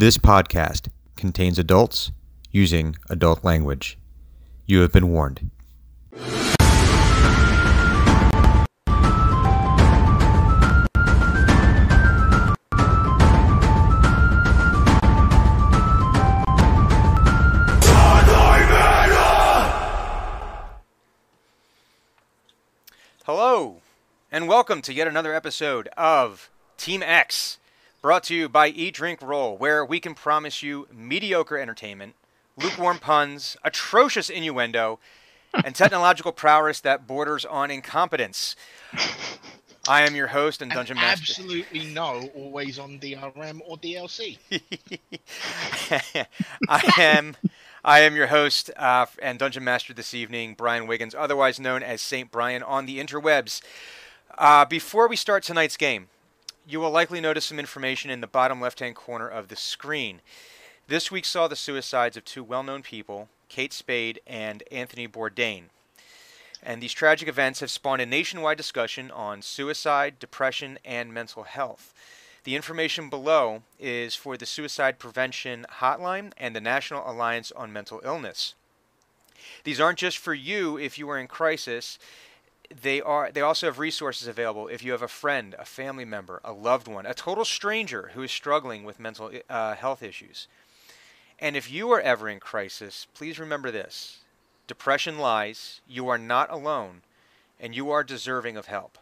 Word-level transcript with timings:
This 0.00 0.16
podcast 0.16 0.90
contains 1.16 1.58
adults 1.58 2.12
using 2.52 2.94
adult 3.10 3.42
language. 3.42 3.98
You 4.64 4.82
have 4.82 4.92
been 4.92 5.08
warned. 5.08 5.50
Hello, 23.24 23.80
and 24.30 24.46
welcome 24.46 24.80
to 24.82 24.94
yet 24.94 25.08
another 25.08 25.34
episode 25.34 25.88
of 25.96 26.50
Team 26.76 27.02
X, 27.02 27.58
brought 28.00 28.24
to 28.24 28.34
you 28.34 28.48
by 28.48 28.68
Eat 28.68 28.94
Drink 28.94 29.20
Roll, 29.22 29.56
where 29.56 29.84
we 29.84 30.00
can 30.00 30.14
promise 30.14 30.62
you 30.62 30.86
mediocre 30.92 31.58
entertainment, 31.58 32.14
lukewarm 32.56 32.98
puns, 32.98 33.56
atrocious 33.64 34.30
innuendo, 34.30 34.98
and 35.64 35.74
technological 35.74 36.32
prowess 36.32 36.80
that 36.80 37.06
borders 37.06 37.44
on 37.44 37.70
incompetence. 37.70 38.54
I 39.88 40.02
am 40.02 40.14
your 40.14 40.28
host 40.28 40.60
and 40.60 40.70
And 40.70 40.76
Dungeon 40.76 40.96
Master. 40.96 41.32
absolutely 41.32 41.86
no 41.86 42.30
always 42.34 42.78
on 42.78 42.98
DRM 42.98 43.60
or 43.66 43.78
DLC. 43.78 44.38
I 46.68 46.92
am 46.98 47.36
I 47.84 48.00
am 48.00 48.14
your 48.14 48.26
host 48.26 48.70
uh, 48.76 49.06
and 49.22 49.38
dungeon 49.38 49.64
master 49.64 49.94
this 49.94 50.12
evening, 50.12 50.54
Brian 50.54 50.86
Wiggins, 50.86 51.14
otherwise 51.14 51.58
known 51.58 51.82
as 51.82 52.02
Saint 52.02 52.30
Brian 52.30 52.62
on 52.62 52.84
the 52.86 52.98
interwebs. 52.98 53.62
Uh, 54.36 54.64
before 54.66 55.08
we 55.08 55.16
start 55.16 55.42
tonight's 55.42 55.76
game, 55.76 56.08
you 56.68 56.78
will 56.78 56.90
likely 56.90 57.18
notice 57.18 57.46
some 57.46 57.58
information 57.58 58.10
in 58.10 58.20
the 58.20 58.26
bottom 58.26 58.60
left-hand 58.60 58.94
corner 58.94 59.26
of 59.26 59.48
the 59.48 59.56
screen. 59.56 60.20
This 60.86 61.10
week 61.10 61.24
saw 61.24 61.48
the 61.48 61.56
suicides 61.56 62.16
of 62.16 62.26
two 62.26 62.44
well-known 62.44 62.82
people, 62.82 63.30
Kate 63.48 63.72
Spade 63.72 64.20
and 64.26 64.62
Anthony 64.70 65.08
Bourdain. 65.08 65.64
And 66.62 66.82
these 66.82 66.92
tragic 66.92 67.26
events 67.26 67.60
have 67.60 67.70
spawned 67.70 68.02
a 68.02 68.06
nationwide 68.06 68.58
discussion 68.58 69.10
on 69.10 69.40
suicide, 69.40 70.18
depression, 70.18 70.78
and 70.84 71.14
mental 71.14 71.44
health. 71.44 71.94
The 72.44 72.54
information 72.54 73.08
below 73.08 73.62
is 73.78 74.14
for 74.14 74.36
the 74.36 74.46
Suicide 74.46 74.98
Prevention 74.98 75.64
Hotline 75.80 76.32
and 76.36 76.54
the 76.54 76.60
National 76.60 77.10
Alliance 77.10 77.50
on 77.52 77.72
Mental 77.72 78.02
Illness. 78.04 78.54
These 79.64 79.80
aren't 79.80 79.98
just 79.98 80.18
for 80.18 80.34
you 80.34 80.76
if 80.76 80.98
you 80.98 81.08
are 81.08 81.18
in 81.18 81.28
crisis. 81.28 81.98
They 82.70 83.00
are 83.00 83.32
they 83.32 83.40
also 83.40 83.66
have 83.66 83.78
resources 83.78 84.28
available 84.28 84.68
if 84.68 84.82
you 84.82 84.92
have 84.92 85.02
a 85.02 85.08
friend, 85.08 85.54
a 85.58 85.64
family 85.64 86.04
member, 86.04 86.40
a 86.44 86.52
loved 86.52 86.86
one, 86.86 87.06
a 87.06 87.14
total 87.14 87.44
stranger 87.44 88.10
who 88.14 88.22
is 88.22 88.30
struggling 88.30 88.84
with 88.84 89.00
mental 89.00 89.30
uh, 89.48 89.74
health 89.74 90.02
issues. 90.02 90.48
And 91.38 91.56
if 91.56 91.70
you 91.70 91.90
are 91.92 92.00
ever 92.00 92.28
in 92.28 92.40
crisis, 92.40 93.06
please 93.14 93.38
remember 93.38 93.70
this. 93.70 94.18
Depression 94.66 95.18
lies, 95.18 95.80
you 95.88 96.08
are 96.08 96.18
not 96.18 96.50
alone, 96.50 97.02
and 97.58 97.74
you 97.74 97.90
are 97.90 98.04
deserving 98.04 98.56
of 98.56 98.66
help. 98.66 98.98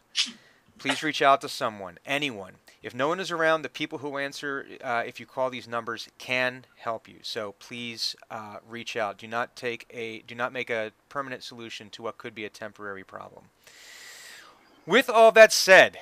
Please 0.79 1.03
reach 1.03 1.23
out 1.23 1.41
to 1.41 1.49
someone, 1.49 1.99
anyone. 2.05 2.55
If 2.83 2.95
no 2.95 3.09
one 3.09 3.19
is 3.19 3.31
around, 3.31 3.63
the 3.63 3.69
people 3.69 3.99
who 3.99 4.19
answer, 4.19 4.67
uh, 4.85 5.03
if 5.07 5.19
you 5.19 5.27
call 5.27 5.51
these 5.51 5.67
numbers, 5.67 6.09
can 6.19 6.67
help 6.77 7.09
you. 7.09 7.17
So 7.23 7.53
please 7.59 8.15
uh, 8.31 8.59
reach 8.69 8.97
out. 8.97 9.19
Do 9.19 9.27
not 9.27 9.57
take 9.57 9.87
a, 9.91 10.21
do 10.21 10.35
not 10.35 10.53
make 10.53 10.71
a 10.71 10.93
permanent 11.09 11.43
solution 11.43 11.91
to 11.91 12.03
what 12.03 12.19
could 12.19 12.35
be 12.35 12.45
a 12.45 12.51
temporary 12.51 13.05
problem. 13.05 13.47
With 14.87 15.09
all 15.09 15.33
that 15.33 15.53
said, 15.53 15.99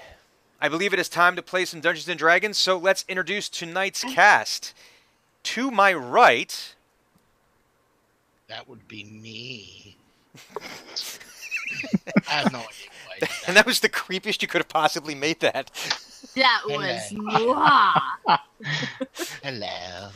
I 0.60 0.68
believe 0.68 0.92
it 0.92 0.98
is 0.98 1.08
time 1.08 1.36
to 1.36 1.42
play 1.42 1.64
some 1.64 1.80
Dungeons 1.80 2.08
and 2.08 2.18
Dragons. 2.18 2.58
So 2.58 2.76
let's 2.76 3.04
introduce 3.08 3.48
tonight's 3.48 4.02
cast. 4.02 4.74
To 5.44 5.70
my 5.70 5.94
right, 5.94 6.74
That 8.48 8.68
would 8.68 8.86
be 8.88 9.04
me. 9.04 9.96
I 12.28 12.32
have 12.32 12.52
no 12.52 12.58
idea 12.58 12.66
why 12.66 12.68
I 12.68 12.82
did 12.82 12.93
and 13.20 13.28
that. 13.48 13.54
that 13.54 13.66
was 13.66 13.80
the 13.80 13.88
creepiest 13.88 14.42
you 14.42 14.48
could 14.48 14.60
have 14.60 14.68
possibly 14.68 15.14
made 15.14 15.40
that. 15.40 15.70
That 16.34 16.62
was 16.66 17.12
mwah. 17.12 18.00
Hello. 19.42 20.10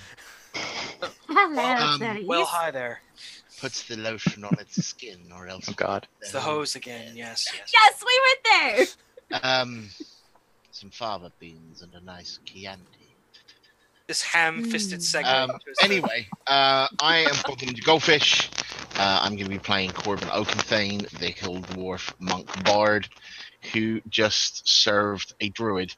Hello, 1.29 2.07
Um, 2.07 2.27
Well, 2.27 2.45
hi 2.45 2.71
there. 2.71 3.01
Puts 3.61 3.85
the 3.89 3.97
lotion 3.97 4.45
on 4.45 4.57
its 4.61 4.85
skin, 4.85 5.31
or 5.35 5.49
else. 5.49 5.69
Oh 5.69 5.73
God. 5.77 6.07
It's 6.21 6.33
the 6.33 6.41
hose 6.41 6.77
again. 6.77 7.17
Yes, 7.17 7.47
yes. 7.53 7.73
Yes, 7.73 8.05
we 8.07 8.21
went 8.27 8.93
there. 9.31 9.41
Um, 9.43 9.89
some 10.71 10.91
fava 10.91 11.33
beans 11.41 11.83
and 11.83 11.93
a 11.95 12.01
nice 12.01 12.39
Chianti. 12.45 13.08
This 14.09 14.23
ham-fisted 14.23 15.01
Mm. 15.01 15.03
segment. 15.03 15.51
Um, 15.53 15.61
anyway, 15.83 16.27
uh, 16.47 16.89
I 16.99 17.19
am 17.19 17.35
Bobbin 17.47 17.75
the 17.75 17.81
Goldfish. 17.83 18.49
Uh, 18.97 19.21
I'm 19.23 19.33
going 19.37 19.45
to 19.45 19.51
be 19.51 19.59
playing 19.59 19.93
Corbin 19.93 20.29
Oakenthane, 20.31 21.07
the 21.19 21.29
Hill 21.29 21.57
Dwarf 21.61 22.13
Monk 22.19 22.65
Bard, 22.65 23.07
who 23.75 24.01
just 24.09 24.67
served 24.67 25.35
a 25.41 25.51
druid. 25.51 25.95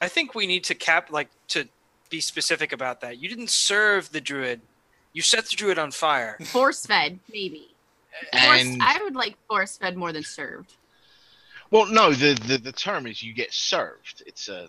I 0.00 0.08
think 0.08 0.34
we 0.34 0.46
need 0.48 0.64
to 0.64 0.74
cap 0.74 1.10
like 1.10 1.28
to 1.48 1.68
be 2.10 2.20
specific 2.20 2.72
about 2.72 3.00
that. 3.02 3.18
You 3.18 3.28
didn't 3.28 3.50
serve 3.50 4.10
the 4.10 4.20
druid. 4.20 4.60
You 5.12 5.22
set 5.22 5.46
the 5.46 5.56
druid 5.56 5.78
on 5.78 5.90
fire. 5.92 6.38
Force 6.44 6.86
fed, 6.86 7.18
maybe. 7.32 7.68
Force, 8.32 8.60
And 8.62 8.82
I 8.82 9.00
would 9.02 9.14
like 9.14 9.36
force 9.46 9.76
fed 9.76 9.96
more 9.96 10.12
than 10.12 10.24
served. 10.24 10.74
well, 11.70 11.86
no, 11.86 12.12
the, 12.12 12.34
the 12.48 12.58
the 12.58 12.72
term 12.72 13.06
is 13.06 13.22
you 13.22 13.32
get 13.32 13.52
served. 13.52 14.24
It's 14.26 14.48
a 14.48 14.68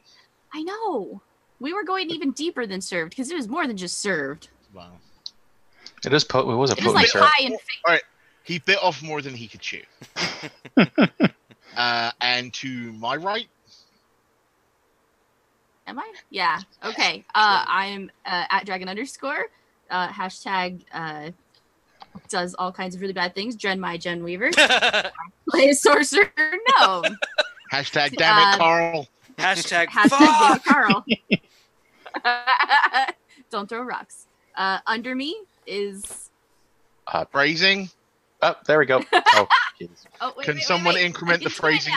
I 0.54 0.64
know. 0.64 1.22
We 1.60 1.74
were 1.74 1.84
going 1.84 2.10
even 2.10 2.32
deeper 2.32 2.66
than 2.66 2.82
served 2.82 3.12
because 3.12 3.30
it 3.30 3.36
was 3.36 3.48
more 3.48 3.68
than 3.68 3.78
just 3.78 4.00
served. 4.00 4.50
well, 4.74 5.00
It 6.06 6.14
is 6.14 6.24
po- 6.24 6.50
it 6.52 6.56
was 6.56 6.72
a 6.72 6.74
It 6.74 6.84
was 6.84 6.94
potent 6.94 6.96
like 6.96 7.08
serve. 7.08 7.22
high 7.26 7.44
in 7.46 7.58
he 8.44 8.58
bit 8.60 8.80
off 8.82 9.04
more 9.04 9.22
than 9.22 9.34
he 9.36 9.48
could 9.48 9.60
chew. 9.60 9.84
uh, 11.78 12.12
and 12.22 12.54
to 12.56 12.92
my 12.94 13.16
right, 13.16 13.48
Am 15.88 15.98
I? 15.98 16.14
Yeah. 16.30 16.60
Okay. 16.86 17.26
Uh, 17.34 17.64
I'm 17.68 18.12
uh, 18.24 18.44
at 18.52 18.66
dragon 18.66 18.88
underscore. 18.88 19.46
Uh, 19.90 20.08
hashtag 20.10 20.82
uh, 20.94 21.32
does 22.30 22.54
all 22.60 22.72
kinds 22.72 22.94
of 22.94 23.02
really 23.02 23.14
bad 23.14 23.34
things. 23.34 23.56
Dren 23.56 23.80
my 23.80 23.98
Jen 23.98 24.24
Weaver. 24.24 24.52
Play 25.50 25.70
a 25.70 25.74
sorcerer. 25.74 26.30
No. 26.78 27.04
hashtag 27.74 28.16
damn 28.18 28.38
it, 28.38 28.56
Uh, 28.56 28.58
Carl. 28.58 29.08
Hashtag, 29.40 29.88
Hashtag 29.90 30.10
fuck. 30.62 30.64
Carl. 30.66 31.06
Don't 33.50 33.68
throw 33.70 33.82
rocks. 33.82 34.26
Uh, 34.56 34.80
under 34.86 35.16
me 35.16 35.36
is. 35.66 36.30
uh, 37.08 37.26
Phrasing. 37.26 37.90
Oh, 38.42 38.56
there 38.68 38.80
we 38.80 38.86
go. 38.86 39.02
Oh. 39.14 39.48
Oh, 40.22 40.34
wait, 40.38 40.46
Can 40.46 40.56
wait, 40.56 40.64
someone 40.64 40.96
wait, 40.96 41.02
wait. 41.02 41.06
increment 41.06 41.40
the 41.44 41.50
can 41.50 41.56
do 41.56 41.62
phrasing? 41.62 41.94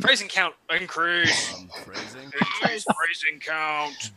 Phrasing 0.00 0.28
count 0.28 0.54
increase. 0.70 1.52
phrasing. 1.84 2.22
Increase 2.24 2.50
Yes. 2.62 2.84
phrasing 2.84 3.40
count. 3.40 4.10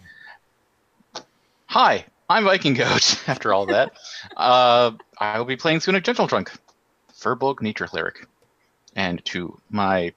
Hi, 1.67 2.05
I'm 2.29 2.43
Viking 2.43 2.73
Goat. 2.73 3.21
After 3.27 3.53
all 3.53 3.65
that, 3.67 3.93
uh, 4.35 4.91
I 5.19 5.37
will 5.37 5.45
be 5.45 5.55
playing 5.55 5.79
Sunic 5.79 6.03
Gentle 6.03 6.27
Trunk, 6.27 6.51
Furbolg 7.13 7.61
Nature 7.61 7.87
Cleric, 7.87 8.25
and 8.95 9.23
to 9.25 9.57
my 9.69 10.13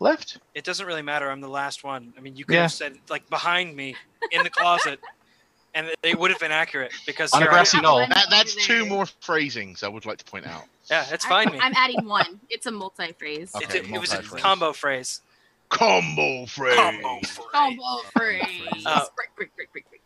left, 0.00 0.38
It 0.54 0.64
doesn't 0.64 0.86
really 0.86 1.02
matter. 1.02 1.30
I'm 1.30 1.40
the 1.40 1.48
last 1.48 1.84
one. 1.84 2.12
I 2.16 2.20
mean, 2.20 2.36
you 2.36 2.44
could 2.44 2.54
Yeah. 2.54 2.62
have 2.62 2.72
said 2.72 2.98
like 3.08 3.28
behind 3.30 3.74
me 3.76 3.96
in 4.32 4.42
the 4.42 4.50
closet, 4.50 5.00
and 5.74 5.90
they 6.02 6.14
would 6.14 6.30
have 6.30 6.40
been 6.40 6.52
accurate 6.52 6.92
because 7.06 7.32
On 7.32 7.42
a 7.42 7.46
grassy 7.46 7.80
knoll. 7.80 7.98
That, 7.98 8.26
that's 8.30 8.54
two 8.54 8.86
more 8.86 9.06
phrasings 9.20 9.82
I 9.82 9.88
would 9.88 10.06
like 10.06 10.18
to 10.18 10.24
point 10.24 10.46
out. 10.46 10.64
Yeah, 10.90 11.04
that's 11.10 11.24
fine. 11.24 11.50
Me. 11.50 11.58
I'm 11.60 11.72
adding 11.74 12.06
one. 12.06 12.40
It's 12.50 12.66
a 12.66 12.70
multi 12.70 13.12
phrase. 13.12 13.52
Okay. 13.54 13.78
It, 13.80 13.90
it 13.90 14.00
was 14.00 14.10
a 14.12 14.16
multi-phrase. 14.16 14.42
combo 14.42 14.72
phrase. 14.72 15.20
Combo 15.68 16.46
phrase. 16.46 16.76
Combo 16.76 17.18
phrase. 17.22 17.38
Combo 17.52 17.98
phrase. 18.12 18.84
Uh, 18.86 19.04
Break, 19.16 19.34
break, 19.36 19.56
break, 19.56 19.72
break, 19.72 19.84
break. 19.90 20.02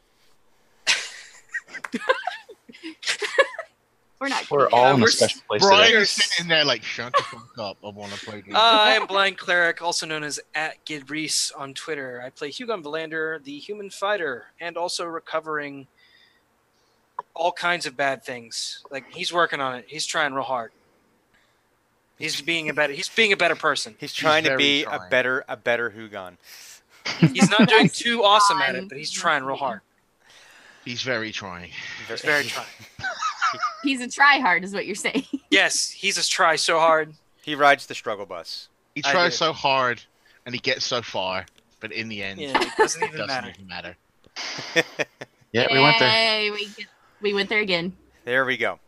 We're 4.20 4.28
not. 4.28 4.50
we're 4.50 4.66
kidding. 4.66 4.78
all 4.78 4.94
in 4.94 5.00
a 5.00 5.02
we're 5.02 5.08
special 5.08 5.40
place 5.48 5.62
Brian 5.62 5.86
today. 5.86 5.98
is 6.02 6.10
sitting 6.10 6.48
there 6.48 6.64
like, 6.64 6.82
shut 6.82 7.14
the 7.16 7.22
fuck 7.22 7.58
up. 7.58 7.78
I 7.82 7.88
want 7.88 8.12
to 8.12 8.18
play. 8.18 8.44
Uh, 8.52 8.58
I 8.58 8.92
am 8.92 9.06
Blind 9.06 9.38
Cleric, 9.38 9.80
also 9.80 10.04
known 10.04 10.24
as 10.24 10.38
at 10.54 10.84
Gid 10.84 11.08
Reese 11.08 11.50
on 11.52 11.72
Twitter. 11.72 12.22
I 12.22 12.28
play 12.28 12.50
Hugon 12.50 12.82
Valander, 12.82 13.42
the 13.42 13.58
human 13.58 13.88
fighter, 13.88 14.48
and 14.60 14.76
also 14.76 15.06
recovering 15.06 15.86
all 17.34 17.52
kinds 17.52 17.86
of 17.86 17.96
bad 17.96 18.22
things. 18.22 18.84
Like 18.90 19.10
he's 19.10 19.32
working 19.32 19.60
on 19.60 19.76
it. 19.76 19.86
He's 19.88 20.04
trying 20.04 20.34
real 20.34 20.44
hard. 20.44 20.72
He's 22.18 22.42
being 22.42 22.68
a 22.68 22.74
better. 22.74 22.92
He's 22.92 23.08
being 23.08 23.32
a 23.32 23.38
better 23.38 23.56
person. 23.56 23.94
He's 23.98 24.12
trying 24.12 24.44
to 24.44 24.50
very 24.50 24.62
be 24.62 24.84
a 24.84 25.00
better 25.10 25.44
a 25.48 25.56
better 25.56 25.88
Hugon. 25.88 26.36
He's 27.32 27.48
not 27.48 27.66
doing 27.66 27.88
too 27.88 28.22
awesome 28.22 28.58
at 28.58 28.74
it, 28.74 28.86
but 28.90 28.98
he's 28.98 29.10
trying 29.10 29.44
real 29.44 29.56
hard. 29.56 29.80
He's 30.84 31.00
very 31.00 31.32
trying. 31.32 31.70
He's 32.06 32.20
very 32.20 32.44
trying. 32.44 32.66
He's 33.82 34.00
a 34.00 34.08
try 34.08 34.38
hard, 34.38 34.64
is 34.64 34.72
what 34.74 34.86
you're 34.86 34.94
saying. 34.94 35.24
Yes, 35.50 35.90
he's 35.90 36.16
a 36.16 36.22
try 36.28 36.54
so 36.54 36.78
hard. 36.78 37.12
He 37.42 37.56
rides 37.56 37.86
the 37.86 37.94
struggle 37.96 38.24
bus. 38.24 38.68
He 38.94 39.02
tries 39.02 39.36
so 39.36 39.52
hard 39.52 40.00
and 40.46 40.54
he 40.54 40.60
gets 40.60 40.84
so 40.84 41.02
far. 41.02 41.44
but 41.80 41.90
in 41.90 42.08
the 42.08 42.22
end, 42.22 42.38
Yeah, 42.40 42.56
it 42.60 42.68
doesn't 42.78 43.02
it 43.02 43.06
even 43.06 43.18
doesn't 43.26 43.26
matter. 43.26 43.50
even 43.50 43.66
matter. 43.66 43.96
Yeah, 45.52 45.66
we 45.72 45.80
went 45.80 45.98
there. 45.98 46.08
Yay, 46.08 46.50
We, 46.52 46.68
we 47.20 47.34
went 47.34 47.48
there 47.48 47.58
again. 47.58 47.96
There 48.24 48.44
we 48.44 48.56
go. 48.56 48.78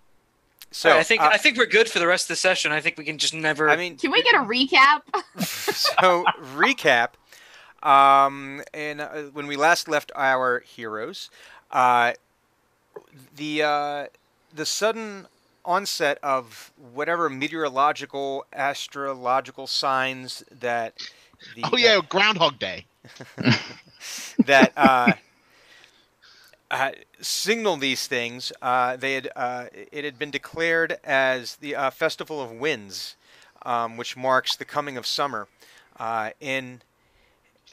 So 0.70 0.90
So 0.90 0.98
I 0.98 1.02
think 1.02 1.20
uh, 1.20 1.30
I 1.32 1.36
think 1.38 1.58
we're 1.58 1.66
good 1.66 1.88
for 1.88 1.98
the 1.98 2.06
rest 2.06 2.24
of 2.26 2.28
the 2.28 2.36
session. 2.36 2.70
I 2.70 2.80
think 2.80 2.96
we 2.96 3.04
can 3.04 3.18
just 3.18 3.34
never. 3.34 3.68
I 3.68 3.74
mean, 3.76 3.96
Can 3.96 4.12
we 4.12 4.22
get 4.22 4.34
a 4.36 4.38
recap? 4.44 5.00
so 5.44 6.24
recap. 6.54 7.14
Um, 7.82 8.62
and 8.72 9.00
uh, 9.00 9.08
when 9.32 9.48
we 9.48 9.56
last 9.56 9.88
left 9.88 10.12
our 10.14 10.60
heroes, 10.60 11.30
uh, 11.72 12.12
the 13.34 13.62
uh, 13.64 14.06
the 14.52 14.66
sudden 14.66 15.26
onset 15.64 16.18
of 16.22 16.72
whatever 16.76 17.28
meteorological, 17.28 18.44
astrological 18.52 19.66
signs 19.66 20.42
that 20.50 20.94
the 21.54 21.72
Oh 21.72 21.76
yeah, 21.76 22.00
Groundhog 22.08 22.58
Day. 22.58 22.86
that 24.46 24.72
uh, 24.76 25.16
uh, 26.70 26.92
signal 27.20 27.76
these 27.76 28.06
things. 28.06 28.52
Uh, 28.62 28.96
they 28.96 29.14
had 29.14 29.28
uh, 29.36 29.66
it 29.72 30.04
had 30.04 30.18
been 30.18 30.30
declared 30.30 30.98
as 31.04 31.56
the 31.56 31.74
uh, 31.74 31.90
Festival 31.90 32.40
of 32.40 32.50
Winds, 32.52 33.16
um, 33.64 33.96
which 33.96 34.16
marks 34.16 34.56
the 34.56 34.64
coming 34.64 34.96
of 34.96 35.06
summer 35.06 35.48
uh, 35.98 36.30
in 36.40 36.82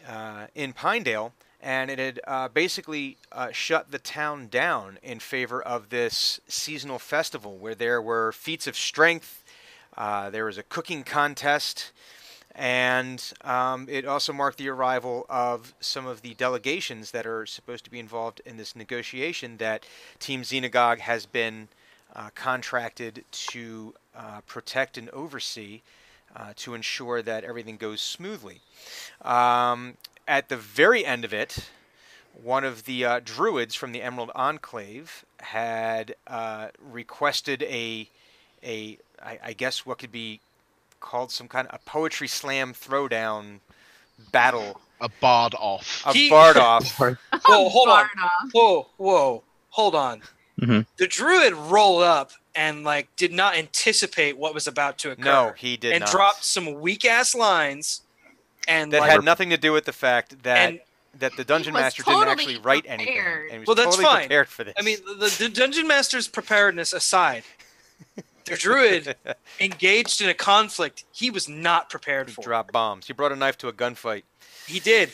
uh, 0.07 0.47
in 0.55 0.73
Pinedale, 0.73 1.33
and 1.61 1.91
it 1.91 1.99
had 1.99 2.19
uh, 2.25 2.47
basically 2.47 3.17
uh, 3.31 3.51
shut 3.51 3.91
the 3.91 3.99
town 3.99 4.47
down 4.47 4.97
in 5.03 5.19
favor 5.19 5.61
of 5.61 5.89
this 5.89 6.39
seasonal 6.47 6.99
festival, 6.99 7.57
where 7.57 7.75
there 7.75 8.01
were 8.01 8.31
feats 8.31 8.67
of 8.67 8.75
strength. 8.75 9.43
Uh, 9.97 10.29
there 10.29 10.45
was 10.45 10.57
a 10.57 10.63
cooking 10.63 11.03
contest 11.03 11.91
and 12.55 13.31
um, 13.41 13.87
it 13.89 14.05
also 14.05 14.33
marked 14.33 14.57
the 14.57 14.67
arrival 14.67 15.25
of 15.29 15.73
some 15.79 16.05
of 16.05 16.21
the 16.21 16.33
delegations 16.33 17.11
that 17.11 17.25
are 17.25 17.45
supposed 17.45 17.85
to 17.85 17.89
be 17.89 17.99
involved 17.99 18.41
in 18.45 18.57
this 18.57 18.75
negotiation 18.75 19.55
that 19.57 19.85
Team 20.19 20.41
Xenagog 20.41 20.99
has 20.99 21.25
been 21.25 21.69
uh, 22.15 22.29
contracted 22.35 23.23
to 23.31 23.93
uh, 24.13 24.41
protect 24.45 24.97
and 24.97 25.09
oversee 25.11 25.81
uh, 26.35 26.53
to 26.57 26.73
ensure 26.73 27.21
that 27.21 27.43
everything 27.43 27.77
goes 27.77 28.01
smoothly. 28.01 28.59
Um, 29.21 29.95
at 30.29 30.47
the 30.47 30.55
very 30.55 31.03
end 31.05 31.25
of 31.25 31.33
it, 31.33 31.69
one 32.41 32.63
of 32.63 32.85
the 32.85 33.03
uh, 33.03 33.19
druids 33.25 33.75
from 33.75 33.91
the 33.91 34.01
Emerald 34.01 34.31
Enclave 34.35 35.25
had 35.39 36.15
uh, 36.27 36.67
requested 36.79 37.63
a, 37.63 38.07
a 38.63 38.97
I, 39.21 39.39
I 39.43 39.53
guess 39.53 39.85
what 39.85 39.97
could 39.97 40.11
be 40.11 40.39
called 40.99 41.31
some 41.31 41.47
kind 41.47 41.67
of 41.67 41.75
a 41.75 41.79
poetry 41.89 42.27
slam 42.27 42.73
throwdown 42.73 43.59
battle 44.31 44.79
A 45.01 45.09
bard 45.21 45.55
off. 45.55 46.03
of 46.05 46.13
He- 46.13 46.29
Bard 46.29 46.57
off. 46.71 46.97
Whoa, 46.99 47.15
hold 47.69 47.89
on. 47.89 48.05
Bardoff. 48.05 48.51
Whoa, 48.53 48.87
whoa, 48.97 49.43
hold 49.69 49.95
on. 49.95 50.21
Mhm. 50.61 50.85
The 50.97 51.07
druid 51.07 51.53
rolled 51.53 52.03
up 52.03 52.31
and 52.53 52.83
like 52.83 53.13
did 53.15 53.31
not 53.31 53.55
anticipate 53.55 54.37
what 54.37 54.53
was 54.53 54.67
about 54.67 54.97
to 54.99 55.11
occur. 55.11 55.23
No, 55.23 55.53
he 55.57 55.77
did 55.77 55.93
and 55.93 56.01
not. 56.01 56.11
dropped 56.11 56.43
some 56.43 56.79
weak 56.81 57.05
ass 57.05 57.33
lines, 57.33 58.01
and 58.67 58.91
that 58.93 59.01
like, 59.01 59.11
had 59.11 59.23
nothing 59.23 59.49
to 59.51 59.57
do 59.57 59.71
with 59.71 59.85
the 59.85 59.93
fact 59.93 60.43
that 60.43 60.57
and 60.69 60.79
that 61.19 61.35
the 61.35 61.43
dungeon 61.43 61.73
master 61.73 62.03
totally 62.03 62.25
didn't 62.25 62.39
actually 62.39 62.57
write 62.59 62.85
anything. 62.87 63.15
prepared. 63.15 63.43
And 63.45 63.53
he 63.53 63.59
was 63.59 63.67
Well, 63.67 63.75
that's 63.75 63.95
totally 63.95 64.05
fine. 64.05 64.21
prepared 64.23 64.47
for 64.47 64.63
this. 64.63 64.73
I 64.77 64.81
mean, 64.83 64.97
the, 65.05 65.35
the 65.39 65.49
dungeon 65.49 65.87
master's 65.87 66.27
preparedness 66.27 66.93
aside, 66.93 67.43
the 68.45 68.55
druid 68.55 69.15
engaged 69.59 70.21
in 70.21 70.29
a 70.29 70.33
conflict 70.35 71.05
he 71.11 71.29
was 71.31 71.49
not 71.49 71.89
prepared 71.89 72.29
he 72.29 72.35
for. 72.35 72.43
dropped 72.43 72.71
bombs. 72.71 73.07
He 73.07 73.13
brought 73.13 73.31
a 73.31 73.35
knife 73.35 73.57
to 73.59 73.67
a 73.67 73.73
gunfight. 73.73 74.23
He 74.67 74.79
did. 74.79 75.09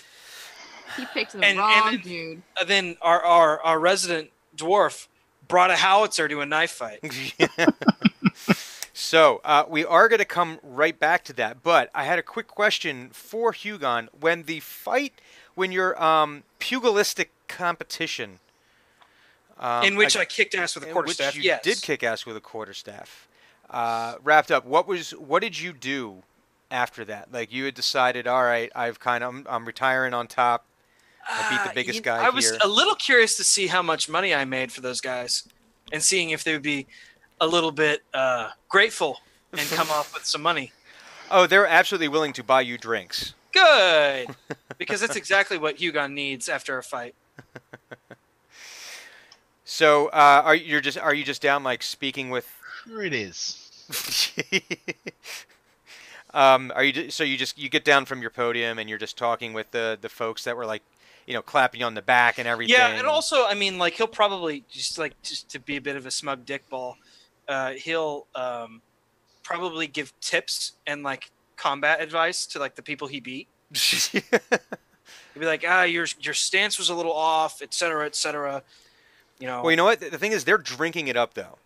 He 0.98 1.06
picked 1.14 1.32
the 1.34 1.44
And- 1.44 1.58
wrong 1.58 1.94
and- 1.96 2.04
dude. 2.04 2.42
And 2.60 2.70
then 2.70 2.98
our, 3.02 3.22
our 3.24 3.62
our 3.62 3.80
resident 3.80 4.32
dwarf 4.58 5.08
brought 5.48 5.72
a 5.72 5.76
howitzer 5.76 6.28
to 6.28 6.42
a 6.42 6.46
knife 6.46 6.72
fight. 6.72 7.00
so 8.98 9.42
uh, 9.44 9.66
we 9.68 9.84
are 9.84 10.08
going 10.08 10.20
to 10.20 10.26
come 10.26 10.58
right 10.64 10.98
back 10.98 11.26
to 11.26 11.34
that, 11.34 11.62
but 11.62 11.90
I 11.94 12.06
had 12.06 12.18
a 12.18 12.24
quick 12.24 12.48
question 12.48 13.10
for 13.12 13.52
Hugon. 13.52 14.08
When 14.18 14.44
the 14.44 14.62
fight, 14.62 15.20
when 15.54 15.74
your 15.74 16.02
um, 16.02 16.44
pugilistic 16.60 17.30
competition, 17.50 18.40
um, 19.60 19.84
in 19.84 19.98
which 19.98 20.16
ag- 20.16 20.22
I 20.22 20.26
kicked 20.26 20.56
ass 20.56 20.76
with 20.76 20.86
a 20.86 20.92
quarterstaff. 20.94 21.36
you 21.36 21.42
Yes. 21.42 21.62
did 21.62 21.82
kick 21.82 22.04
ass 22.04 22.26
with 22.26 22.38
a 22.38 22.42
quarterstaff. 22.42 23.28
Uh, 23.70 24.16
wrapped 24.24 24.50
up. 24.50 24.64
What 24.66 24.88
was? 24.88 25.12
What 25.12 25.42
did 25.42 25.60
you 25.60 25.74
do 25.74 26.24
after 26.72 27.04
that? 27.06 27.34
Like 27.34 27.52
you 27.52 27.66
had 27.66 27.74
decided, 27.74 28.28
all 28.28 28.44
right, 28.44 28.72
I've 28.76 29.00
kind 29.02 29.24
of, 29.26 29.30
I'm, 29.36 29.46
I'm 29.50 29.66
retiring 29.66 30.14
on 30.14 30.28
top. 30.28 30.66
I 31.28 31.50
beat 31.50 31.64
the 31.66 31.72
Uh, 31.72 31.74
biggest 31.74 31.96
you- 31.98 32.02
guy 32.02 32.24
I 32.26 32.30
was 32.30 32.50
a 32.64 32.68
little 32.68 32.96
curious 32.96 33.36
to 33.38 33.44
see 33.44 33.68
how 33.68 33.82
much 33.82 34.08
money 34.08 34.34
I 34.34 34.46
made 34.46 34.72
for 34.72 34.80
those 34.82 35.02
guys, 35.02 35.44
and 35.92 36.02
seeing 36.02 36.30
if 36.30 36.44
they 36.46 36.54
would 36.54 36.62
be 36.62 36.86
a 37.40 37.48
little 37.48 37.72
bit 37.72 38.04
uh, 38.14 38.50
grateful 38.70 39.20
and 39.52 39.68
come 39.70 39.90
off 39.90 40.14
with 40.14 40.26
some 40.26 40.42
money. 40.42 40.72
Oh, 41.32 41.48
they're 41.48 41.66
absolutely 41.66 42.08
willing 42.08 42.34
to 42.34 42.44
buy 42.44 42.62
you 42.62 42.78
drinks. 42.78 43.34
Good, 43.52 44.28
because 44.78 45.02
that's 45.02 45.16
exactly 45.16 45.58
what 45.58 45.78
Hugon 45.78 46.14
needs 46.14 46.48
after 46.48 46.78
a 46.78 46.84
fight. 46.84 47.16
So, 49.68 50.08
uh, 50.10 50.44
are 50.46 50.56
you 50.56 50.80
just 50.80 50.98
are 51.00 51.14
you 51.14 51.24
just 51.24 51.42
down 51.42 51.64
like 51.64 51.82
speaking 51.82 52.30
with? 52.30 52.48
Sure 52.86 53.02
it 53.04 53.14
is. 53.14 53.62
um, 56.36 56.72
are 56.76 56.84
you 56.84 57.10
so 57.10 57.24
you 57.24 57.36
just 57.36 57.58
you 57.58 57.68
get 57.68 57.84
down 57.84 58.06
from 58.06 58.22
your 58.22 58.30
podium 58.30 58.78
and 58.78 58.88
you're 58.88 59.00
just 59.00 59.18
talking 59.18 59.54
with 59.54 59.72
the 59.72 59.98
the 60.00 60.08
folks 60.08 60.44
that 60.44 60.56
were 60.56 60.68
like, 60.68 60.84
you 61.26 61.34
know, 61.34 61.42
clapping 61.42 61.80
you 61.80 61.86
on 61.88 61.96
the 61.96 62.04
back 62.04 62.38
and 62.38 62.48
everything. 62.48 62.76
Yeah, 62.76 62.90
and 62.90 63.08
also, 63.08 63.46
I 63.48 63.56
mean, 63.56 63.80
like 63.80 63.94
he'll 63.96 64.06
probably 64.06 64.64
just 64.70 65.00
like 65.00 65.20
just 65.24 65.50
to 65.50 65.60
be 65.60 65.78
a 65.78 65.82
bit 65.82 65.96
of 65.96 66.06
a 66.06 66.12
smug 66.12 66.46
dickball, 66.46 66.96
uh, 67.48 67.72
he'll 67.72 68.28
um, 68.36 68.82
probably 69.44 69.88
give 69.88 70.18
tips 70.20 70.74
and 70.88 71.04
like 71.04 71.32
combat 71.58 72.02
advice 72.02 72.46
to 72.48 72.60
like 72.60 72.76
the 72.76 72.82
people 72.82 73.08
he 73.08 73.20
beat. 73.20 73.48
He'll 75.34 75.42
be 75.42 75.46
like, 75.46 75.66
ah, 75.68 75.84
your 75.84 76.08
your 76.22 76.34
stance 76.34 76.78
was 76.78 76.90
a 76.90 76.96
little 76.96 77.12
off, 77.14 77.62
et 77.62 77.74
cetera, 77.74 78.06
et 78.06 78.16
cetera. 78.16 78.64
You 79.40 79.48
know, 79.48 79.62
Well, 79.64 79.72
you 79.72 79.78
know 79.78 79.84
what? 79.84 80.00
The 80.00 80.18
thing 80.18 80.32
is, 80.32 80.46
they're 80.46 80.58
drinking 80.58 81.08
it 81.10 81.18
up 81.18 81.34
though. 81.34 81.58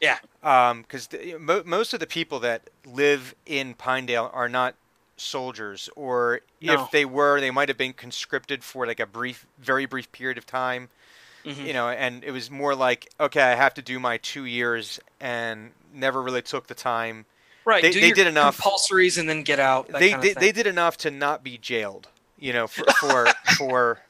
Yeah. 0.00 0.18
Because 0.42 1.08
mo- 1.38 1.62
most 1.64 1.94
of 1.94 2.00
the 2.00 2.06
people 2.06 2.40
that 2.40 2.62
live 2.84 3.36
in 3.46 3.74
Pinedale 3.74 4.28
are 4.34 4.48
not 4.48 4.74
soldiers, 5.16 5.88
or 5.94 6.40
No. 6.60 6.82
if 6.84 6.90
they 6.90 7.04
were, 7.04 7.40
they 7.40 7.52
might 7.52 7.68
have 7.68 7.78
been 7.78 7.92
conscripted 7.92 8.64
for 8.64 8.86
like 8.86 8.98
a 8.98 9.06
brief, 9.06 9.46
very 9.58 9.86
brief 9.86 10.10
period 10.10 10.36
of 10.38 10.46
time. 10.46 10.88
Mhm. 11.44 11.66
You 11.66 11.72
know, 11.72 11.88
and 11.88 12.22
it 12.24 12.30
was 12.30 12.50
more 12.50 12.74
like, 12.74 13.08
okay, 13.18 13.42
I 13.42 13.54
have 13.54 13.74
to 13.74 13.82
do 13.82 13.98
my 13.98 14.18
two 14.18 14.44
years, 14.44 15.00
and 15.20 15.72
never 15.92 16.22
really 16.22 16.42
took 16.42 16.66
the 16.68 16.74
time. 16.74 17.26
right? 17.64 17.82
they- 17.82 17.90
do 17.92 18.00
they 18.00 18.06
your 18.08 18.14
did 18.16 18.26
enough. 18.28 18.58
compulsories 18.60 19.18
and 19.18 19.28
then 19.28 19.42
get 19.42 19.58
out. 19.60 19.88
that 19.88 20.00
They 20.00 20.10
kind 20.10 20.24
of 20.24 20.34
they, 20.34 20.40
they 20.40 20.52
did 20.52 20.66
enough 20.66 20.96
to 20.98 21.10
not 21.10 21.42
be 21.44 21.58
jailed. 21.58 22.08
You 22.38 22.52
know, 22.52 22.66
for 22.66 22.84
for, 22.94 23.26
for 23.56 24.00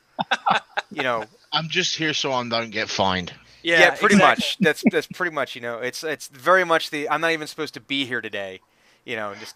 you 0.91 1.03
know 1.03 1.25
I'm 1.53 1.69
just 1.69 1.97
here 1.97 2.15
so 2.15 2.33
I 2.33 2.47
don't 2.49 2.71
get 2.71 2.89
fined. 2.89 3.33
yeah, 3.63 3.81
yeah, 3.81 3.91
pretty 3.91 4.15
exactly. 4.15 4.43
much. 4.43 4.57
That's 4.61 4.85
that's 4.91 5.07
pretty 5.07 5.35
much. 5.35 5.55
You 5.55 5.61
know, 5.63 5.79
it's 5.79 6.03
it's 6.05 6.29
very 6.29 6.65
much 6.65 6.91
the. 6.91 7.09
I'm 7.11 7.21
not 7.21 7.33
even 7.33 7.47
supposed 7.47 7.75
to 7.75 7.81
be 7.81 8.05
here 8.07 8.21
today. 8.21 8.61
You 9.05 9.17
know, 9.17 9.35
just. 9.39 9.55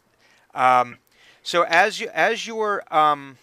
Um, 0.54 0.96
so 1.42 1.62
as 1.62 2.00
you 2.00 2.08
as 2.12 2.46
you're 2.46 2.82
um, 2.94 3.38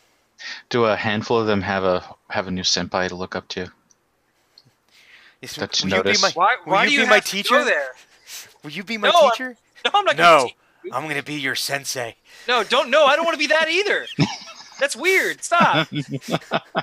Do 0.70 0.86
a 0.86 0.96
handful 0.96 1.40
of 1.40 1.48
them 1.48 1.62
have 1.62 1.84
a 1.84 2.04
have 2.30 2.48
a 2.48 2.52
new 2.52 2.64
senpai 2.64 3.08
to 3.10 3.16
look 3.16 3.36
up 3.36 3.48
to? 3.50 3.72
Is- 5.44 5.56
That's 5.56 5.84
will 5.84 5.90
you 5.92 5.96
be 6.04 6.10
notice. 6.10 6.22
my 6.22 6.32
Why, 6.34 6.56
will 6.66 6.74
why 6.74 6.84
you 6.86 6.90
do 6.92 6.96
be 6.98 7.04
you 7.04 7.10
my 7.10 7.20
teacher? 7.20 7.56
go 7.60 7.66
there? 7.66 7.88
will 8.64 8.72
you 8.72 8.84
be 8.84 8.98
my 8.98 9.10
No, 9.10 9.20
I'm- 9.20 9.32
teacher? 9.32 9.58
No, 9.86 9.92
I'm 9.94 10.06
not. 10.06 10.18
gonna 10.18 10.50
No. 10.86 10.92
I'm 10.94 11.08
gonna 11.08 11.24
be 11.24 11.36
your 11.36 11.56
sensei. 11.56 12.16
no, 12.48 12.64
don't. 12.64 12.90
No, 12.90 13.06
I 13.06 13.16
don't 13.16 13.26
want 13.26 13.36
to 13.36 13.40
be 13.40 13.48
that 13.48 13.70
either. 13.70 14.06
That's 14.80 14.96
weird. 14.96 15.44
Stop. 15.44 15.88
You 15.92 16.04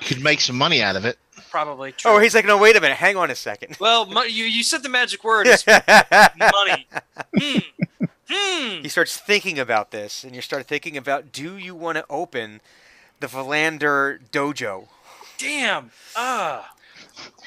could 0.01 0.23
make 0.23 0.39
some 0.41 0.57
money 0.57 0.81
out 0.81 0.95
of 0.95 1.05
it. 1.05 1.17
Probably. 1.51 1.91
True. 1.91 2.11
Oh, 2.11 2.19
he's 2.19 2.33
like, 2.33 2.45
no, 2.45 2.57
wait 2.57 2.75
a 2.77 2.81
minute, 2.81 2.95
hang 2.97 3.17
on 3.17 3.29
a 3.29 3.35
second. 3.35 3.77
Well, 3.79 4.05
mo- 4.05 4.23
you 4.23 4.45
you 4.45 4.63
said 4.63 4.81
the 4.83 4.89
magic 4.89 5.23
word. 5.23 5.45
It's 5.47 5.65
money. 5.67 6.87
Hmm. 7.37 7.57
Hmm. 8.33 8.81
he 8.81 8.87
starts 8.87 9.17
thinking 9.17 9.59
about 9.59 9.91
this, 9.91 10.23
and 10.23 10.33
you 10.35 10.41
start 10.41 10.65
thinking 10.67 10.95
about, 10.95 11.31
do 11.33 11.57
you 11.57 11.75
want 11.75 11.97
to 11.97 12.05
open 12.09 12.61
the 13.19 13.27
Valander 13.27 14.19
dojo? 14.31 14.87
Damn. 15.37 15.91
Ah. 16.15 16.71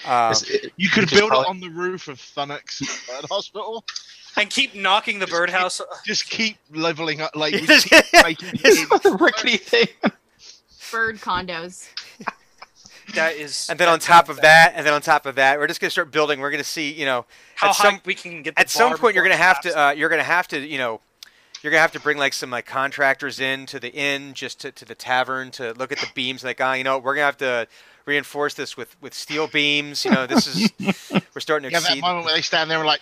Um, 0.06 0.35
it- 0.49 0.73
You 0.76 0.88
could 0.90 1.09
build 1.11 1.30
probably- 1.30 1.47
it 1.47 1.50
on 1.50 1.61
the 1.61 1.71
roof 1.71 2.09
of 2.09 2.18
Thunuk's 2.18 2.80
Bird 3.06 3.25
Hospital. 3.30 3.85
And 4.37 4.50
keep 4.50 4.75
knocking 4.75 5.21
the 5.21 5.28
birdhouse. 5.28 5.80
Just 6.04 6.28
keep 6.28 6.56
leveling 6.73 7.21
up, 7.21 7.37
like 7.37 7.54
we 7.54 7.61
Just- 7.66 7.88
keep 7.88 8.04
making 8.25 8.50
it 8.54 9.21
rickety 9.21 9.56
thing. 9.59 9.87
Bird 10.90 11.18
condos. 11.21 11.88
That 13.14 13.37
is. 13.37 13.68
and 13.68 13.78
then 13.78 13.88
on 13.88 13.99
top 14.00 14.28
of 14.30 14.40
that, 14.40 14.73
and 14.75 14.85
then 14.85 14.94
on 14.94 15.02
top 15.02 15.26
of 15.26 15.35
that, 15.35 15.59
we're 15.59 15.66
just 15.66 15.78
gonna 15.80 15.90
start 15.90 16.11
building. 16.11 16.40
We're 16.40 16.50
gonna 16.50 16.64
see, 16.64 16.90
you 16.90 17.04
know, 17.04 17.26
how 17.54 17.68
at 17.68 17.76
high 17.76 17.90
some- 17.90 18.00
we 18.06 18.14
can 18.14 18.42
get. 18.42 18.54
The 18.56 18.62
at 18.62 18.71
some 18.71 18.97
point 18.97 19.14
you're 19.14 19.23
gonna 19.23 19.37
have 19.37 19.61
to 19.61 19.78
uh, 19.78 19.90
you're 19.90 20.09
gonna 20.09 20.23
have 20.25 20.49
to 20.49 20.59
you 20.59 20.78
know 20.78 21.00
you're 21.62 21.71
gonna 21.71 21.83
have 21.83 21.92
to 21.92 22.00
bring 22.00 22.16
like 22.16 22.33
some 22.33 22.50
like 22.50 22.64
contractors 22.66 23.40
in 23.40 23.66
to 23.66 23.78
the 23.78 23.92
inn, 23.92 24.33
just 24.33 24.59
to, 24.62 24.73
to 24.73 24.85
the 24.87 24.94
tavern 24.94 25.50
to 25.52 25.75
look 25.75 25.92
at 25.92 25.99
the 25.99 26.09
beams. 26.14 26.42
Like, 26.42 26.61
ah, 26.62 26.73
you 26.73 26.83
know, 26.83 26.99
we're 26.99 27.14
gonna 27.14 27.26
have 27.26 27.37
to 27.38 27.68
reinforce 28.06 28.54
this 28.54 28.76
with 28.76 29.00
with 29.00 29.14
steel 29.14 29.46
beams. 29.46 30.04
You 30.04 30.11
know, 30.12 30.26
this 30.26 30.46
is 30.46 30.70
we're 31.34 31.40
starting 31.40 31.68
to 31.70 31.75
You 31.76 31.80
have 31.82 31.88
that 31.88 32.00
moment 32.00 32.26
where 32.26 32.34
they 32.34 32.42
stand 32.42 32.70
there 32.70 32.78
and 32.78 32.87
like, 32.87 33.00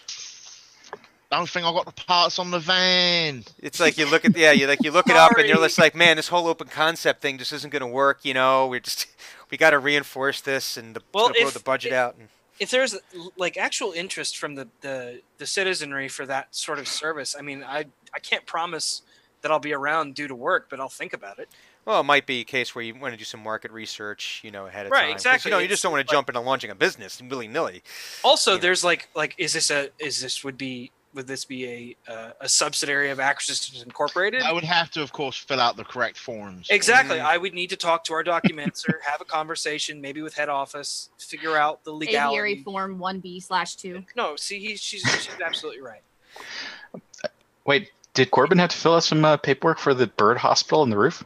I 1.31 1.37
don't 1.37 1.49
think 1.49 1.67
I 1.67 1.73
got 1.73 1.87
the 1.87 1.93
parts 2.05 2.39
on 2.39 2.51
the 2.51 2.59
van. 2.59 3.45
It's 3.59 3.81
like 3.81 3.97
you 3.97 4.07
look 4.11 4.25
at 4.25 4.37
yeah, 4.37 4.53
you 4.53 4.67
like 4.67 4.83
you 4.83 4.91
look 4.91 5.09
it 5.09 5.17
up 5.17 5.33
and 5.39 5.49
you're 5.49 5.57
just 5.59 5.79
like, 5.79 5.95
man, 5.95 6.17
this 6.17 6.29
whole 6.29 6.47
open 6.47 6.69
concept 6.69 7.23
thing 7.23 7.39
just 7.39 7.53
isn't 7.53 7.71
gonna 7.73 7.87
work. 7.87 8.25
You 8.25 8.35
know, 8.35 8.67
we're 8.67 8.81
just 8.81 9.07
we 9.51 9.57
got 9.57 9.71
to 9.71 9.79
reinforce 9.79 10.41
this 10.41 10.77
and 10.77 10.95
the, 10.97 11.03
Well, 11.13 11.29
gonna 11.29 11.41
blow 11.41 11.51
the 11.51 11.61
budget 11.61 11.93
if- 11.93 11.99
out. 11.99 12.17
And, 12.19 12.29
if 12.61 12.71
there's 12.71 12.97
like 13.37 13.57
actual 13.57 13.91
interest 13.93 14.37
from 14.39 14.55
the, 14.55 14.69
the 14.83 15.21
the 15.39 15.47
citizenry 15.47 16.07
for 16.07 16.27
that 16.27 16.55
sort 16.55 16.79
of 16.79 16.87
service, 16.87 17.35
I 17.37 17.43
mean, 17.43 17.65
I 17.65 17.87
I 18.15 18.21
can't 18.21 18.47
promise 18.47 19.03
that 19.41 19.51
I'll 19.51 19.59
be 19.59 19.73
around 19.73 20.15
due 20.15 20.29
to 20.29 20.35
work, 20.35 20.69
but 20.71 20.79
I'll 20.79 20.89
think 20.89 21.13
about 21.13 21.41
it. 21.41 21.49
Well, 21.85 22.01
it 22.01 22.05
might 22.05 22.27
be 22.27 22.41
a 22.41 22.45
case 22.45 22.75
where 22.75 22.85
you 22.85 22.95
want 22.95 23.13
to 23.13 23.19
do 23.19 23.25
some 23.25 23.43
market 23.43 23.71
research, 23.73 24.41
you 24.45 24.51
know, 24.51 24.67
ahead 24.67 24.87
of 24.87 24.93
time. 24.93 25.03
Right, 25.03 25.13
exactly. 25.13 25.51
You 25.51 25.57
know, 25.57 25.61
you 25.61 25.69
just 25.69 25.83
don't 25.83 25.93
want 25.93 26.07
to 26.07 26.13
jump 26.13 26.29
into 26.29 26.41
launching 26.41 26.71
a 26.71 26.75
business 26.75 27.21
willy 27.21 27.49
nilly. 27.49 27.83
Also, 28.23 28.53
Yeah. 28.55 28.59
there's 28.59 28.85
like 28.85 29.09
like 29.15 29.35
is 29.39 29.53
this 29.53 29.71
a 29.71 29.91
is 29.99 30.21
this 30.21 30.45
would 30.45 30.57
be 30.57 30.93
would 31.15 31.27
this 31.27 31.45
be 31.45 31.67
a 32.09 32.13
uh, 32.13 32.31
a 32.41 32.49
subsidiary 32.49 33.11
of 33.11 33.21
Acro 33.21 33.41
Systems 33.41 33.83
Incorporated? 33.83 34.43
I 34.43 34.53
would 34.53 34.65
have 34.65 34.91
to, 34.93 35.03
of 35.03 35.13
course, 35.13 35.37
fill 35.37 35.61
out 35.61 35.77
the 35.77 35.85
correct 35.85 36.19
forms. 36.19 36.69
Exactly. 36.71 37.19
Mm. 37.19 37.25
I 37.25 37.37
would 37.37 37.53
need 37.53 37.69
to 37.71 37.77
talk 37.77 38.05
to 38.05 38.15
our 38.15 38.25
documenter, 38.25 38.95
have 39.05 39.21
a 39.21 39.25
conversation, 39.25 40.01
maybe 40.01 40.23
with 40.23 40.35
head 40.35 40.49
office, 40.49 41.11
figure 41.19 41.57
out 41.57 41.85
the 41.85 41.93
legality. 41.93 42.37
Aviary 42.37 42.63
form 42.63 42.99
1B 42.99 43.43
slash 43.43 43.77
2. 43.77 44.05
No, 44.17 44.37
see, 44.37 44.59
he, 44.59 44.77
she's 44.77 45.03
she's 45.03 45.29
absolutely 45.45 45.83
right. 45.83 46.01
Wait, 47.67 47.91
did 48.15 48.31
Corbin 48.31 48.59
have 48.59 48.71
to 48.71 48.77
fill 48.77 48.95
out 48.95 49.05
some 49.05 49.25
uh, 49.25 49.37
paperwork 49.37 49.79
for 49.79 49.95
the 49.95 50.07
bird 50.07 50.39
hospital 50.39 50.81
on 50.81 50.91
the 50.91 50.99
roof? 50.99 51.25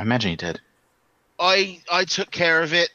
I 0.00 0.02
imagine 0.02 0.30
he 0.30 0.36
did. 0.36 0.60
I 1.38 1.80
I 1.92 2.04
took 2.06 2.30
care 2.30 2.62
of 2.62 2.72
it. 2.72 2.88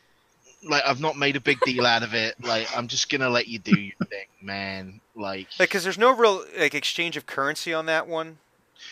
Like 0.67 0.81
I've 0.87 0.99
not 0.99 1.15
made 1.15 1.35
a 1.35 1.39
big 1.39 1.59
deal 1.61 1.85
out 1.85 2.01
of 2.01 2.15
it. 2.15 2.33
Like 2.43 2.67
I'm 2.75 2.87
just 2.87 3.09
gonna 3.11 3.29
let 3.29 3.47
you 3.47 3.59
do 3.59 3.75
your 3.79 3.93
thing, 4.09 4.25
man. 4.41 5.01
Like, 5.15 5.47
Like, 5.59 5.69
because 5.69 5.83
there's 5.83 5.99
no 5.99 6.15
real 6.15 6.43
like 6.57 6.73
exchange 6.73 7.15
of 7.15 7.27
currency 7.27 7.73
on 7.75 7.85
that 7.85 8.07
one. 8.07 8.39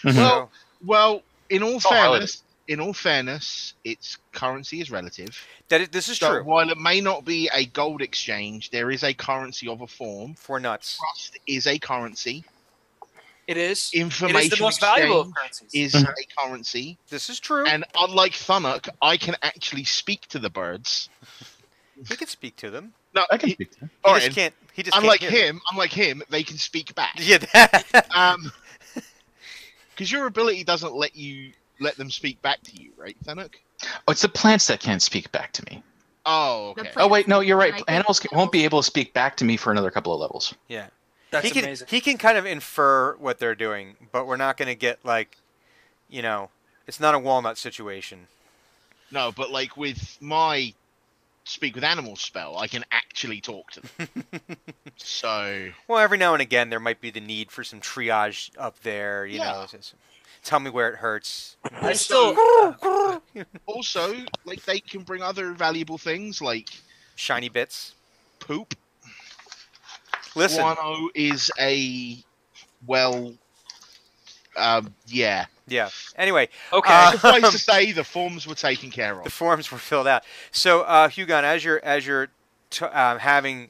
Mhm. 0.03 0.15
Well, 0.15 0.15
So, 0.15 0.49
well, 0.85 1.23
in 1.49 1.63
all 1.63 1.75
Oh, 1.77 1.79
fairness, 1.79 2.43
in 2.67 2.79
all 2.79 2.93
fairness, 2.93 3.73
its 3.83 4.17
currency 4.31 4.79
is 4.79 4.91
relative. 4.91 5.35
that 5.69 5.81
is, 5.81 5.89
this 5.89 6.07
is 6.07 6.19
So 6.19 6.29
true 6.29 6.43
while 6.43 6.69
it 6.69 6.77
may 6.77 7.01
not 7.01 7.25
be 7.25 7.49
a 7.51 7.65
gold 7.65 8.03
exchange, 8.03 8.69
there 8.69 8.91
is 8.91 9.03
a 9.03 9.13
currency 9.15 9.67
of 9.67 9.81
a 9.81 9.87
form. 9.87 10.35
for 10.35 10.59
nuts. 10.59 10.97
Trust 10.99 11.39
is 11.47 11.65
a 11.65 11.79
currency. 11.79 12.43
It 13.47 13.57
is. 13.57 13.89
Information 13.93 14.37
it 14.39 14.43
is 14.53 14.57
the 14.57 14.63
most 14.63 14.79
valuable 14.79 15.21
of 15.21 15.27
exchange 15.27 15.35
currencies. 15.71 15.95
is 15.95 16.03
Mhm. 16.03 16.13
a 16.13 16.41
currency. 16.41 16.97
This 17.09 17.29
is 17.29 17.39
true. 17.39 17.65
And 17.65 17.83
unlike 17.99 18.33
Thunuk, 18.33 18.87
I 19.01 19.17
can 19.17 19.35
actually 19.43 19.83
speak 19.83 20.27
to 20.29 20.39
the 20.39 20.49
birds. 20.49 21.09
he 22.07 22.15
can 22.15 22.27
speak 22.27 22.55
to 22.57 22.69
them. 22.69 22.93
No, 23.13 23.25
I 23.31 23.37
can 23.37 23.49
he- 23.49 23.55
speak 23.55 23.71
to 23.73 23.79
him. 23.81 23.89
He 24.03 24.09
all 24.09 24.19
just 24.19 24.35
can't. 24.35 24.53
He 24.73 24.81
just 24.83 24.97
unlike 24.97 25.19
can't 25.19 25.31
hear 25.33 25.45
him, 25.47 25.61
unlike 25.71 25.91
him, 25.91 26.23
they 26.29 26.41
can 26.43 26.57
speak 26.57 26.95
back. 26.95 27.13
Yeah. 27.17 27.37
That, 27.37 28.07
Um, 28.15 28.51
because 29.95 30.11
your 30.11 30.25
ability 30.25 30.63
doesn't 30.63 30.93
let 30.95 31.15
you 31.15 31.51
let 31.79 31.95
them 31.97 32.09
speak 32.09 32.41
back 32.41 32.61
to 32.63 32.81
you, 32.81 32.91
right, 32.97 33.15
Thunuk? 33.25 33.55
Oh, 34.07 34.11
it's 34.11 34.21
the 34.21 34.29
plants 34.29 34.67
that 34.67 34.79
can't 34.79 35.01
speak 35.01 35.31
back 35.31 35.51
to 35.53 35.63
me. 35.69 35.83
Oh, 36.25 36.69
okay. 36.77 36.89
Oh 36.95 37.07
wait, 37.07 37.27
no, 37.27 37.41
you're 37.41 37.57
right. 37.57 37.83
Animals 37.89 38.19
ca- 38.21 38.29
won't 38.31 38.51
be 38.51 38.63
able 38.63 38.81
to 38.81 38.85
speak 38.85 39.13
back 39.13 39.35
to 39.37 39.45
me 39.45 39.57
for 39.57 39.71
another 39.71 39.91
couple 39.91 40.13
of 40.13 40.19
levels. 40.21 40.53
yeah. 40.69 40.87
That's 41.33 41.45
he 41.45 41.51
can 41.51 41.63
amazing. 41.65 41.87
he 41.89 41.99
can 42.01 42.17
kind 42.17 42.37
of 42.37 42.45
infer 42.45 43.15
what 43.17 43.39
they're 43.39 43.55
doing, 43.55 43.95
but 44.11 44.25
we're 44.27 44.37
not 44.37 44.55
going 44.57 44.67
to 44.69 44.75
get 44.75 45.03
like, 45.03 45.37
you 46.09 46.21
know, 46.21 46.49
it's 46.87 46.99
not 46.99 47.13
a 47.15 47.19
walnut 47.19 47.57
situation. 47.57 48.27
No, 49.11 49.31
but 49.31 49.51
like 49.51 49.75
with 49.77 50.17
my 50.21 50.73
speak 51.45 51.75
with 51.75 51.83
animals 51.83 52.21
spell, 52.21 52.57
I 52.57 52.67
can 52.67 52.83
actually 52.91 53.41
talk 53.41 53.71
to 53.71 53.81
them. 53.81 54.09
so 54.97 55.69
Well, 55.87 55.99
every 55.99 56.17
now 56.17 56.33
and 56.33 56.41
again 56.41 56.69
there 56.69 56.79
might 56.79 57.01
be 57.01 57.09
the 57.11 57.19
need 57.19 57.51
for 57.51 57.63
some 57.63 57.79
triage 57.81 58.49
up 58.57 58.79
there. 58.83 59.25
You 59.25 59.39
know, 59.39 59.43
Yeah. 59.45 59.63
it's 59.63 59.71
just, 59.73 59.93
tell 60.43 60.59
me 60.59 60.69
where 60.69 60.89
it 60.89 60.95
hurts. 60.97 61.57
I 61.81 61.93
still. 61.93 62.35
also, 63.65 64.15
like 64.45 64.63
they 64.65 64.79
can 64.79 65.01
bring 65.03 65.21
other 65.21 65.51
valuable 65.53 65.97
things 65.97 66.41
like 66.41 66.69
Shiny 67.15 67.49
bits. 67.49 67.93
poop. 68.39 68.73
Listen, 70.35 70.61
Guano 70.61 71.09
is 71.15 71.51
a 71.59 72.17
well, 72.85 73.33
um, 74.57 74.93
yeah. 75.07 75.45
yeah. 75.67 75.89
Anyway, 76.17 76.49
Okay. 76.71 76.93
Uh, 76.93 77.11
Suffice 77.13 77.51
to 77.51 77.57
say, 77.71 77.91
the 77.91 78.03
forms 78.03 78.45
were 78.47 78.55
taken 78.55 78.89
care 78.91 79.17
of. 79.17 79.23
the 79.23 79.29
forms 79.29 79.71
were 79.71 79.77
filled 79.77 80.07
out. 80.07 80.23
So, 80.51 80.81
uh, 80.81 81.07
Hugon, 81.09 81.43
as 81.43 81.63
you're 81.63 81.83
as 81.83 82.05
you're 82.05 82.27
t- 82.69 82.85
um, 82.85 83.19
having 83.19 83.69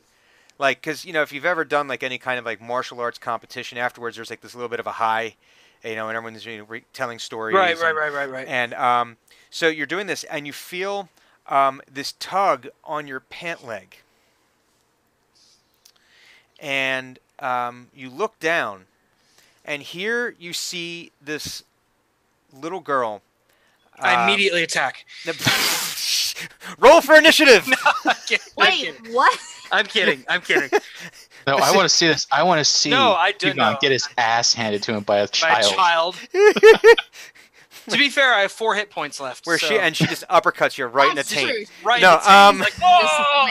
like, 0.58 0.82
because 0.82 1.06
you 1.06 1.14
know, 1.14 1.22
if 1.22 1.32
you've 1.32 1.46
ever 1.46 1.64
done 1.66 1.88
like 1.88 2.04
any 2.04 2.18
kind 2.18 2.40
of 2.40 2.46
like 2.46 2.62
martial 2.62 3.00
arts 3.00 3.18
competition, 3.18 3.78
afterwards 3.78 4.16
there's 4.16 4.30
like 4.30 4.42
this 4.42 4.56
little 4.56 4.70
bit 4.70 4.80
of 4.80 4.88
a 4.88 4.92
high, 4.94 5.36
you 5.84 5.96
know, 5.96 6.08
and 6.10 6.18
everyone's 6.18 6.46
you 6.46 6.60
know, 6.60 6.64
re- 6.66 6.86
telling 6.94 7.20
stories. 7.20 7.56
right, 7.56 7.78
right, 7.80 7.96
right, 7.96 8.12
right, 8.14 8.30
right. 8.30 8.48
And 8.48 8.74
um, 8.74 9.18
so 9.50 9.68
you're 9.68 9.86
doing 9.88 10.08
this, 10.08 10.24
and 10.26 10.48
you 10.48 10.54
feel 10.54 11.10
um, 11.48 11.82
this 11.92 12.14
tug 12.20 12.68
on 12.84 13.08
your 13.08 13.20
pant 13.20 13.66
leg, 13.66 13.98
and 16.64 17.20
um, 17.40 17.88
you 17.94 18.10
look 18.10 18.40
down, 18.40 18.86
and 19.66 19.84
here 19.84 20.34
you 20.40 20.54
see 20.54 21.12
this 21.22 21.64
little 22.60 22.80
girl. 22.80 23.22
I 24.00 24.16
uh, 24.16 24.24
immediately 24.24 24.64
attack. 24.64 25.06
roll 26.80 27.02
for 27.02 27.16
initiative. 27.16 27.68
I'm 28.06 28.16
kidding. 28.26 28.40
I'm 28.58 28.66
Wait, 28.66 28.80
kidding. 28.96 29.14
what? 29.14 29.40
I'm 29.72 29.86
kidding. 29.86 30.24
I'm 30.28 30.42
kidding. 30.42 30.70
No, 31.46 31.58
I 31.58 31.76
want 31.76 31.84
to 31.84 31.90
see 31.90 32.08
this. 32.08 32.26
I 32.32 32.42
want 32.44 32.60
to 32.60 32.64
see 32.64 32.90
No, 32.90 33.12
I 33.16 33.34
do 33.34 33.48
Hugon 33.52 33.56
know. 33.58 33.78
get 33.82 33.92
his 33.92 34.08
ass 34.18 34.54
handed 34.54 34.82
to 34.84 34.94
him 34.94 35.04
by 35.04 35.18
a 35.18 35.28
By 35.42 35.60
a 35.60 35.62
child. 35.62 36.16
child. 36.16 36.16
to 37.90 37.98
be 37.98 38.10
fair, 38.10 38.34
I 38.34 38.44
have 38.44 38.52
four 38.54 38.76
hit 38.76 38.90
points 38.90 39.20
left. 39.20 39.46
Where 39.46 39.58
so- 39.58 39.68
she 39.68 39.78
and 39.78 39.94
she 39.94 40.06
just 40.06 40.26
uppercuts 40.30 40.78
you 40.78 40.86
right 40.86 41.10
in 41.10 41.16
the 41.16 41.20
That's 41.20 41.32
taint. 41.34 41.50
true. 41.50 41.66
right. 41.84 42.02
No, 42.02 42.14
in 42.14 42.20
the 42.20 42.24
team, 42.24 42.34
um, 42.34 42.60
like, 42.60 42.74
"Oh!" 42.82 43.50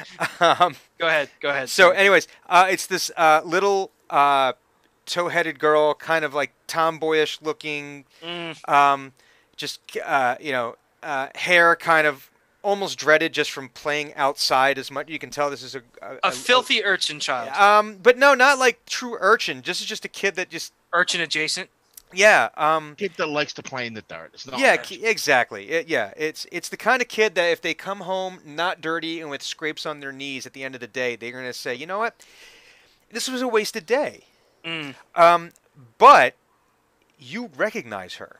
Um, 0.40 0.76
Go 0.98 1.06
ahead. 1.06 1.30
Go 1.40 1.50
ahead. 1.50 1.68
So, 1.68 1.90
anyways, 1.90 2.26
uh, 2.48 2.66
it's 2.70 2.86
this 2.86 3.10
uh, 3.16 3.42
little 3.44 3.90
uh, 4.10 4.52
toe-headed 5.06 5.58
girl, 5.58 5.94
kind 5.94 6.24
of 6.24 6.34
like 6.34 6.52
tomboyish 6.66 7.40
looking, 7.42 8.04
Mm, 8.22 8.68
um, 8.68 9.12
just 9.56 9.80
uh, 10.04 10.36
you 10.40 10.52
know, 10.52 10.76
uh, 11.02 11.28
hair 11.34 11.76
kind 11.76 12.06
of 12.06 12.30
almost 12.62 12.96
dreaded 12.98 13.32
just 13.32 13.50
from 13.50 13.68
playing 13.68 14.14
outside 14.14 14.78
as 14.78 14.90
much. 14.90 15.08
You 15.08 15.18
can 15.18 15.30
tell 15.30 15.50
this 15.50 15.62
is 15.62 15.74
a 15.74 15.82
a, 16.00 16.16
a 16.24 16.32
filthy 16.32 16.84
urchin 16.84 17.18
child. 17.20 17.48
Um, 17.50 17.98
but 18.02 18.16
no, 18.18 18.34
not 18.34 18.58
like 18.58 18.84
true 18.86 19.16
urchin. 19.20 19.62
This 19.64 19.80
is 19.80 19.86
just 19.86 20.04
a 20.04 20.08
kid 20.08 20.34
that 20.36 20.48
just 20.50 20.72
Urchin 20.92 21.20
adjacent. 21.20 21.70
Yeah. 22.14 22.48
Um, 22.56 22.94
Kid 22.96 23.12
that 23.16 23.28
likes 23.28 23.52
to 23.54 23.62
play 23.62 23.86
in 23.86 23.94
the 23.94 24.02
dirt. 24.02 24.30
It's 24.34 24.46
not. 24.46 24.58
yeah, 24.60 24.76
ki- 24.76 25.04
exactly. 25.04 25.70
It, 25.70 25.88
yeah, 25.88 26.12
it's 26.16 26.46
it's 26.52 26.68
the 26.68 26.76
kind 26.76 27.00
of 27.02 27.08
kid 27.08 27.34
that 27.34 27.46
if 27.50 27.60
they 27.60 27.74
come 27.74 28.00
home 28.00 28.40
not 28.44 28.80
dirty 28.80 29.20
and 29.20 29.30
with 29.30 29.42
scrapes 29.42 29.86
on 29.86 30.00
their 30.00 30.12
knees 30.12 30.46
at 30.46 30.52
the 30.52 30.64
end 30.64 30.74
of 30.74 30.80
the 30.80 30.86
day, 30.86 31.16
they're 31.16 31.32
gonna 31.32 31.52
say, 31.52 31.74
you 31.74 31.86
know 31.86 31.98
what, 31.98 32.14
this 33.10 33.28
was 33.28 33.42
a 33.42 33.48
wasted 33.48 33.86
day. 33.86 34.24
Mm. 34.64 34.94
Um, 35.14 35.50
but 35.98 36.34
you 37.18 37.50
recognize 37.56 38.14
her. 38.14 38.36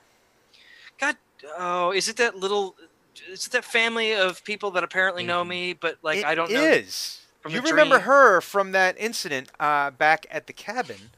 God. 0.99 1.17
Oh, 1.57 1.91
is 1.91 2.07
it 2.07 2.17
that 2.17 2.35
little? 2.37 2.75
Is 3.29 3.45
it 3.47 3.51
that 3.51 3.65
family 3.65 4.13
of 4.13 4.43
people 4.43 4.71
that 4.71 4.83
apparently 4.83 5.23
know 5.23 5.43
Mhm. 5.43 5.47
me, 5.47 5.73
but 5.73 5.97
like 6.01 6.19
It 6.19 6.25
I 6.25 6.35
don't 6.35 6.51
know? 6.51 6.61
is. 6.63 7.19
You 7.47 7.59
remember 7.61 7.95
dream. 7.97 8.05
her 8.07 8.39
from 8.41 8.71
that 8.71 8.95
incident 8.97 9.49
uh, 9.59 9.91
back 9.91 10.25
at 10.31 10.47
the 10.47 10.53
cabin. 10.53 11.11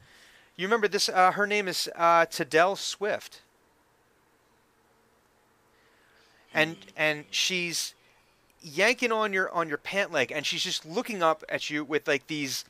You 0.57 0.67
remember 0.67 0.87
this? 0.87 1.09
Uh, 1.09 1.31
her 1.31 1.45
name 1.45 1.67
is 1.67 1.89
uh, 1.95 2.25
Tadell 2.27 2.77
Swift, 2.77 3.41
and 6.53 6.77
and 6.95 7.25
she's 7.29 7.93
yanking 8.61 9.11
on 9.11 9.33
your 9.33 9.51
on 9.51 9.67
your 9.67 9.77
pant 9.77 10.11
leg, 10.11 10.31
and 10.31 10.45
she's 10.45 10.63
just 10.63 10.85
looking 10.85 11.21
up 11.21 11.43
at 11.49 11.69
you 11.69 11.83
with 11.83 12.07
like 12.07 12.27
these 12.27 12.63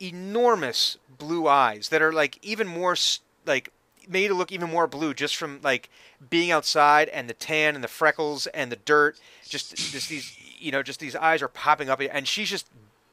enormous 0.00 0.96
blue 1.18 1.46
eyes 1.46 1.90
that 1.90 2.00
are 2.00 2.12
like 2.12 2.38
even 2.42 2.66
more 2.66 2.96
like 3.46 3.70
made 4.08 4.28
to 4.28 4.34
look 4.34 4.50
even 4.50 4.70
more 4.70 4.86
blue 4.86 5.14
just 5.14 5.36
from 5.36 5.60
like 5.62 5.88
being 6.30 6.50
outside 6.50 7.08
and 7.10 7.28
the 7.28 7.34
tan 7.34 7.74
and 7.74 7.84
the 7.84 7.88
freckles 7.88 8.46
and 8.48 8.72
the 8.72 8.76
dirt 8.76 9.18
just 9.48 9.76
just 9.76 10.08
these 10.08 10.36
you 10.58 10.72
know 10.72 10.82
just 10.82 11.00
these 11.00 11.14
eyes 11.16 11.42
are 11.42 11.48
popping 11.48 11.88
up 11.88 12.00
and 12.10 12.26
she's 12.26 12.50
just 12.50 12.66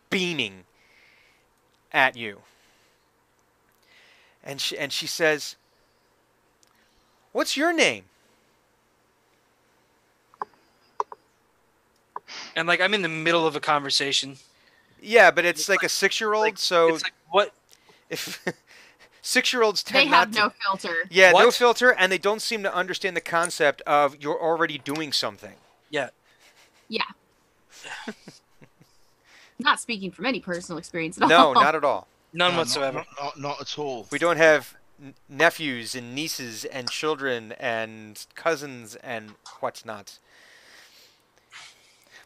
beaming 0.09 0.63
at 1.93 2.17
you 2.17 2.41
and 4.43 4.59
she 4.61 4.77
and 4.77 4.91
she 4.91 5.07
says 5.07 5.55
what's 7.31 7.55
your 7.57 7.73
name 7.73 8.05
And 12.55 12.67
like 12.67 12.81
I'm 12.81 12.93
in 12.93 13.01
the 13.01 13.09
middle 13.09 13.45
of 13.45 13.55
a 13.55 13.59
conversation. 13.59 14.37
yeah 15.01 15.31
but 15.31 15.45
it's 15.45 15.67
like 15.69 15.83
a 15.83 15.89
six 15.89 16.19
year 16.19 16.33
old 16.33 16.43
Like, 16.45 16.57
so 16.57 16.89
it's 16.89 17.03
like 17.03 17.13
what? 17.29 17.53
if 18.09 18.43
Six-year-olds 19.23 19.83
tend 19.83 20.07
They 20.07 20.09
have 20.09 20.33
not 20.33 20.39
no 20.43 20.49
to. 20.49 20.55
filter. 20.65 20.95
Yeah, 21.11 21.31
no 21.31 21.51
filter, 21.51 21.93
and 21.93 22.11
they 22.11 22.17
don't 22.17 22.41
seem 22.41 22.63
to 22.63 22.73
understand 22.73 23.15
the 23.15 23.21
concept 23.21 23.81
of 23.81 24.15
you're 24.19 24.41
already 24.41 24.79
doing 24.79 25.11
something. 25.13 25.53
Yeah. 25.91 26.09
Yeah. 26.89 27.03
not 29.59 29.79
speaking 29.79 30.09
from 30.11 30.25
any 30.25 30.39
personal 30.39 30.79
experience 30.79 31.17
at 31.17 31.23
all. 31.31 31.53
No, 31.53 31.53
not 31.53 31.75
at 31.75 31.83
all. 31.83 32.07
None 32.33 32.51
No, 32.53 32.57
whatsoever. 32.59 32.97
Not, 32.99 33.07
not, 33.19 33.39
not 33.39 33.61
at 33.61 33.77
all. 33.77 34.07
We 34.11 34.19
don't 34.19 34.37
have 34.37 34.75
nephews 35.27 35.95
and 35.95 36.13
nieces 36.15 36.63
and 36.65 36.89
children 36.89 37.53
and 37.53 38.25
cousins 38.35 38.95
and 38.95 39.31
whatnot. 39.59 40.19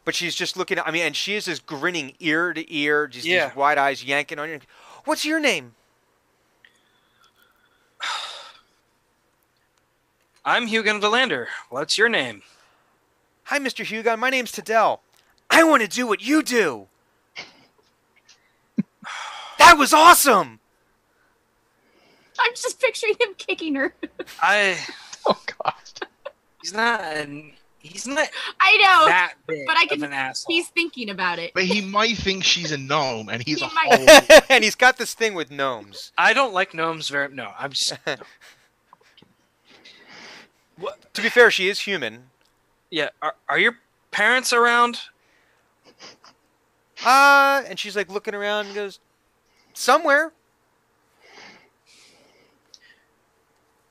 But 0.04 0.14
she's 0.14 0.34
just 0.36 0.56
looking. 0.56 0.78
I 0.78 0.90
mean, 0.92 1.02
and 1.02 1.16
she 1.16 1.34
is 1.34 1.46
just 1.46 1.66
grinning 1.66 2.12
ear 2.20 2.52
to 2.52 2.72
ear, 2.74 3.08
just 3.08 3.26
Yeah. 3.26 3.48
these 3.48 3.56
wide 3.56 3.78
eyes 3.78 4.04
yanking 4.04 4.38
on 4.38 4.48
you. 4.48 4.60
What's 5.04 5.24
your 5.24 5.40
name? 5.40 5.74
I'm 10.44 10.68
Hugon 10.68 11.00
Valander. 11.00 11.46
What's 11.70 11.98
your 11.98 12.08
name? 12.08 12.42
Hi, 13.44 13.58
Mr. 13.58 13.84
Hugon. 13.84 14.18
My 14.20 14.30
name's 14.30 14.52
Tadell. 14.52 15.00
I 15.50 15.64
want 15.64 15.82
to 15.82 15.88
do 15.88 16.06
what 16.06 16.22
you 16.22 16.42
do. 16.42 16.86
That 19.76 19.80
was 19.80 19.92
awesome. 19.92 20.58
I'm 22.38 22.52
just 22.54 22.80
picturing 22.80 23.14
him 23.20 23.34
kicking 23.36 23.74
her. 23.74 23.94
I. 24.42 24.78
Oh 25.28 25.36
god. 25.64 25.74
He's 26.62 26.72
not. 26.72 27.00
An, 27.00 27.50
he's 27.80 28.06
not 28.06 28.28
I 28.60 28.76
know. 28.76 29.06
that 29.06 29.32
big 29.48 29.66
but 29.66 29.76
I 29.76 29.82
of 29.82 29.88
can- 29.88 30.04
an 30.04 30.12
asshole. 30.12 30.54
He's 30.54 30.68
thinking 30.68 31.10
about 31.10 31.40
it. 31.40 31.50
But 31.52 31.64
he 31.64 31.80
might 31.80 32.16
think 32.16 32.44
she's 32.44 32.70
a 32.70 32.78
gnome, 32.78 33.28
and 33.28 33.42
he's 33.42 33.58
He 33.58 33.66
a 33.66 33.70
might- 33.74 34.08
whole. 34.08 34.38
and 34.48 34.62
he's 34.62 34.76
got 34.76 34.98
this 34.98 35.14
thing 35.14 35.34
with 35.34 35.50
gnomes. 35.50 36.12
I 36.16 36.32
don't 36.32 36.54
like 36.54 36.74
gnomes 36.74 37.08
very. 37.08 37.34
No, 37.34 37.50
I'm 37.58 37.72
just. 37.72 37.94
what? 40.78 41.12
To 41.14 41.22
be 41.22 41.28
fair, 41.28 41.50
she 41.50 41.68
is 41.68 41.80
human. 41.80 42.30
Yeah. 42.88 43.08
Are, 43.20 43.34
are 43.48 43.58
your 43.58 43.78
parents 44.12 44.52
around? 44.52 45.00
Uh, 47.04 47.64
and 47.68 47.80
she's 47.80 47.96
like 47.96 48.08
looking 48.10 48.32
around 48.34 48.66
and 48.66 48.74
goes, 48.76 49.00
somewhere. 49.76 50.32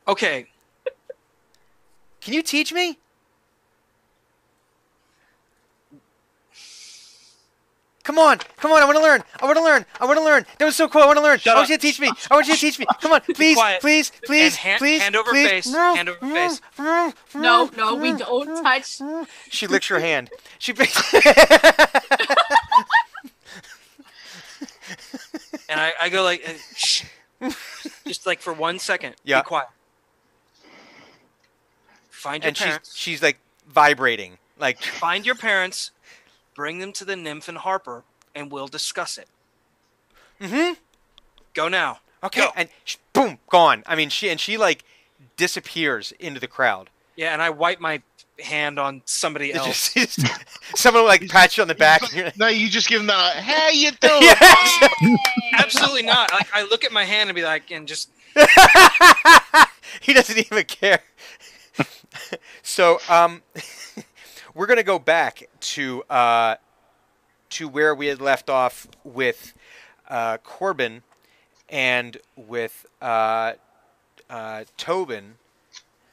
Okay. 0.07 0.47
Can 2.21 2.33
you 2.33 2.41
teach 2.41 2.73
me? 2.73 2.97
Come 8.03 8.19
on, 8.19 8.37
come 8.57 8.71
on! 8.71 8.83
I 8.83 8.85
want 8.85 8.97
to 8.97 9.01
learn. 9.01 9.23
I 9.41 9.45
want 9.45 9.57
to 9.57 9.63
learn. 9.63 9.83
I 9.99 10.05
want 10.05 10.19
to 10.19 10.23
learn. 10.23 10.45
That 10.59 10.65
was 10.65 10.75
so 10.75 10.87
cool. 10.87 11.01
I 11.01 11.07
want 11.07 11.17
to 11.17 11.23
learn. 11.23 11.39
Shut 11.39 11.55
I 11.55 11.57
want 11.57 11.65
up. 11.65 11.69
you 11.71 11.77
to 11.77 11.81
teach 11.81 11.99
me. 11.99 12.11
I 12.29 12.35
want 12.35 12.47
you 12.47 12.53
to 12.53 12.59
teach 12.59 12.77
me. 12.77 12.85
Come 13.01 13.13
on, 13.13 13.21
please, 13.33 13.55
quiet. 13.55 13.81
please, 13.81 14.11
please, 14.23 14.55
hand- 14.55 14.77
please, 14.77 15.01
hand 15.01 15.15
over 15.15 15.31
please. 15.31 15.49
face, 15.49 15.73
hand 15.73 16.09
over 16.09 16.19
face. 16.19 16.61
No, 17.33 17.71
no, 17.75 17.95
we 17.95 18.13
don't 18.13 18.61
touch. 18.61 19.01
She 19.49 19.65
licks 19.65 19.89
your 19.89 19.99
hand. 19.99 20.29
She. 20.59 20.73
And 25.75 25.81
I, 25.81 26.05
I 26.05 26.09
go 26.09 26.23
like, 26.23 26.41
uh, 26.47 26.53
shh. 26.73 27.03
just 28.07 28.25
like 28.25 28.39
for 28.39 28.53
one 28.53 28.79
second. 28.79 29.15
Yeah. 29.25 29.41
Be 29.41 29.47
quiet. 29.47 29.67
Find 32.09 32.43
your 32.43 32.47
and 32.47 32.57
parents. 32.57 32.95
she's 32.95 33.21
like 33.21 33.39
vibrating, 33.67 34.37
like 34.57 34.81
Find 34.81 35.25
your 35.25 35.35
parents. 35.35 35.91
Bring 36.55 36.79
them 36.79 36.93
to 36.93 37.03
the 37.03 37.17
nymph 37.17 37.49
and 37.49 37.57
Harper, 37.57 38.05
and 38.33 38.49
we'll 38.49 38.67
discuss 38.67 39.17
it. 39.17 39.27
mm-hmm. 40.39 40.75
Go 41.53 41.67
now. 41.67 41.99
Okay, 42.23 42.41
Go. 42.41 42.51
and 42.55 42.69
sh- 42.85 42.95
boom, 43.11 43.39
gone. 43.49 43.83
I 43.85 43.95
mean, 43.97 44.07
she 44.09 44.29
and 44.29 44.39
she 44.39 44.55
like 44.57 44.85
disappears 45.35 46.13
into 46.19 46.39
the 46.39 46.47
crowd. 46.47 46.89
Yeah, 47.17 47.33
and 47.33 47.41
I 47.41 47.49
wipe 47.49 47.81
my 47.81 48.01
hand 48.43 48.77
on 48.79 49.01
somebody 49.05 49.53
else. 49.53 49.93
just- 49.93 50.17
just- 50.19 50.45
someone 50.75 51.03
will, 51.03 51.07
like 51.07 51.27
pat 51.29 51.55
you 51.57 51.61
on 51.61 51.67
the 51.67 51.75
back. 51.75 52.01
and 52.03 52.13
you're 52.13 52.25
like, 52.25 52.37
No, 52.37 52.47
you 52.47 52.69
just 52.69 52.89
give 52.89 52.99
him 53.01 53.07
that. 53.07 53.37
Hey, 53.37 53.77
you 53.77 53.91
doing? 54.01 54.21
Yes! 54.21 54.89
Absolutely 55.53 56.03
not. 56.03 56.31
Like 56.33 56.47
I 56.53 56.63
look 56.63 56.83
at 56.83 56.91
my 56.91 57.03
hand 57.05 57.29
and 57.29 57.35
be 57.35 57.43
like, 57.43 57.71
and 57.71 57.87
just 57.87 58.09
he 60.01 60.13
doesn't 60.13 60.37
even 60.37 60.63
care. 60.65 60.99
so, 62.61 62.99
um, 63.09 63.41
we're 64.53 64.65
gonna 64.65 64.83
go 64.83 64.99
back 64.99 65.47
to 65.59 66.03
uh, 66.09 66.55
to 67.51 67.67
where 67.67 67.95
we 67.95 68.07
had 68.07 68.19
left 68.21 68.49
off 68.49 68.87
with 69.03 69.53
uh, 70.09 70.37
Corbin 70.37 71.03
and 71.69 72.17
with 72.35 72.85
uh, 73.01 73.53
uh, 74.29 74.63
Tobin. 74.77 75.35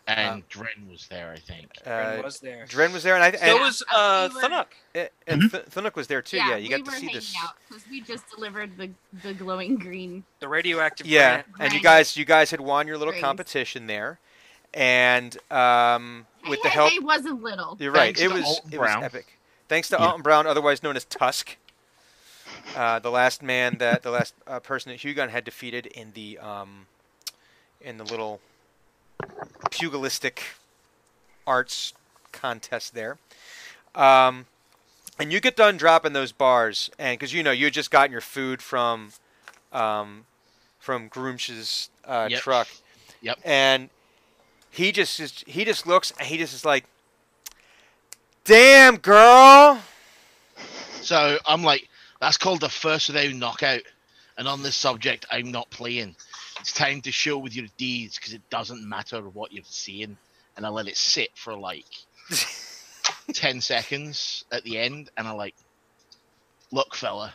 And 0.06 0.48
Dren 0.48 0.88
was 0.90 1.06
there, 1.08 1.30
I 1.32 1.38
think. 1.38 1.68
Ren 1.86 2.18
Uh, 2.18 2.22
was 2.22 2.40
there. 2.40 2.66
Dren 2.68 2.92
was 2.92 3.04
there, 3.04 3.14
and 3.14 3.22
I 3.22 3.30
So 3.32 3.44
and, 3.44 3.60
was 3.60 3.82
uh, 3.94 4.28
we 4.30 4.34
were- 4.34 4.48
Thunuk. 4.48 4.66
and 5.28 5.50
Th- 5.50 5.64
Thunuk 5.66 5.94
was 5.94 6.08
there 6.08 6.20
too. 6.20 6.38
Yeah, 6.38 6.56
you 6.56 6.64
we 6.64 6.68
got 6.70 6.80
were 6.86 6.92
to 6.92 6.98
see 6.98 7.12
this. 7.12 7.34
out 7.40 7.54
because 7.68 7.84
we 7.88 8.00
just 8.00 8.24
delivered 8.34 8.76
the 8.76 8.90
the 9.22 9.32
glowing 9.32 9.76
green. 9.76 10.24
the 10.40 10.48
radioactive. 10.48 11.06
Yeah, 11.06 11.42
plant. 11.42 11.46
and 11.60 11.72
you 11.72 11.80
guys, 11.80 12.16
you 12.16 12.24
guys 12.24 12.50
had 12.50 12.60
won 12.60 12.88
your 12.88 12.98
little 12.98 13.12
Rings. 13.12 13.22
competition 13.24 13.86
there, 13.86 14.18
and 14.74 15.38
um, 15.52 16.26
with 16.48 16.60
the 16.62 16.68
help, 16.68 16.92
it 16.92 17.02
wasn't 17.04 17.40
little. 17.42 17.76
you're 17.78 17.92
right. 17.92 18.16
Thanks 18.16 18.20
it 18.20 18.32
was 18.32 18.44
Alton 18.44 18.72
it 18.72 18.80
was 18.80 19.04
epic. 19.04 19.38
Thanks 19.68 19.88
to 19.90 19.96
Yeah. 19.98 20.06
Alton 20.06 20.22
Brown, 20.22 20.46
otherwise 20.48 20.82
known 20.82 20.96
as 20.96 21.04
Tusk, 21.04 21.56
uh, 22.76 22.98
the 22.98 23.10
last 23.10 23.40
man 23.42 23.76
that 23.78 24.02
the 24.02 24.10
last 24.10 24.34
uh, 24.48 24.58
person 24.58 24.90
that 24.90 24.98
Hugon 25.00 25.30
had 25.30 25.44
defeated 25.44 25.86
in 25.86 26.12
the 26.14 26.38
um, 26.38 26.86
in 27.80 27.98
the 27.98 28.04
little 28.04 28.40
pugilistic 29.70 30.42
arts 31.46 31.92
contest 32.32 32.94
there. 32.94 33.18
Um, 33.94 34.46
and 35.18 35.32
you 35.32 35.40
get 35.40 35.56
done 35.56 35.76
dropping 35.76 36.12
those 36.14 36.32
bars, 36.32 36.90
and 36.98 37.18
because 37.18 37.32
you 37.32 37.42
know 37.42 37.50
you 37.50 37.70
just 37.70 37.90
gotten 37.90 38.12
your 38.12 38.20
food 38.20 38.62
from 38.62 39.10
um, 39.72 40.24
from 40.78 41.08
Groomsh's 41.08 41.90
uh, 42.04 42.28
Yep. 42.30 42.40
truck. 42.40 42.68
Yep. 43.20 43.38
And 43.44 43.90
he 44.70 44.90
just 44.90 45.20
is, 45.20 45.44
he 45.46 45.64
just 45.64 45.86
looks 45.86 46.12
and 46.18 46.26
he 46.26 46.38
just 46.38 46.54
is 46.54 46.64
like, 46.64 46.84
"Damn 48.44 48.96
girl." 48.96 49.80
So 51.02 51.38
I'm 51.46 51.62
like, 51.62 51.88
that's 52.20 52.38
called 52.38 52.60
the 52.60 52.68
first 52.68 53.08
without 53.08 53.32
knockout. 53.34 53.82
And 54.38 54.48
on 54.48 54.62
this 54.62 54.76
subject, 54.76 55.26
I'm 55.30 55.50
not 55.50 55.68
playing. 55.70 56.16
It's 56.62 56.72
time 56.72 57.00
to 57.00 57.10
show 57.10 57.38
with 57.38 57.56
your 57.56 57.66
deeds 57.76 58.16
because 58.16 58.34
it 58.34 58.48
doesn't 58.48 58.88
matter 58.88 59.20
what 59.22 59.52
you're 59.52 59.64
seeing. 59.66 60.16
And 60.56 60.64
I 60.64 60.68
let 60.68 60.86
it 60.86 60.96
sit 60.96 61.30
for 61.34 61.54
like 61.56 61.86
10 63.34 63.60
seconds 63.60 64.44
at 64.52 64.62
the 64.62 64.78
end. 64.78 65.10
And 65.16 65.26
I 65.26 65.32
like, 65.32 65.56
look, 66.70 66.94
fella, 66.94 67.34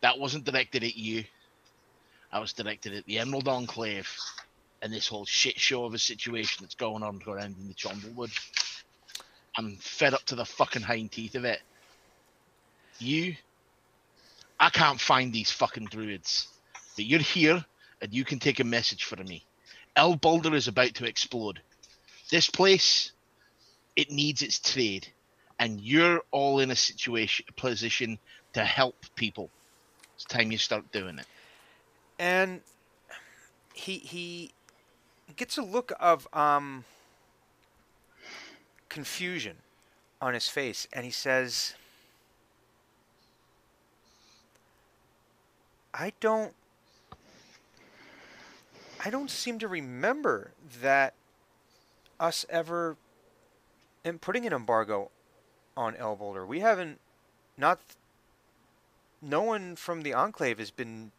that 0.00 0.18
wasn't 0.18 0.44
directed 0.44 0.82
at 0.82 0.96
you. 0.96 1.22
I 2.32 2.40
was 2.40 2.52
directed 2.52 2.94
at 2.94 3.06
the 3.06 3.20
Emerald 3.20 3.46
Enclave 3.46 4.12
and 4.82 4.92
this 4.92 5.06
whole 5.06 5.24
shit 5.24 5.60
show 5.60 5.84
of 5.84 5.94
a 5.94 5.98
situation 5.98 6.64
that's 6.64 6.74
going 6.74 7.04
on 7.04 7.20
around 7.28 7.54
in 7.60 7.68
the 7.68 7.74
Chomblewood. 7.74 8.36
I'm 9.56 9.76
fed 9.76 10.14
up 10.14 10.24
to 10.24 10.34
the 10.34 10.44
fucking 10.44 10.82
hind 10.82 11.12
teeth 11.12 11.36
of 11.36 11.44
it. 11.44 11.60
You, 12.98 13.36
I 14.58 14.70
can't 14.70 15.00
find 15.00 15.32
these 15.32 15.52
fucking 15.52 15.86
druids, 15.92 16.48
but 16.96 17.04
you're 17.04 17.20
here 17.20 17.64
and 18.04 18.14
you 18.14 18.24
can 18.24 18.38
take 18.38 18.60
a 18.60 18.64
message 18.64 19.04
for 19.04 19.16
me. 19.24 19.46
El 19.96 20.16
Boulder 20.16 20.54
is 20.54 20.68
about 20.68 20.94
to 20.94 21.06
explode. 21.06 21.62
This 22.30 22.50
place, 22.50 23.12
it 23.96 24.10
needs 24.10 24.42
its 24.42 24.60
trade, 24.60 25.08
and 25.58 25.80
you're 25.80 26.22
all 26.30 26.60
in 26.60 26.70
a 26.70 26.76
situation, 26.76 27.46
position 27.56 28.18
to 28.52 28.64
help 28.64 29.06
people. 29.16 29.50
It's 30.16 30.24
time 30.26 30.52
you 30.52 30.58
start 30.58 30.92
doing 30.92 31.18
it. 31.18 31.26
and 32.18 32.60
he 33.74 33.98
he 33.98 34.52
gets 35.36 35.58
a 35.58 35.62
look 35.62 35.92
of 35.98 36.28
um 36.32 36.84
confusion 38.88 39.56
on 40.20 40.34
his 40.34 40.48
face 40.48 40.86
and 40.92 41.04
he 41.04 41.10
says 41.10 41.74
I 45.92 46.12
don't 46.20 46.54
I 49.04 49.10
don't 49.10 49.30
seem 49.30 49.58
to 49.58 49.68
remember 49.68 50.52
that 50.80 51.12
us 52.18 52.46
ever 52.48 52.96
in 54.02 54.18
putting 54.18 54.46
an 54.46 54.52
embargo 54.52 55.10
on 55.76 55.94
El 55.96 56.16
Boulder. 56.16 56.46
We 56.46 56.60
haven't 56.60 57.00
not 57.58 57.80
no 59.20 59.42
one 59.42 59.76
from 59.76 60.02
the 60.02 60.14
enclave 60.14 60.58
has 60.58 60.70
been 60.70 61.12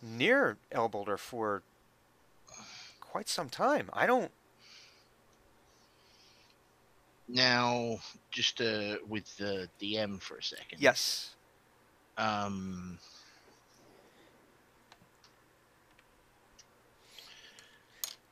near 0.00 0.56
El 0.70 0.88
Boulder 0.88 1.18
for 1.18 1.62
quite 3.00 3.28
some 3.28 3.50
time. 3.50 3.90
I 3.92 4.06
don't. 4.06 4.30
Now, 7.28 7.98
just 8.30 8.60
uh, 8.60 8.96
with 9.06 9.36
the 9.36 9.68
DM 9.80 10.20
for 10.20 10.36
a 10.36 10.42
second. 10.42 10.78
Yes. 10.78 11.34
Um, 12.16 12.98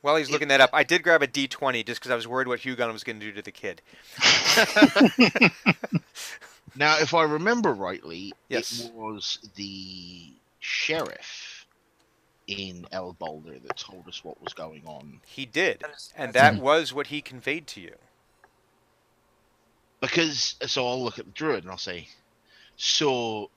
While 0.01 0.15
he's 0.15 0.31
looking 0.31 0.47
that 0.47 0.61
up, 0.61 0.71
I 0.73 0.83
did 0.83 1.03
grab 1.03 1.21
a 1.21 1.27
D20 1.27 1.85
just 1.85 2.01
because 2.01 2.11
I 2.11 2.15
was 2.15 2.27
worried 2.27 2.47
what 2.47 2.59
Hugon 2.61 2.91
was 2.91 3.03
going 3.03 3.19
to 3.19 3.25
do 3.25 3.31
to 3.33 3.41
the 3.41 3.51
kid. 3.51 3.81
Now, 6.75 6.97
if 6.99 7.13
I 7.13 7.23
remember 7.23 7.73
rightly, 7.73 8.33
Yes. 8.47 8.85
it 8.85 8.93
was 8.93 9.39
the 9.55 10.31
sheriff 10.59 11.65
in 12.47 12.85
El 12.91 13.13
Boulder 13.13 13.59
that 13.59 13.77
told 13.77 14.07
us 14.07 14.23
what 14.23 14.41
was 14.41 14.53
going 14.53 14.83
on. 14.85 15.19
He 15.25 15.45
did, 15.45 15.83
and 16.15 16.33
that 16.33 16.55
was 16.57 16.93
what 16.93 17.07
he 17.07 17.21
conveyed 17.21 17.67
to 17.67 17.81
you. 17.81 17.95
Because 19.99 20.55
so 20.65 20.87
I'll 20.87 21.03
look 21.03 21.19
at 21.19 21.25
the 21.25 21.31
druid 21.31 21.63
and 21.63 21.71
I'll 21.71 21.77
say, 21.77 22.07
so 22.77 23.49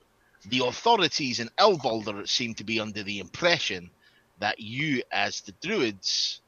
the 0.46 0.66
authorities 0.66 1.40
in 1.40 1.48
El 1.56 1.78
Boulder 1.78 2.26
seem 2.26 2.54
to 2.54 2.64
be 2.64 2.80
under 2.80 3.02
the 3.02 3.20
impression 3.20 3.90
that 4.38 4.60
you, 4.60 5.02
as 5.12 5.40
the 5.42 5.52
druids, 5.62 6.40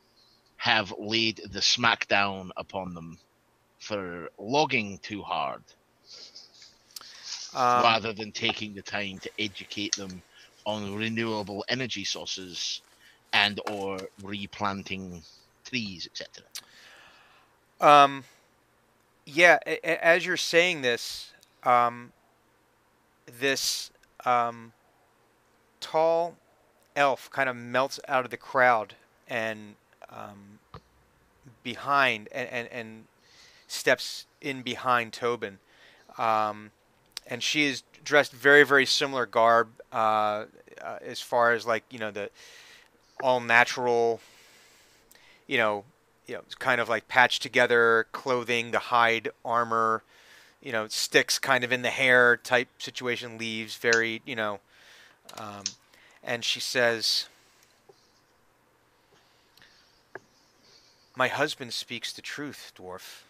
have 0.57 0.93
laid 0.99 1.41
the 1.53 1.61
smackdown 1.61 2.51
upon 2.57 2.95
them 2.95 3.19
for 3.79 4.31
logging 4.39 4.99
too 4.99 5.23
hard, 5.23 5.63
Um, 7.55 7.83
rather 7.83 8.13
than 8.13 8.33
taking 8.33 8.75
the 8.75 8.83
time 8.83 9.19
to 9.21 9.31
educate 9.39 9.95
them 9.97 10.23
on 10.65 10.95
renewable 10.97 11.65
energy 11.69 12.05
sources 12.05 12.83
and 13.33 13.61
or 13.71 13.99
replanting 14.23 15.23
trees, 15.65 16.09
etc. 16.11 16.45
Um, 17.81 18.25
yeah, 19.25 19.59
as 19.85 20.27
you're 20.27 20.37
saying 20.37 20.83
this, 20.83 21.33
um, 21.63 22.13
this 23.27 23.91
um, 24.25 24.73
tall 25.81 26.37
elf 26.97 27.31
kind 27.31 27.49
of 27.49 27.55
melts 27.55 28.01
out 28.09 28.25
of 28.25 28.31
the 28.31 28.37
crowd 28.37 28.95
and 29.29 29.77
um, 30.11 30.59
behind 31.63 32.29
and, 32.33 32.49
and, 32.49 32.69
and 32.73 33.05
steps 33.69 34.27
in 34.41 34.63
behind 34.63 35.13
Tobin. 35.13 35.59
Um, 36.19 36.71
and 37.27 37.43
she 37.43 37.65
is 37.65 37.83
dressed 38.05 38.33
very, 38.33 38.65
very 38.65 38.87
similar 38.87 39.27
garb 39.27 39.69
uh, 39.93 40.47
uh, 40.83 40.99
as 41.05 41.21
far 41.21 41.53
as 41.53 41.67
like, 41.67 41.85
you 41.91 41.99
know, 41.99 42.11
the 42.11 42.31
all 43.23 43.41
natural, 43.41 44.21
you 45.47 45.59
know, 45.59 45.85
you 46.27 46.35
know, 46.35 46.43
kind 46.59 46.81
of 46.81 46.89
like 46.89 47.09
patched 47.09 47.43
together 47.43 48.07
clothing, 48.13 48.71
the 48.71 48.79
hide 48.79 49.31
armor, 49.45 50.03
you 50.63 50.73
know, 50.73 50.89
sticks 50.89 51.39
kind 51.39 51.65
of 51.65 51.73
in 51.73 51.83
the 51.83 51.91
hair 51.91 52.37
type 52.37 52.69
situation, 52.79 53.39
leaves 53.39 53.77
very, 53.77 54.23
you 54.25 54.35
know, 54.35 54.61
um, 55.39 55.63
and 56.27 56.45
she 56.45 56.59
says, 56.59 57.29
"My 61.15 61.29
husband 61.29 61.73
speaks 61.73 62.13
the 62.13 62.21
truth, 62.21 62.73
dwarf. 62.77 63.23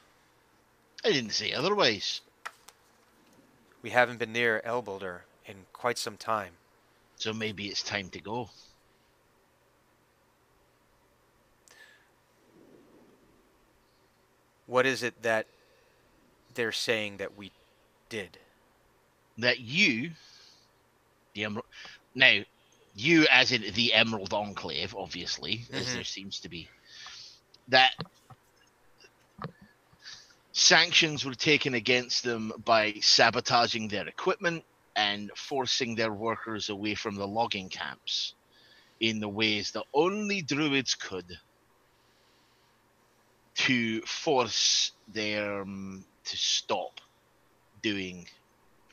I 1.04 1.12
didn't 1.12 1.30
say 1.30 1.52
otherwise. 1.52 2.22
We 3.82 3.90
haven't 3.90 4.18
been 4.18 4.32
near 4.32 4.62
Elboulder 4.64 5.20
in 5.44 5.66
quite 5.72 5.98
some 5.98 6.16
time. 6.16 6.54
So 7.16 7.32
maybe 7.32 7.68
it's 7.68 7.82
time 7.82 8.08
to 8.10 8.20
go. 8.20 8.50
What 14.66 14.86
is 14.86 15.02
it 15.02 15.22
that 15.22 15.46
they're 16.54 16.72
saying 16.72 17.18
that 17.18 17.36
we 17.36 17.52
did?" 18.08 18.38
that 19.38 19.60
you, 19.60 20.12
the 21.34 21.44
Emerald, 21.44 21.66
now 22.14 22.42
you 22.96 23.26
as 23.30 23.52
in 23.52 23.62
the 23.74 23.92
Emerald 23.92 24.32
Enclave, 24.32 24.94
obviously, 24.96 25.66
as 25.70 25.86
Mhm. 25.86 25.92
there 25.92 26.04
seems 26.04 26.40
to 26.40 26.48
be, 26.48 26.68
that 27.68 27.94
sanctions 30.52 31.24
were 31.24 31.34
taken 31.34 31.74
against 31.74 32.22
them 32.22 32.52
by 32.64 32.94
sabotaging 33.00 33.88
their 33.88 34.08
equipment 34.08 34.64
and 34.96 35.30
forcing 35.36 35.94
their 35.94 36.12
workers 36.12 36.70
away 36.70 36.94
from 36.94 37.16
the 37.16 37.26
logging 37.26 37.68
camps 37.68 38.34
in 39.00 39.20
the 39.20 39.28
ways 39.28 39.72
that 39.72 39.84
only 39.92 40.40
druids 40.40 40.94
could 40.94 41.38
to 43.54 44.00
force 44.02 44.92
them 45.08 46.06
to 46.24 46.36
stop 46.36 47.00
doing 47.82 48.26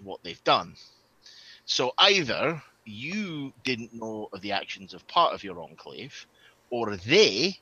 what 0.02 0.22
they've 0.24 0.44
done. 0.44 0.76
So 1.66 1.94
either 1.98 2.62
you 2.86 3.54
didn't 3.64 3.94
know 3.94 4.30
of 4.34 4.42
the 4.42 4.52
actions 4.52 4.94
of 4.94 5.08
part 5.08 5.34
of 5.34 5.44
your 5.44 5.62
enclave, 5.62 6.26
or 6.70 6.96
they 6.96 7.58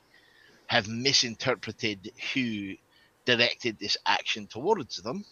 have 0.66 0.88
misinterpreted 0.88 2.12
who 2.32 2.74
directed 3.24 3.78
this 3.78 3.96
action 4.06 4.46
towards 4.46 4.96
them. 5.02 5.24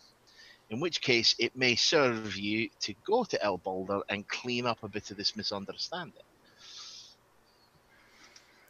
In 0.68 0.78
which 0.78 1.00
case, 1.00 1.34
it 1.38 1.56
may 1.56 1.74
serve 1.74 2.36
you 2.36 2.68
to 2.80 2.94
go 3.04 3.24
to 3.24 3.42
El 3.42 3.58
Boulder 3.58 4.02
and 4.08 4.28
clean 4.28 4.66
up 4.66 4.84
a 4.84 4.88
bit 4.88 5.10
of 5.10 5.16
this 5.16 5.34
misunderstanding. 5.34 6.22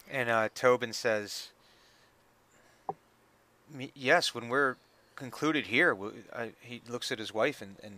And 0.09 0.29
uh, 0.29 0.49
Tobin 0.55 0.93
says, 0.93 1.49
"Yes, 3.93 4.33
when 4.33 4.49
we're 4.49 4.77
concluded 5.15 5.67
here, 5.67 5.93
w- 5.93 6.23
I, 6.35 6.53
he 6.61 6.81
looks 6.87 7.11
at 7.11 7.19
his 7.19 7.33
wife, 7.33 7.61
and, 7.61 7.75
and 7.83 7.93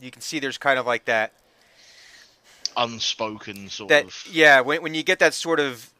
you 0.00 0.10
can 0.10 0.20
see 0.20 0.40
there's 0.40 0.58
kind 0.58 0.78
of 0.78 0.86
like 0.86 1.04
that 1.04 1.32
Unspoken 2.78 3.68
sort 3.68 3.88
that 3.90 4.04
of. 4.04 4.26
yeah. 4.30 4.60
When 4.60 4.82
when 4.82 4.94
you 4.94 5.02
get 5.02 5.18
that 5.18 5.34
sort 5.34 5.60
of 5.60 5.90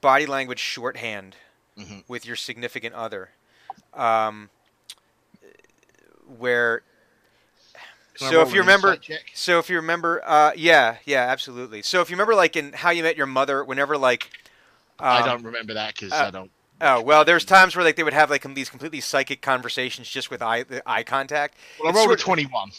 body 0.00 0.26
language 0.26 0.58
shorthand 0.60 1.36
Mhm. 1.78 2.04
with 2.08 2.24
your 2.26 2.36
significant 2.36 2.94
other, 2.94 3.30
um, 3.94 4.50
where 6.38 6.82
Can 8.14 8.30
so 8.30 8.40
if 8.42 8.52
you 8.52 8.60
remember, 8.60 8.96
so 9.34 9.58
if 9.60 9.70
you 9.70 9.76
remember, 9.76 10.20
uh, 10.26 10.52
yeah, 10.56 10.96
yeah, 11.04 11.22
absolutely. 11.28 11.82
So 11.82 12.00
if 12.00 12.10
you 12.10 12.14
remember, 12.16 12.34
like 12.34 12.56
in 12.56 12.72
How 12.72 12.90
You 12.90 13.02
Met 13.04 13.16
Your 13.16 13.26
Mother, 13.26 13.62
whenever 13.64 13.96
like 13.96 14.30
I 14.98 15.20
um, 15.20 15.26
don't 15.26 15.42
remember 15.44 15.74
that 15.74 15.94
because 15.94 16.12
uh, 16.12 16.24
I 16.26 16.30
don't. 16.30 16.50
Oh 16.80 17.00
well, 17.00 17.24
there's 17.24 17.44
times 17.44 17.74
where 17.76 17.84
like 17.84 17.96
they 17.96 18.02
would 18.02 18.12
have 18.12 18.30
like 18.30 18.42
these 18.54 18.68
completely 18.70 19.00
psychic 19.00 19.40
conversations 19.40 20.08
just 20.08 20.30
with 20.30 20.42
eye 20.42 20.64
eye 20.86 21.02
contact. 21.04 21.56
Well, 21.78 21.88
I 21.88 21.90
it's 21.90 21.96
rolled 21.96 22.06
a 22.06 22.10
sort 22.10 22.20
of- 22.20 22.24
twenty-one. 22.24 22.70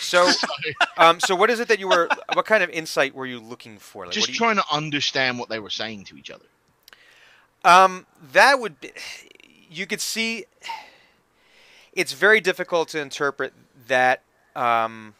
So, 0.00 0.30
um, 0.96 1.20
so 1.20 1.34
what 1.34 1.50
is 1.50 1.60
it 1.60 1.68
that 1.68 1.78
you 1.78 1.88
were? 1.88 2.08
What 2.34 2.46
kind 2.46 2.62
of 2.62 2.70
insight 2.70 3.14
were 3.14 3.26
you 3.26 3.40
looking 3.40 3.78
for? 3.78 4.04
Like, 4.04 4.14
Just 4.14 4.28
what 4.28 4.32
you- 4.34 4.38
trying 4.38 4.56
to 4.56 4.64
understand 4.70 5.38
what 5.38 5.48
they 5.48 5.58
were 5.58 5.70
saying 5.70 6.04
to 6.04 6.16
each 6.16 6.30
other. 6.30 6.44
Um, 7.64 8.06
that 8.32 8.60
would 8.60 8.80
be. 8.80 8.92
You 9.70 9.86
could 9.86 10.00
see. 10.00 10.44
It's 11.92 12.12
very 12.12 12.40
difficult 12.40 12.88
to 12.90 13.00
interpret 13.00 13.52
that. 13.88 14.22
Um, 14.54 15.14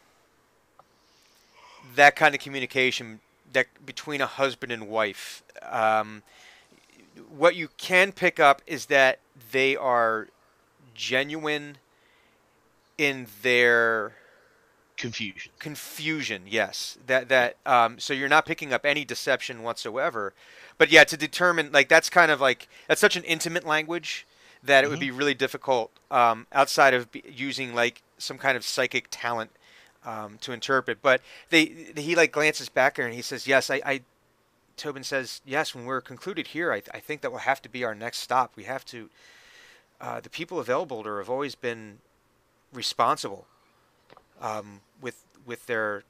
that 1.97 2.17
kind 2.17 2.35
of 2.35 2.41
communication 2.41 3.21
that 3.53 3.67
between 3.85 4.21
a 4.21 4.27
husband 4.27 4.73
and 4.73 4.89
wife. 4.89 5.43
Um, 5.63 6.23
what 7.29 7.55
you 7.55 7.69
can 7.77 8.13
pick 8.13 8.41
up 8.41 8.63
is 8.67 8.87
that 8.87 9.21
they 9.53 9.77
are 9.77 10.29
genuine 10.95 11.79
in 12.99 13.27
their 13.43 14.15
Confusion. 14.97 15.51
confusion 15.59 16.43
yes. 16.47 16.99
That 17.07 17.29
that 17.29 17.57
um, 17.67 17.99
so 17.99 18.15
you're 18.15 18.29
not 18.29 18.47
picking 18.47 18.73
up 18.73 18.87
any 18.87 19.05
deception 19.05 19.63
whatsoever. 19.63 20.35
But 20.79 20.91
yeah 20.91 21.05
to 21.05 21.17
determine 21.17 21.73
like 21.73 21.89
that's 21.89 22.09
kind 22.09 22.31
of 22.31 22.41
like 22.41 22.69
that's 22.87 23.01
such 23.01 23.17
an 23.17 23.25
intimate 23.25 23.67
language 23.67 24.27
that 24.63 24.85
it 24.85 24.89
would 24.89 25.01
be 25.01 25.11
really 25.11 25.35
difficult 25.35 25.91
um, 26.11 26.47
outside 26.53 26.95
of 26.95 27.09
using 27.13 27.75
like 27.75 28.03
some 28.19 28.39
kind 28.39 28.57
of 28.57 28.65
psychic 28.65 29.09
talent 29.11 29.51
um, 30.05 30.39
to 30.41 30.53
interpret. 30.53 30.99
But 31.03 31.21
they 31.51 31.93
he 31.97 32.15
like 32.15 32.33
glances 32.33 32.69
back 32.69 32.95
there 32.95 33.07
and 33.07 33.15
he 33.15 33.23
says 33.23 33.47
yes 33.47 33.71
I, 33.71 33.83
I 33.85 34.01
Tobin 34.77 35.05
says 35.05 35.41
yes 35.45 35.75
when 35.75 35.87
we're 35.87 36.01
concluded 36.01 36.49
here 36.49 36.73
I, 36.73 36.83
I 36.93 37.01
think 37.01 37.21
that 37.23 37.33
will 37.33 37.39
have 37.39 37.61
to 37.63 37.69
be 37.69 37.85
our 37.85 37.95
next 37.95 38.19
stop. 38.19 38.53
We 38.55 38.65
have 38.65 38.85
to 38.87 39.11
uh, 40.01 40.21
the 40.21 40.31
people 40.31 40.61
of 40.61 40.69
Elboulder 40.69 41.19
have 41.19 41.31
always 41.31 41.57
been 41.57 41.99
responsible 42.73 43.47
um, 44.41 44.81
with 45.01 45.25
with 45.47 45.67
their 45.67 46.05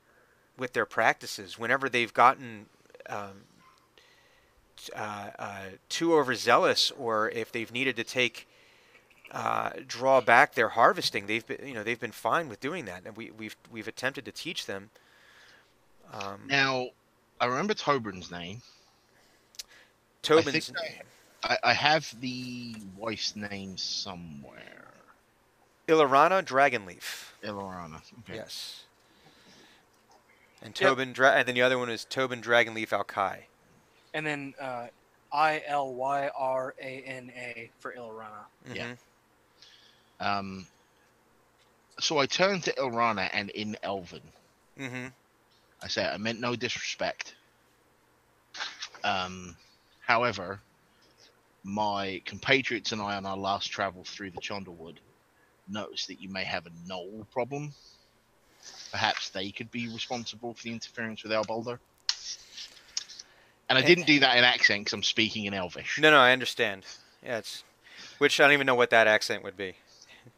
with 0.56 0.72
their 0.72 0.86
practices. 0.86 1.58
Whenever 1.58 1.88
they've 1.88 2.12
gotten 2.14 2.66
um, 3.08 3.44
uh, 4.94 5.30
uh, 5.38 5.62
too 5.88 6.14
overzealous, 6.14 6.90
or 6.92 7.30
if 7.30 7.52
they've 7.52 7.72
needed 7.72 7.96
to 7.96 8.04
take 8.04 8.46
uh, 9.32 9.70
draw 9.86 10.20
back 10.20 10.54
their 10.54 10.70
harvesting, 10.70 11.26
they've 11.26 11.46
been 11.46 11.66
you 11.66 11.74
know 11.74 11.82
they've 11.82 12.00
been 12.00 12.12
fine 12.12 12.48
with 12.48 12.60
doing 12.60 12.84
that, 12.86 13.02
and 13.04 13.16
we, 13.16 13.30
we've 13.30 13.56
we've 13.70 13.88
attempted 13.88 14.24
to 14.24 14.32
teach 14.32 14.66
them. 14.66 14.90
Um, 16.12 16.42
Now, 16.46 16.88
I 17.40 17.46
remember 17.46 17.74
Tobin's 17.74 18.30
name. 18.30 18.62
Tobin's 20.22 20.72
I, 21.42 21.54
I, 21.54 21.58
I 21.64 21.72
have 21.74 22.14
the 22.20 22.76
wife's 22.96 23.36
name 23.36 23.76
somewhere. 23.76 24.93
Ilyrana 25.88 26.42
Dragonleaf. 26.44 27.32
Ilyrana. 27.42 28.00
Okay. 28.20 28.36
Yes. 28.36 28.84
And 30.62 30.74
Tobin, 30.74 31.12
Dra- 31.12 31.32
and 31.32 31.46
then 31.48 31.54
the 31.54 31.62
other 31.62 31.78
one 31.78 31.90
is 31.90 32.04
Tobin 32.06 32.40
Dragonleaf 32.40 32.88
Alkai. 32.88 33.40
And 34.14 34.26
then 34.26 34.54
uh, 34.60 34.86
I 35.32 35.62
L 35.66 35.92
Y 35.94 36.30
R 36.34 36.74
A 36.80 37.02
N 37.06 37.30
A 37.36 37.70
for 37.80 37.92
Ilyrana. 37.92 38.44
Yeah. 38.72 38.86
Mhm. 38.86 38.98
Um, 40.26 40.66
so 42.00 42.18
I 42.18 42.26
turned 42.26 42.64
to 42.64 42.72
Ilrana 42.74 43.28
and 43.32 43.50
in 43.50 43.76
Elven, 43.82 44.22
Mm-hmm. 44.80 45.06
I 45.82 45.88
say 45.88 46.04
I 46.06 46.16
meant 46.16 46.40
no 46.40 46.56
disrespect. 46.56 47.34
Um, 49.04 49.56
however, 50.00 50.60
my 51.62 52.22
compatriots 52.24 52.92
and 52.92 53.00
I 53.02 53.16
on 53.16 53.26
our 53.26 53.36
last 53.36 53.66
travel 53.66 54.02
through 54.04 54.30
the 54.30 54.40
Chonderwood 54.40 54.96
noticed 55.68 56.08
that 56.08 56.20
you 56.20 56.28
may 56.28 56.44
have 56.44 56.66
a 56.66 56.70
gnoll 56.88 57.28
problem. 57.30 57.72
Perhaps 58.90 59.30
they 59.30 59.50
could 59.50 59.70
be 59.70 59.88
responsible 59.88 60.54
for 60.54 60.62
the 60.62 60.72
interference 60.72 61.22
with 61.22 61.32
Elbalder. 61.32 61.78
And 63.68 63.78
I 63.78 63.82
didn't 63.82 64.06
do 64.06 64.20
that 64.20 64.36
in 64.36 64.44
accent 64.44 64.82
because 64.82 64.92
I'm 64.92 65.02
speaking 65.02 65.46
in 65.46 65.54
Elvish. 65.54 65.98
No, 65.98 66.10
no, 66.10 66.18
I 66.18 66.32
understand. 66.32 66.84
Yeah, 67.22 67.38
it's 67.38 67.64
which 68.18 68.38
I 68.40 68.44
don't 68.44 68.52
even 68.52 68.66
know 68.66 68.74
what 68.74 68.90
that 68.90 69.06
accent 69.06 69.42
would 69.42 69.56
be. 69.56 69.74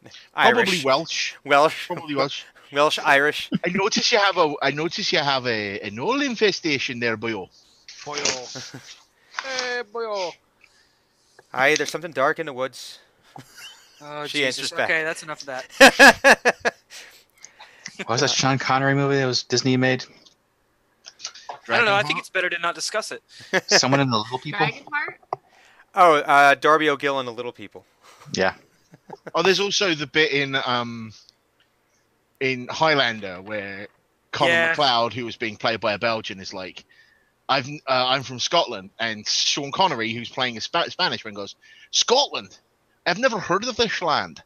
Probably 0.32 0.62
Irish, 0.62 0.84
Welsh. 0.84 1.34
Welsh, 1.44 1.86
Probably 1.88 2.14
Welsh. 2.14 2.44
Welsh, 2.72 2.98
Irish. 3.04 3.50
I 3.64 3.70
notice 3.70 4.10
you 4.12 4.18
have 4.18 4.38
a. 4.38 4.54
I 4.62 4.70
notice 4.70 5.12
you 5.12 5.18
have 5.18 5.46
a 5.46 5.80
a 5.80 5.90
gnoll 5.90 6.24
infestation 6.24 7.00
there, 7.00 7.16
boyo. 7.16 7.48
Boyo. 8.04 8.22
Oh. 8.24 9.48
hey, 9.48 9.82
boyo. 9.92 10.06
Oh. 10.08 10.30
Aye, 11.52 11.74
there's 11.76 11.90
something 11.90 12.12
dark 12.12 12.38
in 12.38 12.46
the 12.46 12.52
woods. 12.52 12.98
Oh, 14.00 14.26
She 14.26 14.38
Jesus. 14.38 14.58
answers 14.58 14.76
back. 14.76 14.90
Okay, 14.90 15.04
that's 15.04 15.22
enough 15.22 15.40
of 15.42 15.46
that. 15.46 16.74
What 17.98 18.10
was 18.10 18.20
that 18.20 18.28
Sean 18.30 18.58
Connery 18.58 18.94
movie 18.94 19.16
that 19.16 19.24
was 19.24 19.42
Disney 19.42 19.78
made? 19.78 20.04
I 21.68 21.76
don't 21.78 21.86
know. 21.86 21.94
I 21.94 22.02
think 22.02 22.18
it's 22.18 22.28
better 22.28 22.50
to 22.50 22.58
not 22.58 22.74
discuss 22.74 23.10
it. 23.10 23.22
Someone 23.68 24.00
in 24.00 24.10
the 24.10 24.18
Little 24.18 24.38
People. 24.38 24.58
Dragon 24.58 24.84
Heart? 24.92 25.20
oh, 25.94 26.14
uh, 26.16 26.54
Darby 26.56 26.90
O'Gill 26.90 27.18
and 27.18 27.26
the 27.26 27.32
Little 27.32 27.52
People. 27.52 27.86
Yeah. 28.34 28.52
Oh, 29.34 29.42
there's 29.42 29.60
also 29.60 29.94
the 29.94 30.06
bit 30.06 30.32
in 30.32 30.56
um 30.66 31.12
in 32.40 32.68
Highlander 32.68 33.40
where 33.40 33.88
Connor 34.30 34.50
Yeah. 34.50 34.68
MacLeod, 34.70 35.14
who 35.14 35.24
was 35.24 35.36
being 35.36 35.56
played 35.56 35.80
by 35.80 35.94
a 35.94 35.98
Belgian, 35.98 36.38
is 36.38 36.52
like, 36.52 36.84
"I've 37.48 37.66
uh, 37.66 38.06
I'm 38.08 38.22
from 38.24 38.40
Scotland," 38.40 38.90
and 38.98 39.26
Sean 39.26 39.72
Connery, 39.72 40.12
who's 40.12 40.28
playing 40.28 40.58
a 40.58 40.60
Spa- 40.60 40.88
Spanish 40.88 41.24
man, 41.24 41.32
goes, 41.34 41.56
"Scotland? 41.92 42.58
I've 43.06 43.18
never 43.18 43.38
heard 43.38 43.66
of 43.66 43.76
this 43.76 44.02
land." 44.02 44.42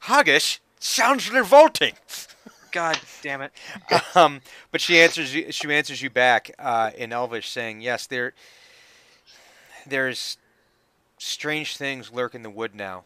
Haggis 0.00 0.60
sounds 0.80 1.30
revolting. 1.30 1.92
God 2.72 2.98
damn 3.22 3.42
it. 3.42 3.52
um, 4.14 4.40
but 4.70 4.80
she 4.80 4.98
answers 4.98 5.34
you. 5.34 5.52
She 5.52 5.72
answers 5.72 6.02
you 6.02 6.10
back 6.10 6.50
uh, 6.58 6.90
in 6.96 7.12
Elvish, 7.12 7.48
saying, 7.48 7.80
"Yes, 7.80 8.06
there. 8.06 8.32
There's 9.86 10.36
strange 11.18 11.76
things 11.76 12.12
lurk 12.12 12.34
in 12.34 12.42
the 12.42 12.50
wood 12.50 12.74
now. 12.74 13.04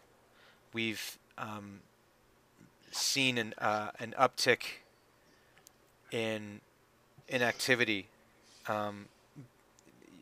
We've 0.73 1.18
um, 1.38 1.81
seen 2.90 3.38
an 3.38 3.55
uh, 3.59 3.90
an 3.99 4.14
uptick 4.18 4.62
in 6.11 6.61
in 7.29 7.42
activity. 7.42 8.07
Um, 8.68 9.07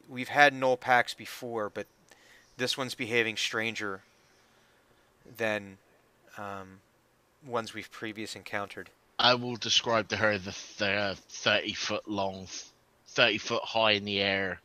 we've 0.08 0.28
had 0.28 0.54
gnoll 0.54 0.78
packs 0.78 1.14
before, 1.14 1.68
but 1.68 1.86
this 2.60 2.78
one's 2.78 2.94
behaving 2.94 3.36
stranger 3.36 4.02
than 5.36 5.78
um, 6.38 6.78
ones 7.44 7.74
we've 7.74 7.90
previous 7.90 8.36
encountered." 8.36 8.90
I 9.18 9.34
will 9.34 9.56
describe 9.56 10.08
to 10.08 10.16
her 10.16 10.38
the 10.38 10.52
th- 10.52 11.16
thirty 11.28 11.72
foot 11.72 12.08
long, 12.08 12.46
thirty 13.08 13.38
foot 13.38 13.64
high 13.64 13.92
in 13.92 14.04
the 14.04 14.20
air, 14.20 14.60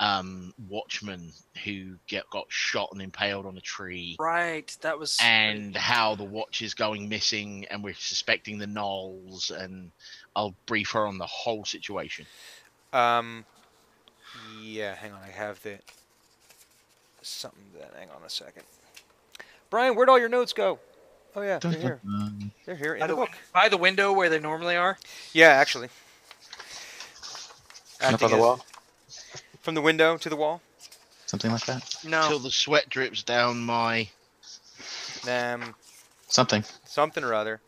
um, 0.00 0.54
watchman 0.68 1.32
who 1.64 1.96
get 2.06 2.28
got 2.30 2.46
shot 2.48 2.90
and 2.92 3.02
impaled 3.02 3.46
on 3.46 3.56
a 3.56 3.60
tree. 3.60 4.16
Right. 4.18 4.74
That 4.82 4.98
was. 4.98 5.18
and 5.20 5.76
how 5.76 6.14
the 6.14 6.24
watch 6.24 6.62
is 6.62 6.74
going 6.74 7.08
missing 7.08 7.66
and 7.70 7.82
we're 7.82 7.94
suspecting 7.94 8.58
the 8.58 8.66
Gnolls 8.66 9.50
and 9.50 9.90
I'll 10.36 10.54
brief 10.66 10.92
her 10.92 11.06
on 11.06 11.18
the 11.18 11.26
whole 11.26 11.64
situation. 11.64 12.26
Um, 12.92 13.44
yeah, 14.62 14.94
hang 14.94 15.12
on. 15.12 15.20
I 15.22 15.30
have 15.30 15.60
the 15.62 15.78
something. 17.28 17.62
That 17.78 17.92
hang 17.98 18.08
on 18.10 18.22
a 18.24 18.30
second. 18.30 18.62
Brian, 19.70 19.94
where'd 19.94 20.08
all 20.08 20.18
your 20.18 20.28
notes 20.28 20.52
go? 20.52 20.78
Oh 21.36 21.42
yeah, 21.42 21.58
they're 21.58 21.72
here. 21.72 22.00
They're 22.64 22.74
here 22.76 22.94
in 22.94 23.00
by 23.00 23.06
the 23.06 23.12
the, 23.14 23.16
book. 23.20 23.30
by 23.52 23.68
the 23.68 23.76
window 23.76 24.12
where 24.12 24.28
they 24.28 24.38
normally 24.40 24.76
are. 24.76 24.98
Yeah, 25.32 25.48
actually. 25.48 25.88
Up 28.00 28.22
on 28.22 28.30
the 28.30 28.36
wall. 28.36 28.64
From 29.62 29.74
the 29.74 29.82
window 29.82 30.16
to 30.16 30.28
the 30.28 30.36
wall. 30.36 30.62
Something 31.26 31.50
like 31.50 31.66
that. 31.66 31.96
No. 32.04 32.26
Till 32.28 32.38
the 32.38 32.50
sweat 32.50 32.88
drips 32.88 33.22
down 33.22 33.60
my 33.60 34.08
Um, 35.28 35.74
Something. 36.28 36.64
something 36.86 37.22
or 37.22 37.34
other. 37.34 37.60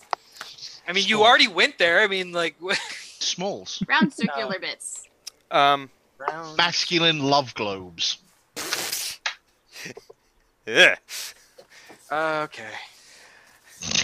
I 0.88 0.92
mean, 0.92 1.06
you 1.06 1.22
already 1.22 1.48
went 1.48 1.76
there. 1.78 2.00
I 2.00 2.06
mean, 2.06 2.32
like. 2.32 2.56
smalls. 3.18 3.82
Round 3.86 4.12
circular 4.12 4.58
bits. 4.58 5.06
Um, 5.50 5.90
round. 6.18 6.56
Masculine 6.56 7.18
love 7.20 7.54
globes. 7.54 8.18
Yeah. 10.70 10.96
Okay. 12.12 12.64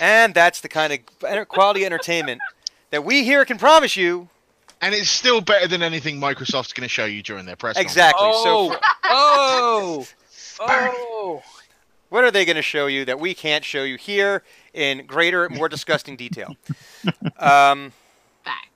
And 0.00 0.35
that's 0.35 0.61
the 0.61 0.68
kind 0.68 0.92
of 0.92 0.98
enter- 1.26 1.44
quality 1.44 1.85
entertainment 1.85 2.40
that 2.90 3.05
we 3.05 3.24
here 3.24 3.44
can 3.44 3.59
promise 3.59 3.96
you. 3.96 4.29
And 4.81 4.94
it's 4.94 5.09
still 5.11 5.40
better 5.40 5.66
than 5.66 5.83
anything 5.83 6.20
Microsoft's 6.20 6.72
going 6.72 6.85
to 6.85 6.88
show 6.88 7.05
you 7.07 7.22
during 7.22 7.46
their 7.46 7.57
press 7.57 7.74
conference. 7.76 7.92
Exactly. 7.92 8.29
Oh. 8.31 8.72
So, 8.72 8.79
Oh. 9.05 10.07
Oh. 10.59 11.42
what 12.09 12.24
are 12.24 12.31
they 12.31 12.46
going 12.46 12.57
to 12.57 12.62
show 12.62 12.87
you 12.87 13.05
that 13.05 13.20
we 13.20 13.35
can't 13.35 13.62
show 13.62 13.83
you 13.83 13.96
here 13.96 14.42
in 14.72 15.05
greater, 15.07 15.48
more 15.50 15.68
disgusting 15.68 16.16
detail? 16.16 16.55
Um. 17.38 17.92
Fact. 18.44 18.68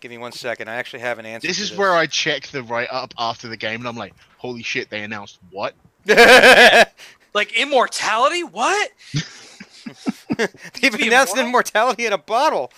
Give 0.00 0.10
me 0.10 0.18
one 0.18 0.32
second. 0.32 0.68
I 0.68 0.74
actually 0.76 1.00
have 1.00 1.18
an 1.18 1.26
answer. 1.26 1.48
This 1.48 1.56
to 1.58 1.62
is 1.64 1.76
where 1.76 1.92
I 1.92 2.06
check 2.06 2.46
the 2.48 2.62
write 2.62 2.88
up 2.90 3.12
after 3.18 3.48
the 3.48 3.56
game 3.56 3.80
and 3.80 3.88
I'm 3.88 3.96
like, 3.96 4.14
holy 4.38 4.62
shit, 4.62 4.88
they 4.90 5.02
announced 5.02 5.38
what? 5.50 5.74
Like 7.32 7.52
immortality? 7.52 8.42
What? 8.42 8.90
They've 10.80 10.94
announced 10.94 11.34
immortal? 11.34 11.46
immortality 11.46 12.06
in 12.06 12.12
a 12.12 12.18
bottle. 12.18 12.72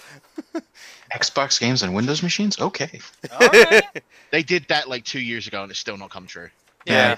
Xbox 1.15 1.61
games 1.61 1.83
and 1.83 1.95
Windows 1.95 2.23
machines? 2.23 2.61
Okay. 2.61 3.01
All 3.31 3.49
right. 3.49 4.03
They 4.31 4.43
did 4.43 4.67
that 4.69 4.89
like 4.89 5.05
two 5.05 5.21
years 5.21 5.47
ago 5.47 5.63
and 5.63 5.71
it's 5.71 5.81
still 5.81 5.97
not 5.97 6.11
come 6.11 6.27
true. 6.27 6.49
Yeah. 6.87 7.17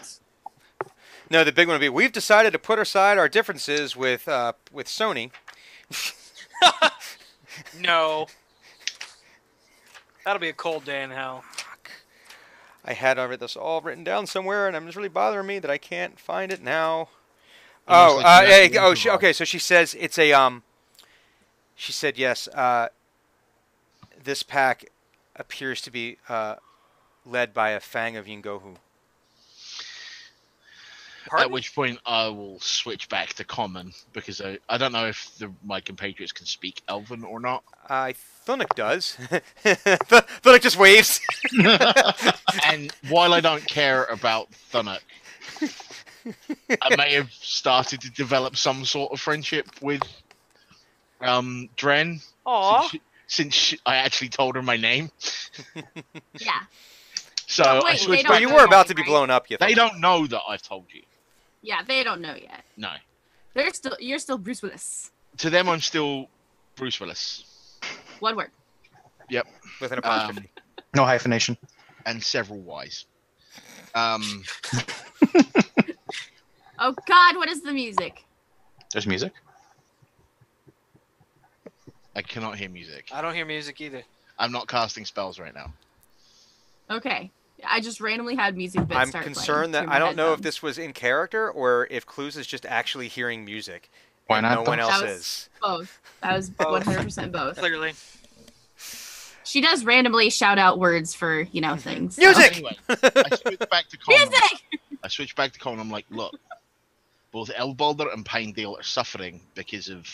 No, 1.30 1.42
the 1.42 1.52
big 1.52 1.68
one 1.68 1.74
would 1.74 1.80
be 1.80 1.88
we've 1.88 2.12
decided 2.12 2.52
to 2.52 2.58
put 2.58 2.78
aside 2.78 3.18
our 3.18 3.28
differences 3.28 3.96
with 3.96 4.28
uh, 4.28 4.52
with 4.72 4.86
Sony. 4.86 5.30
No. 7.80 8.26
That'll 10.24 10.40
be 10.40 10.48
a 10.48 10.54
cold 10.54 10.84
day 10.84 11.02
in 11.02 11.10
hell. 11.10 11.44
I 12.84 12.92
had 12.92 13.18
over 13.18 13.36
this 13.36 13.56
all 13.56 13.80
written 13.80 14.04
down 14.04 14.26
somewhere, 14.26 14.68
and 14.68 14.76
it's 14.86 14.96
really 14.96 15.08
bothering 15.08 15.46
me 15.46 15.58
that 15.58 15.70
I 15.70 15.78
can't 15.78 16.18
find 16.18 16.52
it 16.52 16.62
now. 16.62 17.08
Oh, 17.88 18.16
like 18.16 18.26
uh, 18.26 18.46
hey, 18.46 18.78
oh, 18.78 18.94
she, 18.94 19.10
okay. 19.10 19.32
So 19.32 19.44
she 19.44 19.58
says 19.58 19.94
it's 19.98 20.18
a 20.18 20.32
um. 20.32 20.62
She 21.74 21.92
said 21.92 22.18
yes. 22.18 22.46
Uh, 22.48 22.88
this 24.22 24.42
pack 24.42 24.86
appears 25.36 25.80
to 25.82 25.90
be 25.90 26.18
uh, 26.28 26.56
led 27.26 27.52
by 27.52 27.70
a 27.70 27.80
Fang 27.80 28.16
of 28.16 28.26
Yeenoghu. 28.26 28.76
Pardon? 31.26 31.44
At 31.46 31.50
which 31.50 31.74
point 31.74 31.98
I 32.06 32.28
will 32.28 32.60
switch 32.60 33.08
back 33.08 33.34
to 33.34 33.44
common 33.44 33.92
because 34.12 34.40
I, 34.40 34.58
I 34.68 34.76
don't 34.78 34.92
know 34.92 35.06
if 35.06 35.34
the, 35.38 35.50
my 35.64 35.80
compatriots 35.80 36.32
can 36.32 36.46
speak 36.46 36.82
Elven 36.88 37.24
or 37.24 37.40
not. 37.40 37.64
Uh, 37.88 38.12
Thunuk 38.46 38.74
does. 38.74 39.16
Thunuk 39.64 40.60
just 40.60 40.76
waves. 40.78 41.20
and 42.66 42.92
while 43.08 43.32
I 43.32 43.40
don't 43.40 43.64
care 43.66 44.04
about 44.04 44.48
Thunuk, 44.72 45.00
I 46.82 46.96
may 46.96 47.14
have 47.14 47.30
started 47.32 48.00
to 48.02 48.10
develop 48.10 48.56
some 48.56 48.84
sort 48.84 49.12
of 49.12 49.20
friendship 49.20 49.66
with 49.80 50.02
um, 51.20 51.68
Dren 51.76 52.20
Aw. 52.44 52.80
since, 52.80 52.90
she, 52.90 53.00
since 53.26 53.54
she, 53.54 53.78
I 53.86 53.96
actually 53.96 54.28
told 54.28 54.56
her 54.56 54.62
my 54.62 54.76
name. 54.76 55.10
Yeah. 56.40 56.50
So 57.46 57.62
Oh, 57.64 57.68
I 57.68 57.74
wait, 57.84 57.92
they 57.92 57.96
switched 57.98 58.22
don't 58.24 58.30
Well, 58.30 58.40
back. 58.40 58.48
you 58.48 58.54
were 58.54 58.64
about 58.64 58.88
to 58.88 58.94
be 58.94 59.02
right? 59.02 59.08
blown 59.08 59.30
up. 59.30 59.48
You 59.50 59.56
They 59.58 59.74
don't 59.74 60.00
know 60.00 60.26
that 60.26 60.40
I've 60.48 60.62
told 60.62 60.86
you. 60.92 61.02
Yeah, 61.66 61.80
they 61.82 62.04
don't 62.04 62.20
know 62.20 62.34
yet. 62.34 62.62
No. 62.76 62.90
They're 63.54 63.72
still 63.72 63.96
you're 63.98 64.18
still 64.18 64.36
Bruce 64.38 64.60
Willis. 64.62 65.10
To 65.38 65.48
them, 65.50 65.68
I'm 65.68 65.80
still 65.80 66.28
Bruce 66.76 67.00
Willis 67.00 67.44
One 68.20 68.36
word. 68.36 68.50
Yep. 69.30 69.46
With 69.80 69.92
an 69.92 69.98
apostrophe. 69.98 70.40
um, 70.40 70.62
No 70.94 71.04
hyphenation. 71.06 71.56
and 72.06 72.22
several 72.22 72.60
Y's. 72.60 73.06
Um, 73.94 74.42
Oh 76.78 76.92
God, 77.06 77.36
what 77.36 77.48
is 77.48 77.62
the 77.62 77.72
music? 77.72 78.24
There's 78.92 79.06
music. 79.06 79.32
I 82.16 82.22
cannot 82.22 82.56
hear 82.58 82.68
music. 82.68 83.08
I 83.12 83.22
don't 83.22 83.34
hear 83.34 83.44
music 83.46 83.80
either. 83.80 84.02
I'm 84.38 84.50
not 84.52 84.66
casting 84.68 85.04
spells 85.04 85.38
right 85.38 85.54
now. 85.54 85.72
Okay. 86.90 87.30
I 87.68 87.80
just 87.80 88.00
randomly 88.00 88.34
had 88.36 88.56
music 88.56 88.86
bits 88.86 88.98
I'm 88.98 89.08
start 89.08 89.24
concerned 89.24 89.74
that 89.74 89.88
I 89.88 89.98
don't 89.98 90.16
know 90.16 90.32
if 90.32 90.42
this 90.42 90.62
was 90.62 90.78
in 90.78 90.92
character 90.92 91.50
or 91.50 91.86
if 91.90 92.06
Clues 92.06 92.36
is 92.36 92.46
just 92.46 92.64
actually 92.66 93.08
hearing 93.08 93.44
music. 93.44 93.90
Why 94.26 94.38
and 94.38 94.44
not 94.46 94.54
No 94.64 94.70
one 94.70 94.80
else 94.80 94.92
That 95.00 95.02
was- 95.02 95.10
is. 95.20 95.48
both. 95.62 96.00
That 96.22 96.36
was 96.36 96.50
100% 96.50 97.32
both. 97.32 97.58
Clearly. 97.58 97.92
She 99.46 99.60
does 99.60 99.84
randomly 99.84 100.30
shout 100.30 100.58
out 100.58 100.78
words 100.78 101.14
for, 101.14 101.42
you 101.42 101.60
know, 101.60 101.76
things. 101.76 102.16
so- 102.16 102.22
Music! 102.22 102.52
Anyway, 102.56 102.76
I 102.88 103.36
switched 103.36 103.70
back 103.70 103.88
to 103.88 103.98
Colin. 103.98 104.28
Music! 104.30 104.80
I 105.02 105.08
switched 105.08 105.36
back 105.36 105.52
to 105.52 105.58
Conan. 105.58 105.80
I'm 105.80 105.90
like, 105.90 106.06
look, 106.10 106.34
both 107.30 107.50
Elbalder 107.50 108.10
and 108.12 108.24
Pinedale 108.24 108.76
are 108.78 108.82
suffering 108.82 109.42
because 109.54 109.88
of 109.90 110.06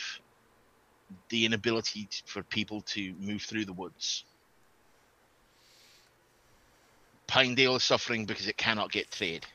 the 1.29 1.45
inability 1.47 2.07
t- 2.11 2.23
for 2.27 2.43
people 2.43 2.81
to 2.83 3.15
move 3.21 3.43
through 3.43 3.65
the 3.67 3.73
woods. 3.73 4.25
Pinedale 7.31 7.77
is 7.77 7.85
suffering 7.85 8.27
because 8.27 8.49
it 8.49 8.57
cannot 8.59 8.91
get 8.93 9.11
trade. 9.13 9.47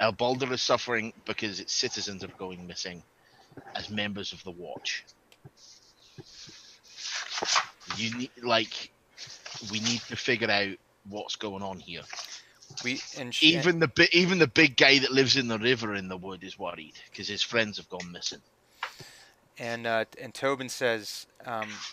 Elbalder 0.00 0.50
is 0.52 0.60
suffering 0.62 1.12
because 1.24 1.60
its 1.60 1.72
citizens 1.72 2.24
are 2.24 2.28
going 2.38 2.66
missing 2.66 3.04
as 3.76 3.90
members 3.90 4.32
of 4.32 4.42
the 4.44 4.50
Watch. 4.50 5.06
You 7.96 8.16
need, 8.18 8.32
like, 8.42 8.92
we 9.70 9.80
need 9.80 10.00
to 10.08 10.16
figure 10.16 10.50
out 10.50 10.76
what's 11.08 11.36
going 11.36 11.62
on 11.62 11.80
here. 11.80 12.02
We 12.82 13.04
and 13.16 13.34
sh- 13.34 13.42
Even 13.42 13.78
the 13.80 14.08
even 14.12 14.38
the 14.38 14.48
big 14.48 14.76
guy 14.76 14.98
that 14.98 15.12
lives 15.12 15.36
in 15.36 15.48
the 15.48 15.58
river 15.58 15.94
in 15.94 16.08
the 16.08 16.16
wood 16.16 16.42
is 16.44 16.58
worried 16.58 16.94
because 17.10 17.28
his 17.28 17.42
friends 17.42 17.76
have 17.78 17.88
gone 17.88 18.10
missing. 18.12 18.42
and 19.58 19.86
uh, 19.86 20.04
and 20.20 20.34
Tobin 20.34 20.68
says, 20.68 21.26
um, 21.44 21.84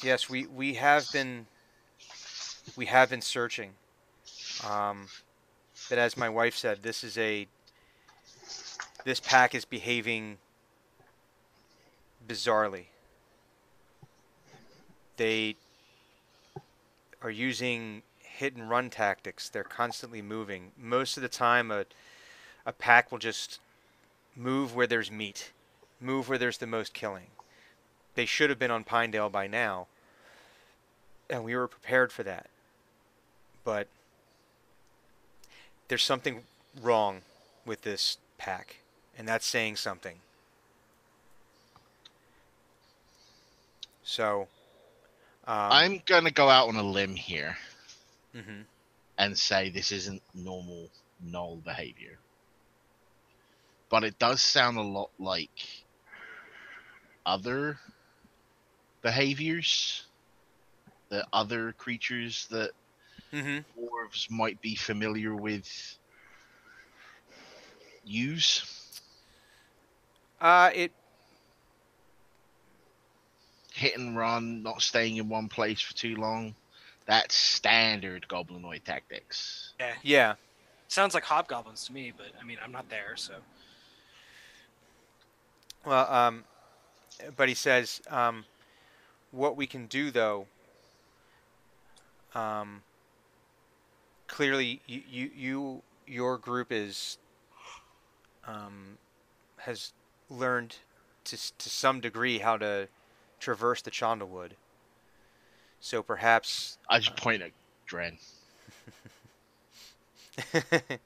yes, 0.00 0.28
we 0.28 0.46
we 0.46 0.74
have 0.74 1.10
been 1.10 1.48
we 2.76 2.86
have 2.86 3.10
been 3.10 3.20
searching. 3.20 3.70
Um, 4.68 5.06
but 5.88 5.98
as 5.98 6.16
my 6.16 6.28
wife 6.28 6.56
said, 6.56 6.82
this 6.82 7.04
is 7.04 7.16
a 7.18 7.46
this 9.04 9.20
pack 9.20 9.54
is 9.54 9.64
behaving 9.64 10.38
bizarrely. 12.26 12.86
They 15.16 15.56
are 17.22 17.30
using 17.30 18.02
hit 18.18 18.54
and 18.54 18.68
run 18.68 18.90
tactics. 18.90 19.48
They're 19.48 19.64
constantly 19.64 20.22
moving. 20.22 20.72
Most 20.76 21.16
of 21.16 21.22
the 21.22 21.28
time, 21.28 21.70
a 21.70 21.86
a 22.66 22.72
pack 22.72 23.10
will 23.10 23.18
just 23.18 23.60
move 24.36 24.74
where 24.74 24.86
there's 24.86 25.10
meat 25.10 25.52
move 26.00 26.28
where 26.28 26.38
there's 26.38 26.58
the 26.58 26.66
most 26.66 26.94
killing. 26.94 27.26
They 28.14 28.26
should 28.26 28.50
have 28.50 28.58
been 28.58 28.70
on 28.70 28.84
Pinedale 28.84 29.30
by 29.30 29.46
now, 29.46 29.86
and 31.30 31.44
we 31.44 31.54
were 31.54 31.68
prepared 31.68 32.12
for 32.12 32.22
that. 32.24 32.48
But 33.68 33.86
there's 35.88 36.02
something 36.02 36.44
wrong 36.80 37.20
with 37.66 37.82
this 37.82 38.16
pack, 38.38 38.76
and 39.18 39.28
that's 39.28 39.44
saying 39.44 39.76
something. 39.76 40.20
So, 44.02 44.48
um, 45.46 45.70
I'm 45.70 46.02
gonna 46.06 46.30
go 46.30 46.48
out 46.48 46.70
on 46.70 46.76
a 46.76 46.82
limb 46.82 47.14
here 47.14 47.58
mhm. 48.34 48.64
and 49.18 49.38
say 49.38 49.68
this 49.68 49.92
isn't 49.92 50.22
normal 50.32 50.88
gnoll 51.22 51.62
behavior, 51.62 52.16
but 53.90 54.02
it 54.02 54.18
does 54.18 54.40
sound 54.40 54.78
a 54.78 54.82
lot 54.82 55.10
like 55.18 55.84
other 57.26 57.78
behaviors 59.02 60.06
that 61.10 61.28
other 61.34 61.72
creatures 61.72 62.46
that 62.46 62.70
Mhm. 63.32 63.64
dwarves 63.76 64.30
might 64.30 64.60
be 64.60 64.74
familiar 64.74 65.34
with 65.34 65.98
use. 68.04 68.64
Uh, 70.40 70.70
it 70.74 70.92
hit 73.72 73.96
and 73.96 74.16
run, 74.16 74.62
not 74.62 74.82
staying 74.82 75.16
in 75.16 75.28
one 75.28 75.48
place 75.48 75.80
for 75.80 75.94
too 75.94 76.16
long. 76.16 76.54
That's 77.06 77.34
standard 77.34 78.26
goblinoid 78.28 78.84
tactics. 78.84 79.72
Yeah. 79.78 79.94
yeah. 80.02 80.34
Sounds 80.88 81.14
like 81.14 81.24
hobgoblins 81.24 81.84
to 81.86 81.92
me, 81.92 82.12
but 82.16 82.26
I 82.40 82.44
mean, 82.44 82.58
I'm 82.62 82.72
not 82.72 82.88
there, 82.88 83.14
so. 83.16 83.34
Well, 85.84 86.10
um, 86.12 86.44
but 87.36 87.48
he 87.48 87.54
says, 87.54 88.00
um, 88.10 88.44
what 89.30 89.56
we 89.56 89.66
can 89.66 89.86
do 89.86 90.10
though, 90.10 90.46
um, 92.34 92.82
clearly 94.28 94.80
you, 94.86 95.02
you, 95.10 95.30
you 95.36 95.82
your 96.06 96.38
group 96.38 96.70
is, 96.70 97.18
um, 98.46 98.96
has 99.56 99.92
learned 100.30 100.76
to, 101.24 101.36
to 101.58 101.68
some 101.68 102.00
degree 102.00 102.38
how 102.38 102.56
to 102.56 102.88
traverse 103.40 103.82
the 103.82 103.90
Chandlewood. 103.90 104.52
So 105.80 106.02
perhaps 106.02 106.78
I 106.88 106.98
just 106.98 107.16
point 107.16 107.42
at 107.42 107.50
Dren. 107.86 108.18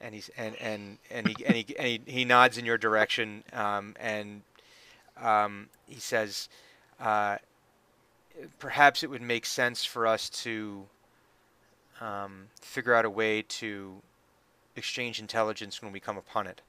and 0.00 0.14
he's 0.14 0.30
and 0.36 0.54
and 0.56 0.98
and 1.10 1.28
he 1.28 1.44
and 1.44 1.56
he, 1.56 1.76
and 1.76 1.86
he, 1.86 2.00
he 2.06 2.24
nods 2.24 2.58
in 2.58 2.64
your 2.64 2.78
direction 2.78 3.42
um, 3.52 3.94
and 3.98 4.42
um, 5.20 5.68
he 5.86 6.00
says 6.00 6.48
uh, 7.00 7.36
perhaps 8.58 9.02
it 9.02 9.10
would 9.10 9.22
make 9.22 9.46
sense 9.46 9.84
for 9.84 10.06
us 10.06 10.28
to 10.28 10.84
um, 12.00 12.48
figure 12.60 12.94
out 12.94 13.04
a 13.04 13.10
way 13.10 13.42
to 13.42 14.02
exchange 14.76 15.18
intelligence 15.18 15.82
when 15.82 15.92
we 15.92 16.00
come 16.00 16.16
upon 16.16 16.46
it 16.46 16.60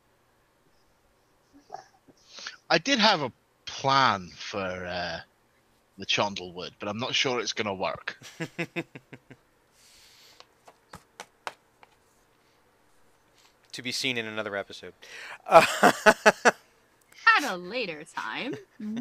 I 2.70 2.78
did 2.78 3.00
have 3.00 3.22
a 3.22 3.32
plan 3.66 4.30
for 4.36 4.60
uh, 4.60 5.22
the 5.98 6.06
Chandlewood, 6.06 6.72
but 6.80 6.88
I'm 6.88 7.00
not 7.00 7.16
sure 7.16 7.40
it's 7.40 7.54
going 7.54 7.66
to 7.66 7.74
work. 7.74 8.20
to 13.72 13.82
be 13.82 13.92
seen 13.92 14.18
in 14.18 14.26
another 14.26 14.56
episode 14.56 14.94
At 15.50 15.94
a 17.44 17.56
later 17.56 18.04
time. 18.04 18.56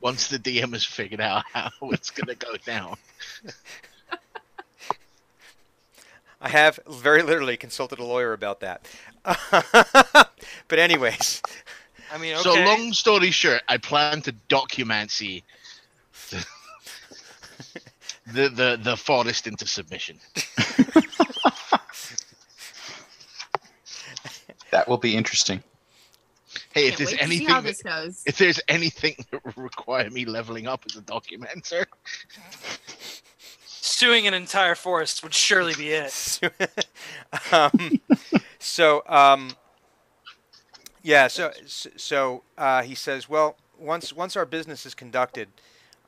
Once 0.00 0.28
the 0.28 0.38
DM 0.38 0.72
has 0.72 0.84
figured 0.84 1.20
out 1.20 1.44
how 1.52 1.70
it's 1.82 2.10
going 2.10 2.26
to 2.26 2.34
go 2.34 2.56
down. 2.66 2.96
I 6.40 6.48
have 6.50 6.78
very 6.88 7.22
literally 7.22 7.56
consulted 7.56 7.98
a 7.98 8.04
lawyer 8.04 8.32
about 8.32 8.60
that 8.60 8.86
but 10.68 10.78
anyways 10.78 11.42
I 12.10 12.16
mean, 12.16 12.34
okay. 12.36 12.42
So, 12.42 12.54
long 12.64 12.92
story 12.94 13.30
short, 13.30 13.60
I 13.68 13.76
plan 13.76 14.22
to 14.22 14.32
documancy 14.48 15.42
the, 16.30 16.46
the, 18.32 18.48
the, 18.48 18.80
the 18.82 18.96
forest 18.96 19.46
into 19.46 19.66
submission. 19.66 20.18
That 24.70 24.86
will 24.88 24.98
be 24.98 25.16
interesting. 25.16 25.62
Hey, 26.72 26.88
if 26.88 26.96
there's 26.98 27.12
wait 27.12 27.18
to 27.20 27.26
see 27.28 27.46
anything 27.46 27.64
that- 27.64 27.74
if 28.26 28.36
there's 28.38 28.60
anything 28.68 29.16
that 29.30 29.44
will 29.44 29.62
require 29.62 30.10
me 30.10 30.24
leveling 30.24 30.66
up 30.66 30.84
as 30.88 30.96
a 30.96 31.00
documancer, 31.02 31.86
Suing 33.98 34.28
an 34.28 34.34
entire 34.34 34.76
forest 34.76 35.24
would 35.24 35.34
surely 35.34 35.74
be 35.74 35.90
it. 35.90 36.40
um, 37.52 38.00
so 38.60 39.02
um, 39.08 39.50
yeah 41.02 41.26
so 41.26 41.50
so 41.96 42.44
uh, 42.56 42.82
he 42.82 42.94
says 42.94 43.28
well 43.28 43.56
once 43.76 44.12
once 44.12 44.36
our 44.36 44.46
business 44.46 44.86
is 44.86 44.94
conducted 44.94 45.48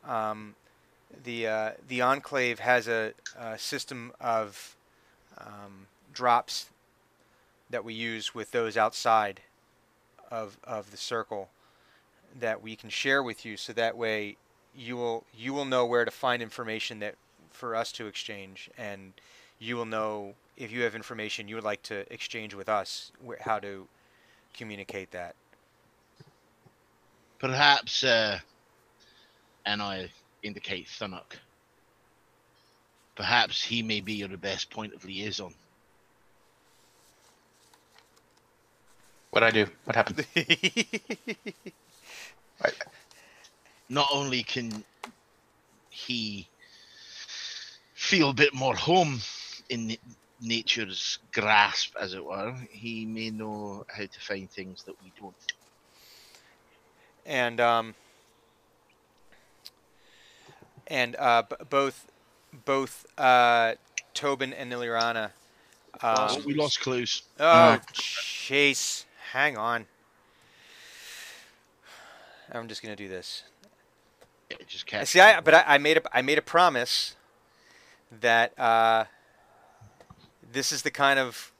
um, 0.06 0.54
the 1.24 1.48
uh, 1.48 1.70
the 1.88 2.00
enclave 2.00 2.60
has 2.60 2.86
a, 2.86 3.12
a 3.36 3.58
system 3.58 4.12
of 4.20 4.76
um, 5.38 5.88
drops 6.12 6.70
that 7.70 7.84
we 7.84 7.92
use 7.92 8.32
with 8.32 8.52
those 8.52 8.76
outside 8.76 9.40
of 10.30 10.58
of 10.62 10.92
the 10.92 10.96
circle 10.96 11.48
that 12.38 12.62
we 12.62 12.76
can 12.76 12.88
share 12.88 13.20
with 13.20 13.44
you 13.44 13.56
so 13.56 13.72
that 13.72 13.96
way 13.96 14.36
you 14.76 14.96
will 14.96 15.24
you 15.36 15.52
will 15.52 15.64
know 15.64 15.84
where 15.84 16.04
to 16.04 16.12
find 16.12 16.40
information 16.40 17.00
that 17.00 17.16
for 17.60 17.76
us 17.76 17.92
to 17.92 18.06
exchange 18.06 18.70
and 18.78 19.14
you 19.60 19.76
will 19.76 19.86
know 19.86 20.34
if 20.56 20.72
you 20.72 20.82
have 20.82 20.96
information 20.96 21.48
you 21.48 21.56
would 21.56 21.64
like 21.64 21.82
to 21.82 22.12
exchange 22.12 22.54
with 22.54 22.68
us 22.68 23.12
wh- 23.26 23.40
how 23.42 23.58
to 23.60 23.88
communicate 24.54 25.12
that 25.12 25.36
perhaps, 27.40 28.04
uh, 28.04 28.38
and 29.66 29.82
I 29.82 30.10
indicate 30.42 30.88
Thunuk, 30.88 31.38
perhaps 33.16 33.62
he 33.62 33.82
may 33.82 34.00
be 34.00 34.14
your 34.14 34.36
best 34.36 34.70
point 34.70 34.94
of 34.94 35.04
liaison. 35.04 35.54
What 39.30 39.44
I 39.44 39.50
do? 39.50 39.66
What 39.84 39.96
happened? 39.96 40.26
Not 43.88 44.08
only 44.12 44.42
can 44.42 44.84
he 45.90 46.49
feel 48.00 48.30
a 48.30 48.34
bit 48.34 48.54
more 48.54 48.74
home 48.74 49.20
in 49.68 49.94
nature's 50.40 51.18
grasp, 51.32 51.94
as 52.00 52.14
it 52.14 52.24
were, 52.24 52.54
he 52.70 53.04
may 53.04 53.28
know 53.28 53.84
how 53.88 54.02
to 54.02 54.20
find 54.20 54.50
things 54.50 54.82
that 54.84 54.94
we 55.02 55.12
don't. 55.20 55.34
and 57.26 57.60
um, 57.60 57.94
and 60.86 61.14
uh, 61.16 61.42
b- 61.48 61.56
both 61.68 62.10
both 62.64 63.04
uh, 63.18 63.74
Tobin 64.14 64.54
and 64.54 64.72
Ilyrana. 64.72 65.32
Oh, 66.02 66.36
Um, 66.36 66.42
we 66.46 66.54
lost 66.54 66.80
clues. 66.80 67.22
oh, 67.38 67.78
chase! 67.92 69.04
Hang 69.32 69.58
on. 69.58 69.84
I'm 72.50 72.66
just 72.66 72.82
gonna 72.82 72.96
do 72.96 73.08
this. 73.08 73.44
Yeah, 74.50 74.56
just 74.66 74.86
catch. 74.86 75.08
See, 75.08 75.20
I 75.20 75.40
but 75.40 75.52
I, 75.52 75.64
I 75.66 75.78
made 75.78 75.98
a 75.98 76.16
I 76.16 76.22
made 76.22 76.38
a 76.38 76.42
promise 76.42 77.14
that 78.20 78.58
uh, 78.58 79.04
this 80.52 80.72
is 80.72 80.82
the 80.82 80.90
kind 80.90 81.18
of 81.18 81.52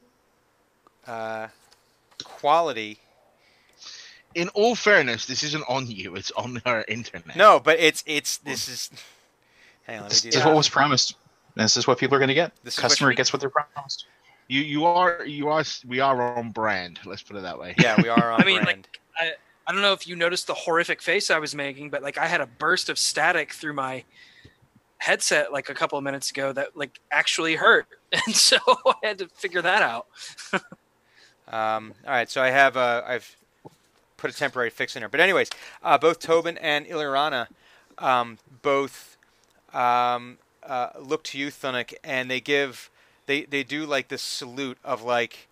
uh, 1.07 1.47
quality. 2.23 2.99
In 4.33 4.47
all 4.49 4.75
fairness, 4.75 5.25
this 5.25 5.43
isn't 5.43 5.63
on 5.67 5.87
you; 5.87 6.15
it's 6.15 6.31
on 6.31 6.61
our 6.65 6.85
internet. 6.87 7.35
No, 7.35 7.59
but 7.59 7.79
it's 7.79 8.03
it's 8.07 8.37
this 8.37 8.67
is. 8.69 8.89
Hang 9.83 9.97
on, 9.97 10.03
let 10.03 10.11
This 10.11 10.23
me 10.23 10.29
is 10.29 10.35
do 10.35 10.39
that. 10.41 10.47
what 10.47 10.55
was 10.55 10.69
promised. 10.69 11.15
This 11.55 11.75
is 11.75 11.85
what 11.85 11.97
people 11.97 12.15
are 12.15 12.19
going 12.19 12.29
to 12.29 12.33
get. 12.33 12.53
This 12.63 12.75
is 12.75 12.77
what 12.83 12.89
Customer 12.89 13.11
you- 13.11 13.17
gets 13.17 13.33
what 13.33 13.41
they're 13.41 13.49
promised. 13.49 14.05
you 14.47 14.61
you 14.61 14.85
are 14.85 15.25
you 15.25 15.49
are 15.49 15.63
we 15.85 15.99
are 15.99 16.37
on 16.37 16.51
brand. 16.51 16.99
Let's 17.05 17.23
put 17.23 17.35
it 17.35 17.41
that 17.41 17.59
way. 17.59 17.75
Yeah, 17.77 18.01
we 18.01 18.07
are 18.07 18.31
on 18.31 18.41
I 18.41 18.45
mean, 18.45 18.61
brand. 18.63 18.67
like, 18.87 18.99
I, 19.19 19.31
I 19.67 19.73
don't 19.73 19.81
know 19.81 19.91
if 19.93 20.07
you 20.07 20.15
noticed 20.15 20.47
the 20.47 20.53
horrific 20.53 21.01
face 21.01 21.29
I 21.29 21.39
was 21.39 21.53
making, 21.53 21.89
but 21.89 22.01
like 22.01 22.17
I 22.17 22.27
had 22.27 22.39
a 22.39 22.45
burst 22.45 22.87
of 22.89 22.97
static 22.97 23.51
through 23.51 23.73
my 23.73 24.05
headset 25.01 25.51
like 25.51 25.67
a 25.69 25.73
couple 25.73 25.97
of 25.97 26.03
minutes 26.03 26.29
ago 26.29 26.53
that 26.53 26.77
like 26.77 26.99
actually 27.11 27.55
hurt, 27.55 27.87
and 28.11 28.35
so 28.35 28.57
I 28.85 28.93
had 29.07 29.17
to 29.19 29.27
figure 29.29 29.61
that 29.61 29.81
out. 29.81 30.07
Um, 31.47 31.95
all 32.05 32.13
right, 32.13 32.29
so 32.29 32.41
I 32.41 32.49
have 32.49 32.77
uh, 32.77 33.03
I've 33.05 33.35
put 34.15 34.31
a 34.31 34.33
temporary 34.33 34.69
fix 34.69 34.95
in 34.95 35.01
there. 35.01 35.09
But 35.09 35.19
anyways, 35.19 35.49
uh, 35.83 35.97
both 35.97 36.19
Tobin 36.19 36.57
and 36.59 36.85
Ilyrana 36.85 37.47
um, 37.97 38.37
both 38.61 39.17
um, 39.73 40.37
uh, 40.63 40.89
look 40.99 41.23
to 41.25 41.37
you, 41.37 41.47
Thunuk, 41.47 41.93
and 42.05 42.31
they 42.31 42.39
give 42.39 42.89
they 43.25 43.43
they 43.43 43.63
do 43.63 43.85
like 43.85 44.07
this 44.07 44.21
salute 44.21 44.77
of 44.83 45.03
like 45.03 45.47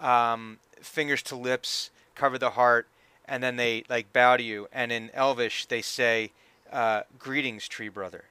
um, 0.00 0.58
fingers 0.80 1.22
to 1.24 1.36
lips, 1.36 1.90
cover 2.14 2.38
the 2.38 2.50
heart, 2.50 2.88
and 3.26 3.42
then 3.42 3.56
they 3.56 3.84
like 3.88 4.12
bow 4.12 4.36
to 4.36 4.42
you. 4.42 4.68
And 4.72 4.90
in 4.90 5.10
Elvish, 5.14 5.66
they 5.66 5.82
say, 5.82 6.32
uh, 6.72 7.02
"Greetings, 7.18 7.68
tree 7.68 7.88
brother." 7.88 8.24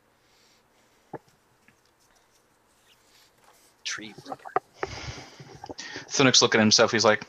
Tree 3.93 4.13
brother. 4.25 4.41
Thunuk's 6.09 6.41
looking 6.41 6.59
at 6.59 6.63
himself. 6.63 6.91
He's 6.91 7.05
like, 7.05 7.27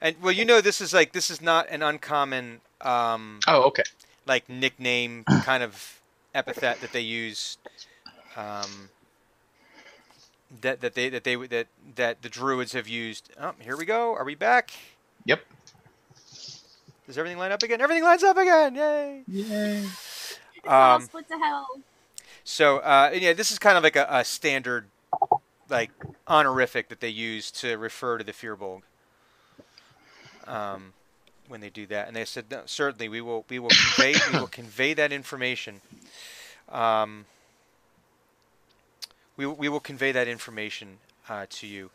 And 0.00 0.14
well, 0.22 0.30
you 0.30 0.44
know, 0.44 0.60
this 0.60 0.80
is 0.80 0.94
like 0.94 1.12
this 1.12 1.28
is 1.28 1.42
not 1.42 1.68
an 1.70 1.82
uncommon. 1.82 2.60
Um, 2.80 3.40
"Oh, 3.48 3.64
okay." 3.64 3.82
like 4.26 4.48
nickname 4.48 5.24
kind 5.24 5.62
of 5.62 6.00
epithet 6.34 6.80
that 6.80 6.92
they 6.92 7.00
use 7.00 7.58
um, 8.36 8.88
that 10.60 10.80
that 10.80 10.94
they 10.94 11.08
that 11.08 11.24
they 11.24 11.34
that 11.34 11.66
that 11.96 12.22
the 12.22 12.28
druids 12.28 12.72
have 12.72 12.88
used. 12.88 13.30
Oh, 13.40 13.52
here 13.58 13.76
we 13.76 13.84
go. 13.84 14.14
Are 14.14 14.24
we 14.24 14.36
back? 14.36 14.70
Yep. 15.24 15.40
Does 17.06 17.18
everything 17.18 17.38
line 17.38 17.52
up 17.52 17.62
again? 17.62 17.80
Everything 17.80 18.04
lines 18.04 18.22
up 18.22 18.36
again! 18.36 18.74
Yay! 18.76 19.22
Yay. 19.28 19.84
all 20.66 20.96
Um, 20.96 21.02
split 21.02 21.28
to 21.28 21.38
hell. 21.38 21.66
so 22.44 22.78
uh, 22.78 23.10
yeah, 23.12 23.32
this 23.32 23.50
is 23.50 23.58
kind 23.58 23.76
of 23.76 23.82
like 23.82 23.96
a, 23.96 24.06
a 24.08 24.24
standard 24.24 24.86
like 25.74 25.90
honorific 26.28 26.88
that 26.88 27.00
they 27.00 27.08
use 27.08 27.50
to 27.50 27.76
refer 27.76 28.16
to 28.16 28.22
the 28.22 28.32
Firbolg. 28.32 28.82
Um, 30.46 30.92
when 31.48 31.60
they 31.60 31.68
do 31.68 31.84
that, 31.88 32.06
and 32.06 32.16
they 32.16 32.24
said 32.24 32.44
no, 32.50 32.62
certainly 32.64 33.08
we 33.08 33.20
will 33.20 33.44
we 33.50 33.58
will 33.58 33.70
convey 33.70 34.14
we 34.32 34.38
will 34.38 34.46
convey 34.46 34.94
that 34.94 35.12
information. 35.12 35.80
Um, 36.70 37.26
we 39.36 39.46
we 39.46 39.68
will 39.68 39.80
convey 39.80 40.12
that 40.12 40.28
information 40.28 40.98
uh, 41.28 41.46
to 41.50 41.66
you. 41.66 41.90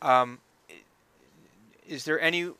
Um, 0.00 0.38
is 1.88 2.04
there 2.04 2.20
any 2.20 2.50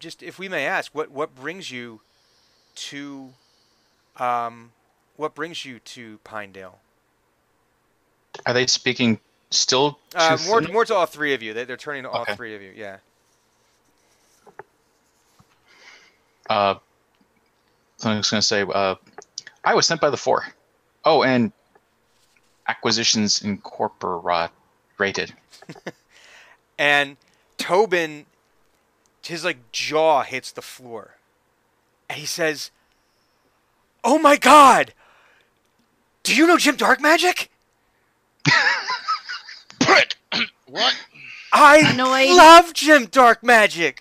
just 0.00 0.22
if 0.22 0.38
we 0.38 0.48
may 0.48 0.66
ask 0.66 0.94
what 0.94 1.10
what 1.10 1.34
brings 1.34 1.70
you 1.70 2.00
to 2.74 3.32
um, 4.16 4.72
what 5.16 5.34
brings 5.34 5.64
you 5.64 5.78
to 5.78 6.18
Pinedale? 6.24 6.78
Are 8.44 8.52
they 8.52 8.66
speaking 8.66 9.18
still? 9.50 9.98
Uh, 10.14 10.36
more, 10.46 10.60
more 10.62 10.84
to 10.84 10.94
all 10.94 11.06
three 11.06 11.34
of 11.34 11.42
you. 11.42 11.52
They, 11.54 11.64
they're 11.64 11.76
turning 11.76 12.02
to 12.04 12.10
all 12.10 12.22
Okay. 12.22 12.34
three 12.34 12.54
of 12.54 12.62
you. 12.62 12.72
Yeah. 12.74 12.98
Uh, 16.48 16.74
Thunuk's 18.00 18.30
going 18.30 18.40
to 18.40 18.42
say, 18.42 18.62
uh, 18.62 18.94
"I 19.64 19.74
was 19.74 19.86
sent 19.86 20.00
by 20.00 20.10
the 20.10 20.16
four. 20.16 20.44
Oh, 21.04 21.22
and 21.22 21.52
acquisitions 22.68 23.42
incorporated. 23.42 24.52
And 26.78 27.16
Tobin, 27.56 28.26
his 29.22 29.44
like 29.46 29.72
jaw 29.72 30.22
hits 30.24 30.52
the 30.52 30.60
floor, 30.60 31.16
and 32.10 32.18
he 32.18 32.26
says, 32.26 32.70
"Oh 34.04 34.18
my 34.18 34.36
God! 34.36 34.92
Do 36.22 36.34
you 36.36 36.46
know 36.46 36.58
Jim 36.58 36.76
Darkmagic? 36.76 37.48
Prick! 40.66 40.74
what? 40.74 40.94
I 41.52 41.78
Annoyed. 41.92 42.36
love 42.36 42.72
Jim 42.74 43.06
Darkmagic." 43.06 43.98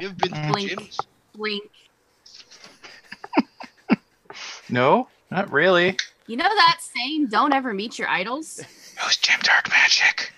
You've 0.00 0.16
been 0.18 0.32
to 0.32 0.48
Blink. 0.52 0.70
gyms? 0.72 0.98
Blink. 1.34 1.70
No, 4.68 5.08
not 5.30 5.52
really. 5.52 5.98
You 6.26 6.36
know 6.38 6.48
that 6.48 6.78
saying, 6.80 7.26
"Don't 7.26 7.52
ever 7.52 7.74
meet 7.74 7.98
your 7.98 8.08
idols." 8.08 8.62
Who's 8.98 9.16
Jim 9.18 9.38
Darkmagic? 9.40 10.30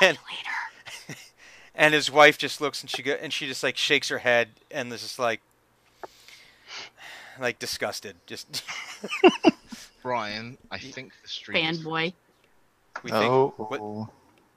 And 0.00 0.18
Later. 0.18 1.16
and 1.74 1.94
his 1.94 2.10
wife 2.10 2.36
just 2.36 2.60
looks 2.60 2.82
and 2.82 2.90
she 2.90 3.02
go, 3.02 3.12
and 3.12 3.32
she 3.32 3.46
just 3.46 3.62
like 3.62 3.78
shakes 3.78 4.10
her 4.10 4.18
head 4.18 4.50
and 4.70 4.92
is 4.92 5.00
just 5.02 5.18
like 5.18 5.40
like 7.40 7.58
disgusted. 7.58 8.16
Just 8.26 8.62
Brian, 10.14 10.58
I 10.70 10.78
think 10.78 11.12
the 11.22 11.28
stream 11.28 11.64
is- 11.66 11.80
Fanboy. 11.80 12.12
we 13.02 13.10
think 13.10 13.24
oh, 13.24 13.54
what- 13.56 14.10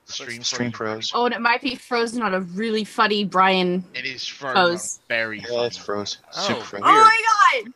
the 0.06 0.12
stream, 0.12 0.42
stream 0.44 0.70
froze. 0.72 1.08
froze. 1.10 1.12
Oh, 1.14 1.24
and 1.24 1.34
it 1.34 1.40
might 1.40 1.60
be 1.62 1.74
frozen 1.74 2.22
on 2.22 2.34
a 2.34 2.40
really 2.40 2.84
funny 2.84 3.24
Brian. 3.24 3.82
It 3.94 4.04
is 4.04 4.26
frozen. 4.26 4.54
Pose. 4.54 5.00
Very 5.08 5.38
Yeah, 5.40 5.62
it's 5.64 5.76
funny. 5.78 5.86
froze. 5.86 6.18
Oh. 6.36 6.40
Super 6.48 6.60
froze. 6.60 6.82
Oh 6.84 6.92
my 6.92 7.22
god! 7.64 7.72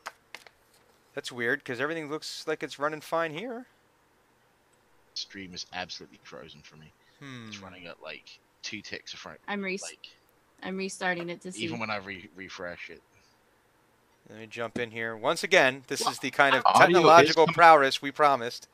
that's 1.15 1.33
weird 1.33 1.61
because 1.61 1.81
everything 1.81 2.11
looks 2.11 2.47
like 2.47 2.63
it's 2.63 2.79
running 2.79 3.01
fine 3.01 3.33
here. 3.33 3.67
Stream 5.15 5.53
is 5.55 5.65
absolutely 5.73 6.21
frozen 6.25 6.61
for 6.63 6.77
me. 6.77 6.93
Hmm. 7.21 7.49
It's 7.49 7.59
running 7.59 7.87
at 7.87 8.03
like 8.03 8.39
two 8.63 8.83
ticks 8.83 9.15
a 9.15 9.17
frame. 9.17 9.37
I'm 9.49 9.63
re- 9.63 9.79
Like 9.83 10.09
I'm 10.63 10.77
restarting 10.77 11.29
it 11.31 11.41
to 11.43 11.53
see. 11.53 11.65
even 11.65 11.79
when 11.81 11.91
I 11.91 11.97
re- 11.97 12.29
refresh 12.37 12.91
it. 12.91 13.03
Let 14.33 14.41
me 14.41 14.47
jump 14.47 14.79
in 14.79 14.91
here 14.91 15.15
once 15.15 15.45
again. 15.45 15.83
This 15.89 16.01
is 16.07 16.19
the 16.19 16.31
kind 16.31 16.55
of 16.55 16.65
technological 16.75 17.47
prowess 17.49 18.01
we 18.01 18.11
promised. 18.11 18.67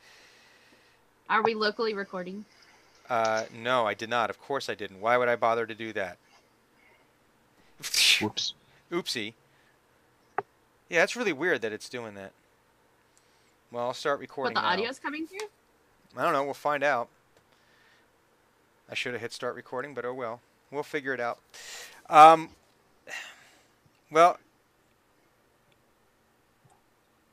Are 1.28 1.42
we 1.42 1.54
locally 1.54 1.94
recording? 1.94 2.44
Uh, 3.10 3.42
no, 3.52 3.84
I 3.84 3.94
did 3.94 4.08
not. 4.08 4.30
Of 4.30 4.40
course 4.40 4.68
I 4.68 4.76
didn't. 4.76 5.00
Why 5.00 5.16
would 5.16 5.28
I 5.28 5.34
bother 5.34 5.66
to 5.66 5.74
do 5.74 5.92
that? 5.94 6.16
Whoops. 8.20 8.54
Oopsie. 8.92 9.34
Yeah, 10.88 11.02
it's 11.02 11.16
really 11.16 11.32
weird 11.32 11.62
that 11.62 11.72
it's 11.72 11.88
doing 11.88 12.14
that. 12.14 12.30
Well, 13.72 13.86
I'll 13.86 13.94
start 13.94 14.20
recording. 14.20 14.54
But 14.54 14.60
recording. 14.60 14.76
the 14.76 14.82
now. 14.82 14.90
audio's 14.90 15.00
coming 15.00 15.26
through. 15.26 15.48
I 16.16 16.22
don't 16.22 16.34
know. 16.34 16.44
We'll 16.44 16.54
find 16.54 16.84
out. 16.84 17.08
I 18.88 18.94
should 18.94 19.12
have 19.12 19.20
hit 19.20 19.32
start 19.32 19.56
recording, 19.56 19.92
but 19.92 20.04
oh 20.04 20.14
well. 20.14 20.40
We'll 20.70 20.84
figure 20.84 21.14
it 21.14 21.20
out. 21.20 21.40
Um, 22.08 22.50
well, 24.12 24.38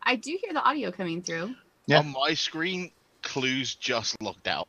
I 0.05 0.15
do 0.15 0.37
hear 0.41 0.53
the 0.53 0.63
audio 0.63 0.91
coming 0.91 1.21
through. 1.21 1.55
Yeah. 1.87 1.99
On 1.99 2.11
my 2.11 2.33
screen, 2.33 2.91
clues 3.21 3.75
just 3.75 4.21
logged 4.21 4.47
out. 4.47 4.67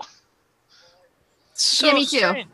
So 1.54 1.86
Yeah, 1.88 1.92
me 1.94 2.06
too. 2.06 2.18
strange. 2.18 2.48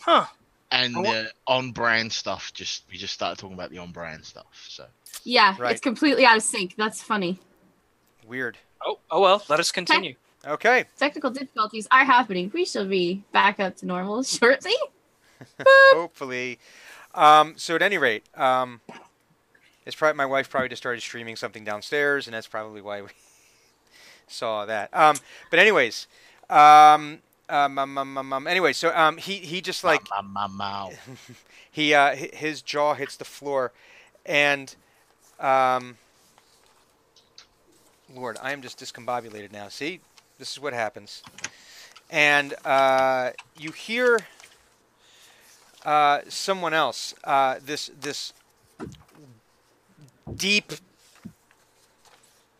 Huh. 0.00 0.26
And 0.70 0.96
I 0.96 1.00
wa- 1.00 1.10
the 1.12 1.32
on 1.46 1.72
brand 1.72 2.12
stuff 2.12 2.52
just 2.52 2.84
we 2.90 2.98
just 2.98 3.14
started 3.14 3.38
talking 3.40 3.54
about 3.54 3.70
the 3.70 3.78
on 3.78 3.90
brand 3.92 4.24
stuff. 4.24 4.46
So 4.68 4.86
Yeah, 5.24 5.54
Right. 5.58 5.72
it's 5.72 5.80
completely 5.80 6.24
out 6.24 6.36
of 6.36 6.42
sync. 6.42 6.74
That's 6.76 7.02
funny. 7.02 7.38
weird. 8.26 8.58
Oh, 8.84 8.98
oh 9.10 9.20
well. 9.20 9.42
Let 9.48 9.58
us 9.60 9.72
continue. 9.72 10.14
Okay. 10.46 10.84
Technical 10.98 11.30
difficulties 11.30 11.88
are 11.90 12.04
happening. 12.04 12.50
We 12.54 12.64
shall 12.66 12.86
be 12.86 13.24
back 13.32 13.58
up 13.58 13.76
to 13.78 13.86
normal 13.86 14.22
shortly. 14.34 14.74
Hopefully. 15.94 16.58
Um, 17.14 17.54
so 17.56 17.74
at 17.74 17.82
any 17.82 17.96
rate, 17.98 18.24
um, 18.38 18.80
It's 19.88 19.96
probably 19.96 20.18
my 20.18 20.26
wife 20.26 20.50
probably 20.50 20.68
just 20.68 20.82
started 20.82 21.00
streaming 21.00 21.34
something 21.34 21.64
downstairs, 21.64 22.26
and 22.26 22.34
that's 22.34 22.46
probably 22.46 22.82
why 22.82 23.00
we 23.00 23.08
saw 24.26 24.66
that. 24.66 24.94
Um, 24.94 25.16
but 25.50 25.58
anyways, 25.58 26.06
um, 26.50 27.20
um, 27.48 27.78
um, 27.78 27.96
um, 27.96 28.18
um, 28.18 28.32
um, 28.34 28.46
anyway, 28.46 28.74
so 28.74 28.94
um, 28.94 29.16
he 29.16 29.36
he 29.36 29.62
just 29.62 29.84
like 29.84 30.02
he 31.70 31.94
uh, 31.94 32.14
his 32.14 32.60
jaw 32.60 32.92
hits 32.92 33.16
the 33.16 33.24
floor, 33.24 33.72
and 34.26 34.76
um, 35.40 35.96
Lord, 38.14 38.36
I 38.42 38.52
am 38.52 38.60
just 38.60 38.78
discombobulated 38.78 39.52
now. 39.52 39.68
See, 39.68 40.00
this 40.38 40.52
is 40.52 40.60
what 40.60 40.74
happens, 40.74 41.22
and 42.10 42.52
uh, 42.66 43.30
you 43.56 43.70
hear 43.70 44.18
uh, 45.86 46.20
someone 46.28 46.74
else. 46.74 47.14
Uh, 47.24 47.56
this 47.64 47.90
this 47.98 48.34
deep 50.36 50.72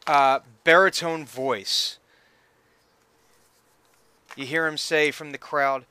uh, 0.06 0.40
baritone 0.64 1.24
voice. 1.24 1.98
You 4.36 4.46
hear 4.46 4.66
him 4.66 4.76
say 4.76 5.10
from 5.10 5.32
the 5.32 5.38
crowd, 5.38 5.84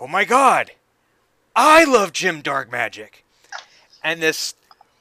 "Oh 0.00 0.06
my 0.06 0.24
God!" 0.24 0.72
I 1.56 1.84
love 1.84 2.12
Jim 2.12 2.42
Darkmagic. 2.42 3.24
And 4.04 4.22
this 4.22 4.54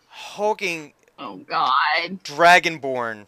hulking 0.07 0.93
Oh 1.19 1.37
God. 1.37 2.23
dragonborn 2.23 3.27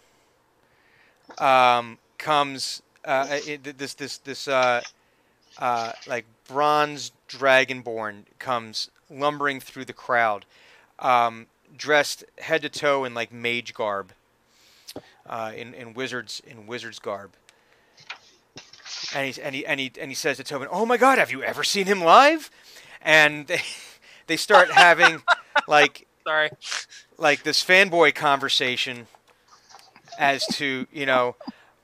um, 1.37 1.97
comes. 2.17 2.81
Uh, 3.05 3.39
it, 3.45 3.77
this 3.77 3.93
this 3.93 4.17
this 4.17 4.47
uh, 4.47 4.81
uh, 5.59 5.91
like 6.07 6.25
bronze 6.47 7.11
dragonborn 7.27 8.23
comes 8.39 8.89
lumbering 9.09 9.59
through 9.59 9.85
the 9.85 9.93
crowd, 9.93 10.45
um, 10.99 11.47
dressed 11.79 12.23
head 12.37 12.61
to 12.61 12.69
toe 12.69 13.05
in 13.05 13.15
like 13.15 13.33
mage 13.33 13.73
garb, 13.73 14.11
uh, 15.27 15.51
in 15.55 15.73
in 15.73 15.95
wizards 15.95 16.41
in 16.45 16.67
wizards 16.67 16.99
garb. 16.99 17.31
And 19.15 19.33
he 19.33 19.41
and 19.41 19.55
he 19.55 19.65
and 19.65 19.79
he 19.79 19.91
and 19.99 20.11
he 20.11 20.15
says 20.15 20.37
to 20.37 20.43
Tobin, 20.43 20.67
"Oh 20.69 20.85
my 20.85 20.97
God, 20.97 21.17
have 21.17 21.31
you 21.31 21.41
ever 21.41 21.63
seen 21.63 21.87
him 21.87 22.01
live?" 22.01 22.51
And 23.01 23.47
they 23.47 23.61
they 24.27 24.37
start 24.37 24.69
having 24.71 25.23
like 25.67 26.05
Sorry. 26.27 26.51
like 27.17 27.41
this 27.43 27.63
fanboy 27.63 28.13
conversation 28.13 29.07
as 30.19 30.45
to 30.47 30.85
you 30.91 31.05
know 31.05 31.35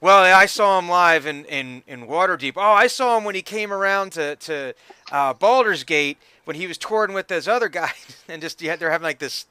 well 0.01 0.23
i 0.35 0.45
saw 0.45 0.77
him 0.77 0.89
live 0.89 1.25
in, 1.25 1.45
in, 1.45 1.81
in 1.87 2.05
waterdeep 2.05 2.53
oh 2.57 2.61
i 2.61 2.85
saw 2.85 3.17
him 3.17 3.23
when 3.23 3.33
he 3.33 3.41
came 3.41 3.71
around 3.71 4.11
to, 4.11 4.35
to 4.35 4.73
uh, 5.11 5.33
baldur's 5.33 5.85
gate 5.85 6.17
when 6.45 6.55
he 6.55 6.67
was 6.67 6.77
touring 6.77 7.13
with 7.13 7.27
those 7.27 7.47
other 7.47 7.67
guys 7.67 8.23
and 8.29 8.41
just 8.41 8.61
yeah, 8.61 8.75
they're 8.75 8.91
having 8.91 9.03
like 9.03 9.19
this 9.19 9.45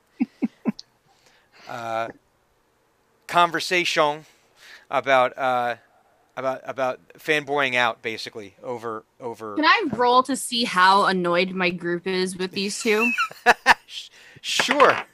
uh, 1.69 2.09
conversation 3.27 4.27
about 4.91 5.37
uh, 5.39 5.77
about 6.37 6.61
about 6.65 7.01
fanboying 7.19 7.75
out 7.75 8.03
basically 8.03 8.55
over 8.62 9.05
over 9.21 9.57
Can 9.57 9.65
I 9.65 9.85
roll 9.95 10.23
to 10.25 10.37
see 10.37 10.65
how 10.65 11.07
annoyed 11.07 11.51
my 11.51 11.71
group 11.71 12.07
is 12.07 12.37
with 12.37 12.53
these 12.53 12.83
two? 12.83 13.11
sure 14.41 15.05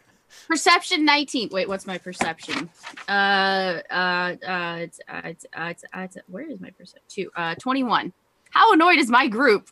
Perception 0.50 1.04
19. 1.04 1.50
Wait, 1.52 1.68
what's 1.68 1.86
my 1.86 1.96
perception? 1.96 2.68
Uh, 3.06 3.78
uh, 3.88 4.34
uh, 4.44 4.76
it's, 4.80 4.98
uh, 5.08 5.20
it's, 5.22 5.46
uh, 5.56 5.66
it's, 5.66 5.84
uh, 5.94 6.00
it's, 6.00 6.16
where 6.26 6.50
is 6.50 6.58
my 6.60 6.70
perception? 6.70 7.02
Two. 7.08 7.30
Uh, 7.36 7.54
21. 7.54 8.12
How 8.50 8.72
annoyed 8.72 8.98
is 8.98 9.08
my 9.08 9.28
group? 9.28 9.68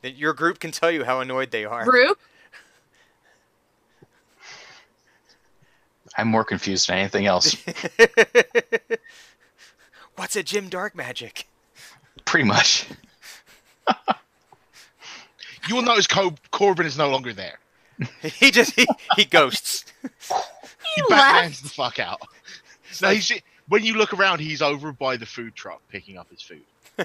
that 0.00 0.14
your 0.16 0.32
group 0.32 0.60
can 0.60 0.70
tell 0.70 0.90
you 0.90 1.04
how 1.04 1.20
annoyed 1.20 1.50
they 1.50 1.66
are 1.66 1.84
Group? 1.84 2.18
I'm 6.16 6.28
more 6.28 6.44
confused 6.44 6.88
than 6.88 6.98
anything 6.98 7.26
else. 7.26 7.56
What's 10.16 10.36
a 10.36 10.42
Jim 10.42 10.68
Darkmagic? 10.68 11.44
Pretty 12.24 12.44
much. 12.44 12.86
You 15.68 15.76
will 15.76 15.82
notice 15.82 16.06
Co- 16.06 16.34
Corbin 16.50 16.86
is 16.86 16.96
no 16.96 17.10
longer 17.10 17.32
there. 17.32 17.58
He 18.22 18.50
just 18.50 18.74
he, 18.74 18.86
he 19.14 19.24
ghosts. 19.24 19.84
He 20.02 21.02
left. 21.02 21.10
Batman's 21.10 21.60
the 21.60 21.68
fuck 21.68 21.98
out. 21.98 22.20
No, 23.02 23.10
he's, 23.10 23.30
when 23.68 23.84
you 23.84 23.94
look 23.94 24.12
around, 24.14 24.40
he's 24.40 24.62
over 24.62 24.90
by 24.90 25.16
the 25.16 25.26
food 25.26 25.54
truck 25.54 25.80
picking 25.90 26.16
up 26.16 26.28
his 26.30 26.42
food. 26.42 26.62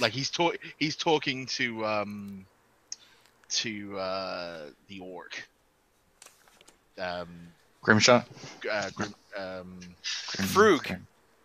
like 0.00 0.12
he's 0.12 0.30
talk 0.30 0.58
he's 0.78 0.96
talking 0.96 1.46
to 1.46 1.86
um 1.86 2.44
to 3.50 3.98
uh 3.98 4.62
the 4.88 5.00
orc. 5.00 5.48
Um, 6.98 7.28
Grimshot. 7.84 8.24
uh, 8.70 8.90
Grim, 8.94 9.14
um, 9.36 9.80
Frug. 10.02 10.98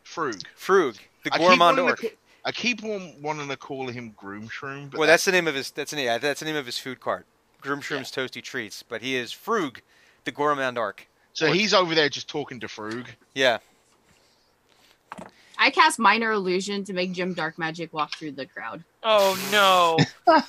Frug. 0.06 0.44
Frug, 0.58 0.98
the 1.24 1.34
I 1.34 1.38
gourmand 1.38 1.60
wanting 1.60 1.76
to 1.86 1.92
orc. 1.92 2.02
ca- 2.02 2.18
I 2.44 2.52
keep 2.52 2.84
on, 2.84 3.22
wanting 3.22 3.48
to 3.50 3.58
call 3.58 3.88
him 3.88 4.14
Groom 4.18 4.50
Shroom, 4.50 4.94
Well, 4.96 5.08
that's 5.08 5.26
the 5.26 5.32
name 5.32 5.48
of 5.48 5.56
his. 5.56 5.72
That's 5.72 5.92
the 5.92 5.98
name. 5.98 6.20
That's 6.22 6.40
the 6.40 6.46
name 6.46 6.56
of 6.56 6.66
his 6.66 6.78
food 6.80 7.00
cart. 7.00 7.26
Groomshroom's 7.62 8.12
Toasty 8.12 8.42
Treats, 8.42 8.82
but 8.82 9.02
he 9.02 9.16
is 9.16 9.32
Frug, 9.32 9.78
the 10.26 10.32
gourmand 10.32 10.78
orc. 10.80 11.06
so 11.34 11.52
he's 11.52 11.74
over 11.74 11.94
there 11.94 12.10
just 12.10 12.28
talking 12.28 12.60
to 12.62 12.68
Frug. 12.68 13.06
Yeah. 13.36 13.60
I 15.60 15.70
cast 15.70 16.00
Minor 16.00 16.32
Illusion 16.32 16.84
to 16.86 16.94
make 16.94 17.12
Jim 17.12 17.36
Darkmagic 17.36 17.94
walk 17.94 18.16
through 18.18 18.32
the 18.32 18.48
crowd. 18.48 18.84
Oh 19.04 19.38
no. 19.52 19.98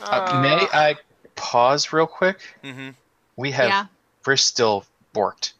Uh, 0.00 0.40
may 0.42 0.66
I 0.72 0.96
pause 1.36 1.92
real 1.92 2.06
quick? 2.08 2.40
Mm-hmm. 2.64 2.90
We 3.36 3.50
have 3.52 3.68
yeah. 3.68 3.86
we're 4.26 4.36
still 4.36 4.84
borked. 5.14 5.52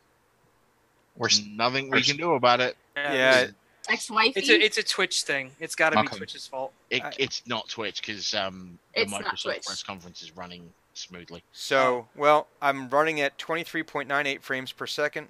We're 1.17 1.29
Nothing 1.47 1.91
we 1.91 2.03
can 2.03 2.17
do 2.17 2.33
about 2.33 2.61
it. 2.61 2.77
Yeah. 2.97 3.49
Ex-wifey. 3.89 4.41
It's 4.41 4.49
a 4.49 4.65
it's 4.65 4.79
a 4.79 4.83
Twitch 4.83 5.23
thing. 5.23 5.51
It's 5.59 5.75
got 5.75 5.91
to 5.91 6.03
be 6.03 6.09
Twitch's 6.09 6.47
fault. 6.47 6.73
it 6.91 7.03
it's 7.19 7.43
not 7.47 7.69
Twitch 7.69 8.01
because 8.01 8.33
um, 8.35 8.79
the 8.95 9.03
It's 9.03 9.13
Microsoft 9.13 9.43
Twitch. 9.43 9.67
press 9.67 9.83
conference 9.83 10.23
is 10.23 10.37
running 10.37 10.71
smoothly. 10.95 11.43
So, 11.53 12.07
well, 12.17 12.47
I'm 12.61 12.89
running 12.89 13.21
at 13.21 13.39
23.98 13.39 14.41
frames 14.41 14.73
per 14.73 14.87
second. 14.87 15.29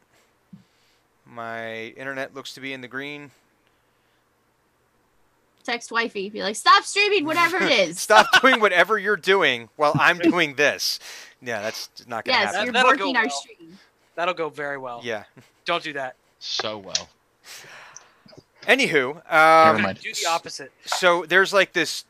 My 1.25 1.87
internet 1.97 2.35
looks 2.35 2.53
to 2.55 2.61
be 2.61 2.73
in 2.73 2.81
the 2.81 2.89
green. 2.89 3.31
Text 5.65 5.93
wifey. 5.93 6.29
Be 6.29 6.43
like, 6.43 6.57
stop 6.57 6.85
streaming 6.85 7.25
whatever 7.25 7.57
it 7.59 7.71
is. 7.71 8.01
Stop 8.01 8.27
doing 8.41 8.61
whatever 8.61 8.99
you're 8.99 9.17
doing 9.17 9.69
while 9.77 9.93
I'm 9.95 10.19
doing 10.31 10.57
this. 10.57 10.99
Yeah, 11.43 11.61
that's 11.61 11.91
not 12.07 12.25
gonna 12.25 12.39
Yes, 12.39 12.53
happen. 12.53 12.67
you're 12.67 12.73
That'll 12.73 12.91
working 12.93 13.13
go 13.13 13.19
our 13.19 13.27
well. 13.27 13.31
stream. 13.31 13.79
That'll 14.15 14.35
go 14.35 14.49
very 14.49 14.79
well. 14.79 15.01
Yeah. 15.03 15.25
Don't 15.65 15.83
do 15.83 15.93
that. 15.95 16.17
So 16.39 16.79
well. 16.79 17.09
Anywho, 18.63 19.15
Never 19.31 19.77
um, 19.77 19.83
mind. 19.83 19.99
Do 20.01 20.13
the 20.13 20.27
opposite. 20.29 20.71
so 20.85 21.25
there's 21.27 21.53
like 21.53 21.73
this 21.73 22.05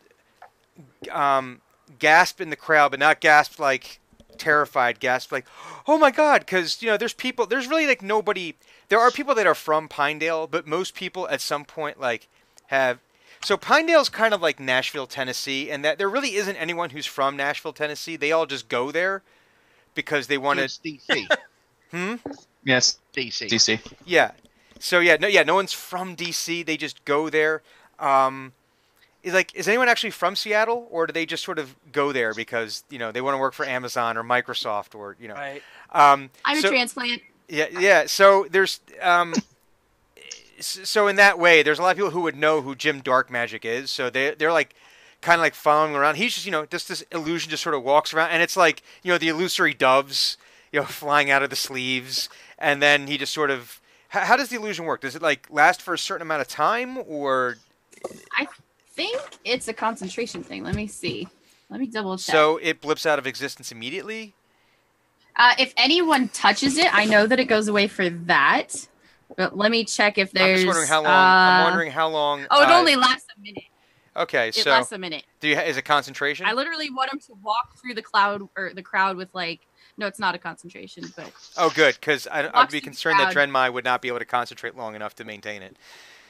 um, 1.10 1.60
gasp 1.98 2.40
in 2.40 2.50
the 2.50 2.56
crowd, 2.56 2.90
but 2.90 3.00
not 3.00 3.20
gasp 3.20 3.58
like 3.58 4.00
terrified, 4.36 5.00
gasp 5.00 5.32
like, 5.32 5.46
oh 5.86 5.96
my 5.96 6.10
god, 6.10 6.40
because 6.40 6.82
you 6.82 6.88
know 6.88 6.96
there's 6.98 7.14
people, 7.14 7.46
there's 7.46 7.68
really 7.68 7.86
like 7.86 8.02
nobody. 8.02 8.54
There 8.88 8.98
are 9.00 9.10
people 9.10 9.34
that 9.36 9.46
are 9.46 9.54
from 9.54 9.88
Pinedale, 9.88 10.46
but 10.46 10.66
most 10.66 10.94
people 10.94 11.26
at 11.28 11.40
some 11.40 11.64
point 11.64 11.98
like 11.98 12.28
have. 12.66 12.98
So 13.44 13.56
Pinedale's 13.56 14.08
kind 14.08 14.32
of 14.34 14.40
like 14.40 14.60
Nashville, 14.60 15.06
Tennessee, 15.06 15.70
and 15.70 15.84
that 15.84 15.98
there 15.98 16.08
really 16.08 16.34
isn't 16.36 16.56
anyone 16.56 16.90
who's 16.90 17.06
from 17.06 17.36
Nashville, 17.36 17.72
Tennessee. 17.72 18.16
They 18.16 18.30
all 18.32 18.46
just 18.46 18.68
go 18.68 18.92
there 18.92 19.22
because 19.94 20.28
they 20.28 20.38
want 20.38 20.58
to. 20.60 20.64
It's 20.66 20.78
DC. 20.84 21.26
Hmm. 21.90 22.14
yes, 22.64 22.98
DC. 23.14 23.48
DC. 23.48 23.92
Yeah. 24.06 24.30
So 24.78 25.00
yeah, 25.00 25.16
no, 25.20 25.28
yeah, 25.28 25.42
no 25.42 25.54
one's 25.54 25.72
from 25.72 26.16
DC. 26.16 26.64
They 26.64 26.76
just 26.76 27.04
go 27.04 27.28
there. 27.30 27.62
Um, 27.98 28.52
is 29.22 29.34
like, 29.34 29.54
is 29.54 29.68
anyone 29.68 29.88
actually 29.88 30.10
from 30.10 30.34
Seattle, 30.34 30.88
or 30.90 31.06
do 31.06 31.12
they 31.12 31.26
just 31.26 31.44
sort 31.44 31.58
of 31.58 31.74
go 31.92 32.10
there 32.12 32.34
because 32.34 32.82
you 32.90 32.98
know 32.98 33.12
they 33.12 33.20
want 33.20 33.34
to 33.34 33.38
work 33.38 33.54
for 33.54 33.64
Amazon 33.66 34.16
or 34.16 34.24
Microsoft 34.24 34.94
or 34.94 35.16
you 35.20 35.28
know? 35.28 35.34
Right. 35.34 35.62
Um, 35.92 36.30
I'm 36.44 36.60
so- 36.60 36.68
a 36.68 36.70
transplant. 36.72 37.22
yeah, 37.48 37.66
yeah. 37.78 38.06
So 38.06 38.46
there's 38.50 38.80
um, 39.00 39.34
s- 39.36 39.44
so 40.64 41.08
in 41.08 41.16
that 41.16 41.38
way, 41.38 41.62
there's 41.62 41.78
a 41.78 41.82
lot 41.82 41.90
of 41.90 41.96
people 41.96 42.10
who 42.10 42.22
would 42.22 42.36
know 42.36 42.62
who 42.62 42.74
Jim 42.74 43.02
Darkmagic 43.02 43.64
is. 43.64 43.90
So 43.90 44.10
they 44.10 44.34
they're 44.34 44.52
like 44.52 44.74
kind 45.20 45.40
of 45.40 45.42
like 45.42 45.54
following 45.54 45.94
around. 45.94 46.16
He's 46.16 46.34
just 46.34 46.46
you 46.46 46.52
know 46.52 46.66
just 46.66 46.88
this 46.88 47.02
illusion 47.12 47.50
just 47.50 47.62
sort 47.62 47.74
of 47.74 47.82
walks 47.82 48.12
around, 48.14 48.30
and 48.30 48.42
it's 48.42 48.56
like 48.56 48.82
you 49.02 49.10
know 49.12 49.18
the 49.18 49.28
illusory 49.28 49.74
doves, 49.74 50.36
you 50.72 50.80
know, 50.80 50.86
flying 51.02 51.30
out 51.30 51.42
of 51.42 51.50
the 51.50 51.56
sleeves, 51.56 52.28
and 52.58 52.82
then 52.82 53.06
he 53.06 53.18
just 53.18 53.32
sort 53.32 53.50
of. 53.50 53.80
How, 54.08 54.20
how 54.20 54.36
does 54.36 54.50
the 54.50 54.56
illusion 54.56 54.84
work? 54.84 55.00
Does 55.00 55.16
it 55.16 55.22
like 55.22 55.46
last 55.50 55.80
for 55.80 55.94
a 55.94 55.98
certain 55.98 56.22
amount 56.22 56.42
of 56.42 56.48
time, 56.48 56.98
or 57.06 57.56
I 58.38 58.46
think 58.90 59.18
it's 59.44 59.68
a 59.68 59.72
concentration 59.72 60.42
thing. 60.42 60.64
Let 60.64 60.74
me 60.74 60.86
see. 60.86 61.28
Let 61.70 61.80
me 61.80 61.86
double 61.86 62.18
check. 62.18 62.34
so 62.34 62.58
it 62.58 62.82
blips 62.82 63.06
out 63.06 63.18
of 63.18 63.26
existence 63.26 63.72
immediately? 63.72 64.34
uh, 65.36 65.54
if 65.58 65.72
anyone 65.76 66.28
touches 66.28 66.76
it, 66.76 66.92
I 66.94 67.04
know 67.04 67.26
that 67.26 67.40
it 67.40 67.46
goes 67.46 67.68
away 67.68 67.86
for 67.86 68.08
that. 68.10 68.88
But 69.36 69.56
let 69.56 69.70
me 69.70 69.84
check 69.84 70.18
if 70.18 70.32
there's. 70.32 70.60
I'm 70.60 70.66
just 70.66 70.66
wondering 70.66 70.88
how 70.88 71.02
long. 71.02 71.26
I'm 71.26 71.60
uh, 71.60 71.64
wondering 71.64 71.90
how 71.92 72.08
long. 72.08 72.46
Oh, 72.50 72.62
it 72.62 72.68
uh, 72.68 72.78
only 72.78 72.96
lasts 72.96 73.26
a 73.36 73.40
minute. 73.40 73.64
Okay, 74.14 74.48
It 74.48 74.54
so 74.56 74.70
lasts 74.70 74.92
a 74.92 74.98
minute. 74.98 75.24
do 75.40 75.48
you 75.48 75.58
is 75.58 75.76
it 75.78 75.82
concentration? 75.82 76.44
I 76.46 76.52
literally 76.52 76.90
want 76.90 77.12
him 77.12 77.18
to 77.20 77.34
walk 77.42 77.78
through 77.80 77.94
the 77.94 78.02
cloud 78.02 78.42
or 78.56 78.72
the 78.74 78.82
crowd 78.82 79.16
with 79.16 79.30
like 79.32 79.60
No, 79.96 80.06
it's 80.06 80.18
not 80.18 80.34
a 80.34 80.38
concentration, 80.38 81.04
but 81.16 81.32
Oh, 81.56 81.70
good, 81.74 81.94
because 81.94 82.28
I'd 82.30 82.70
be 82.70 82.80
concerned 82.82 83.18
that. 83.20 83.34
Drenmai 83.34 83.72
would 83.72 83.84
not 83.84 84.02
be 84.02 84.08
able 84.08 84.18
to 84.18 84.26
concentrate 84.26 84.76
long 84.76 84.94
enough 84.94 85.14
to 85.16 85.24
maintain 85.24 85.62
it. 85.62 85.76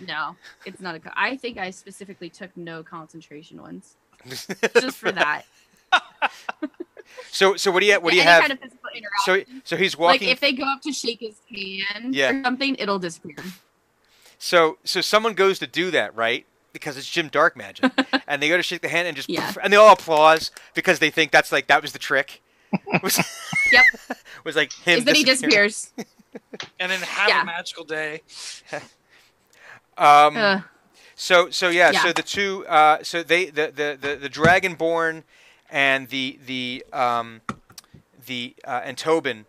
no, 0.06 0.36
it's 0.64 0.80
not 0.80 0.94
a. 0.94 1.00
I 1.16 1.36
think 1.36 1.58
I 1.58 1.70
specifically 1.70 2.30
took 2.30 2.56
no 2.56 2.84
concentration 2.84 3.60
ones 3.60 3.96
just 4.80 4.96
for 4.98 5.10
that. 5.10 5.42
so, 7.30 7.56
so 7.56 7.70
what 7.70 7.80
do 7.80 7.86
you 7.86 8.00
what 8.00 8.10
do 8.10 8.16
you 8.16 8.22
Any 8.22 8.30
have? 8.30 8.40
Kind 8.40 8.52
of 8.52 8.60
physical 8.60 8.88
so, 9.24 9.32
interaction. 9.34 9.62
so 9.64 9.76
he's 9.76 9.96
walking. 9.96 10.26
like 10.28 10.32
if 10.32 10.40
they 10.40 10.52
go 10.52 10.64
up 10.64 10.82
to 10.82 10.92
shake 10.92 11.20
his 11.20 11.36
hand 11.48 12.14
Yeah. 12.14 12.30
or 12.32 12.42
something, 12.42 12.76
it'll 12.78 12.98
disappear. 12.98 13.36
So, 14.38 14.78
so 14.84 15.00
someone 15.00 15.34
goes 15.34 15.58
to 15.60 15.66
do 15.66 15.90
that, 15.92 16.14
right? 16.16 16.46
Because 16.72 16.96
it's 16.96 17.08
Jim 17.08 17.30
Darkmagic, 17.30 17.92
and 18.26 18.42
they 18.42 18.48
go 18.48 18.56
to 18.56 18.62
shake 18.62 18.80
the 18.82 18.88
hand 18.88 19.06
and 19.06 19.16
just, 19.16 19.28
Yeah. 19.28 19.52
and 19.62 19.72
they 19.72 19.76
all 19.76 19.92
applause 19.92 20.50
because 20.74 20.98
they 20.98 21.10
think 21.10 21.30
that's 21.30 21.52
like 21.52 21.66
that 21.68 21.80
was 21.82 21.92
the 21.92 21.98
trick. 21.98 22.42
Was, 23.02 23.18
Yep. 23.70 23.84
was 24.44 24.56
like 24.56 24.72
him. 24.72 24.98
Is 25.00 25.04
that 25.04 25.14
he 25.14 25.24
disappears? 25.24 25.92
And 26.80 26.90
then 26.90 27.00
have 27.02 27.28
Yeah. 27.28 27.42
a 27.42 27.44
magical 27.44 27.84
day. 27.84 28.22
Um, 29.98 30.36
Ugh. 30.36 30.62
So 31.14 31.50
so 31.50 31.68
yeah, 31.68 31.90
Yeah. 31.90 32.02
so 32.02 32.12
the 32.12 32.22
two 32.22 32.66
uh, 32.66 33.02
so 33.02 33.22
they 33.22 33.46
the 33.46 33.70
the 33.74 33.98
the, 34.00 34.16
the 34.16 34.28
dragonborn 34.30 35.22
and 35.72 36.08
the 36.10 36.38
the 36.46 36.84
um 36.92 37.40
the 38.26 38.54
uh, 38.64 38.82
and 38.84 38.96
Tobin 38.96 39.46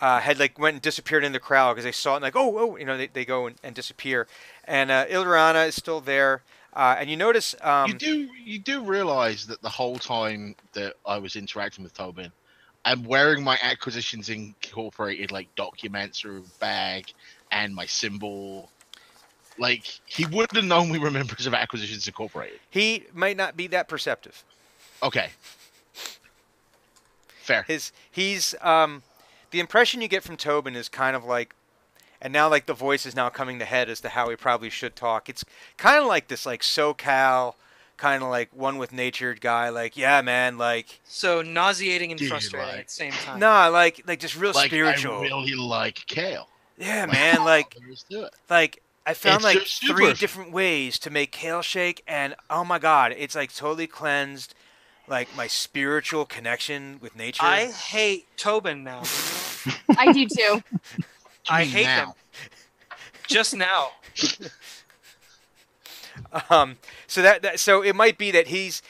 uh, 0.00 0.20
had 0.20 0.38
like 0.38 0.58
went 0.58 0.74
and 0.74 0.82
disappeared 0.82 1.22
in 1.22 1.32
the 1.32 1.38
crowd 1.38 1.74
because 1.74 1.84
they 1.84 1.92
saw 1.92 2.14
it 2.14 2.16
and 2.16 2.22
like 2.22 2.34
oh 2.34 2.58
oh 2.58 2.76
you 2.76 2.84
know 2.84 2.96
they, 2.96 3.06
they 3.06 3.24
go 3.24 3.46
and, 3.46 3.56
and 3.62 3.74
disappear 3.76 4.26
and 4.64 4.90
uh, 4.90 5.06
Ilyrana 5.06 5.68
is 5.68 5.76
still 5.76 6.00
there 6.00 6.42
uh, 6.72 6.96
and 6.98 7.08
you 7.08 7.16
notice 7.16 7.54
um, 7.62 7.92
you 7.92 7.98
do 7.98 8.28
you 8.44 8.58
do 8.58 8.82
realize 8.82 9.46
that 9.46 9.62
the 9.62 9.68
whole 9.68 9.98
time 9.98 10.56
that 10.72 10.94
I 11.06 11.18
was 11.18 11.36
interacting 11.36 11.84
with 11.84 11.94
Tobin, 11.94 12.32
I'm 12.84 13.02
wearing 13.04 13.44
my 13.44 13.58
Acquisitions 13.62 14.28
Incorporated 14.28 15.30
like 15.30 15.54
documents 15.54 16.24
or 16.24 16.42
bag 16.58 17.12
and 17.50 17.74
my 17.74 17.86
symbol. 17.86 18.70
Like 19.58 19.86
he 20.04 20.26
wouldn't 20.26 20.54
have 20.54 20.66
known 20.66 20.90
we 20.90 20.98
were 20.98 21.10
members 21.10 21.46
of 21.46 21.54
Acquisitions 21.54 22.06
Incorporated. 22.06 22.60
he 22.68 23.04
might 23.14 23.38
not 23.38 23.56
be 23.56 23.68
that 23.68 23.88
perceptive. 23.88 24.44
Okay. 25.02 25.30
Fair. 27.46 27.62
His 27.62 27.92
he's 28.10 28.54
um 28.60 29.02
the 29.52 29.60
impression 29.60 30.02
you 30.02 30.08
get 30.08 30.22
from 30.24 30.36
Tobin 30.36 30.74
is 30.74 30.88
kind 30.88 31.14
of 31.16 31.24
like 31.24 31.54
and 32.20 32.32
now 32.32 32.48
like 32.48 32.66
the 32.66 32.74
voice 32.74 33.06
is 33.06 33.14
now 33.14 33.28
coming 33.28 33.58
to 33.60 33.64
head 33.64 33.88
as 33.88 34.00
to 34.00 34.08
how 34.08 34.28
he 34.30 34.36
probably 34.36 34.68
should 34.70 34.96
talk. 34.96 35.28
It's 35.28 35.44
kind 35.76 36.00
of 36.00 36.06
like 36.06 36.28
this 36.28 36.44
like 36.44 36.62
SoCal 36.62 37.54
kind 37.96 38.22
of 38.22 38.28
like 38.28 38.50
one 38.52 38.76
with 38.78 38.92
nature 38.92 39.32
guy 39.34 39.68
like 39.70 39.96
yeah 39.96 40.20
man 40.20 40.58
like 40.58 41.00
So 41.04 41.40
nauseating 41.40 42.10
and 42.10 42.18
Dude, 42.18 42.28
frustrating 42.28 42.68
like- 42.68 42.78
at 42.80 42.86
the 42.88 42.92
same 42.92 43.12
time. 43.12 43.38
nah 43.38 43.68
like 43.68 44.02
like 44.06 44.18
just 44.20 44.36
real 44.36 44.52
like 44.52 44.66
spiritual. 44.70 45.18
I 45.18 45.22
really 45.22 45.54
like 45.54 46.04
kale. 46.06 46.48
yeah 46.76 47.06
man 47.06 47.44
like 47.44 47.74
There 47.78 47.88
is 47.90 48.04
like 48.50 48.82
I 49.06 49.14
found 49.14 49.36
It's 49.36 49.44
like 49.44 49.96
three 49.96 50.12
different 50.14 50.50
ways 50.52 50.98
to 50.98 51.10
make 51.10 51.30
kale 51.32 51.62
shake 51.62 52.02
and 52.08 52.34
oh 52.50 52.64
my 52.64 52.78
god 52.80 53.14
it's 53.16 53.34
like 53.36 53.54
totally 53.54 53.86
cleansed 53.86 54.54
like 55.08 55.34
my 55.36 55.46
spiritual 55.46 56.24
connection 56.24 56.98
with 57.00 57.16
nature. 57.16 57.44
I 57.44 57.66
hate 57.66 58.26
Tobin 58.36 58.84
now. 58.84 59.02
I 59.98 60.12
do 60.12 60.26
too. 60.26 60.62
I 61.48 61.64
hate 61.64 61.84
now? 61.84 62.06
him. 62.06 62.12
Just 63.26 63.56
now. 63.56 63.90
Um, 66.50 66.78
so 67.06 67.22
that, 67.22 67.42
that 67.42 67.60
so 67.60 67.82
it 67.82 67.94
might 67.94 68.18
be 68.18 68.30
that 68.30 68.48
he's 68.48 68.82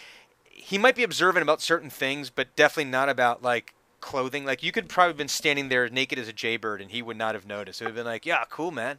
he 0.50 0.78
might 0.78 0.96
be 0.96 1.02
observant 1.02 1.42
about 1.42 1.60
certain 1.60 1.90
things, 1.90 2.30
but 2.30 2.54
definitely 2.56 2.90
not 2.90 3.08
about 3.08 3.42
like 3.42 3.74
clothing. 4.00 4.44
Like 4.44 4.62
you 4.62 4.72
could 4.72 4.88
probably 4.88 5.14
been 5.14 5.28
standing 5.28 5.68
there 5.68 5.88
naked 5.88 6.18
as 6.18 6.28
a 6.28 6.32
jaybird, 6.32 6.80
and 6.80 6.90
he 6.90 7.02
would 7.02 7.16
not 7.16 7.34
have 7.34 7.46
noticed. 7.46 7.80
It 7.80 7.84
would 7.84 7.90
have 7.90 7.96
been 7.96 8.06
like, 8.06 8.26
yeah, 8.26 8.44
cool, 8.48 8.70
man. 8.70 8.98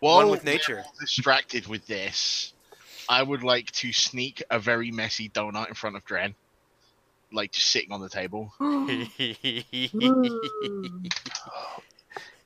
While 0.00 0.30
with 0.30 0.44
nature. 0.44 0.82
all 0.84 0.94
distracted 1.00 1.66
with 1.66 1.86
this, 1.86 2.52
I 3.08 3.22
would 3.22 3.42
like 3.42 3.70
to 3.72 3.92
sneak 3.92 4.42
a 4.50 4.58
very 4.58 4.90
messy 4.90 5.28
donut 5.28 5.68
in 5.68 5.74
front 5.74 5.96
of 5.96 6.04
Dren, 6.04 6.34
like 7.32 7.52
just 7.52 7.68
sitting 7.70 7.92
on 7.92 8.00
the 8.00 8.08
table. 8.08 8.52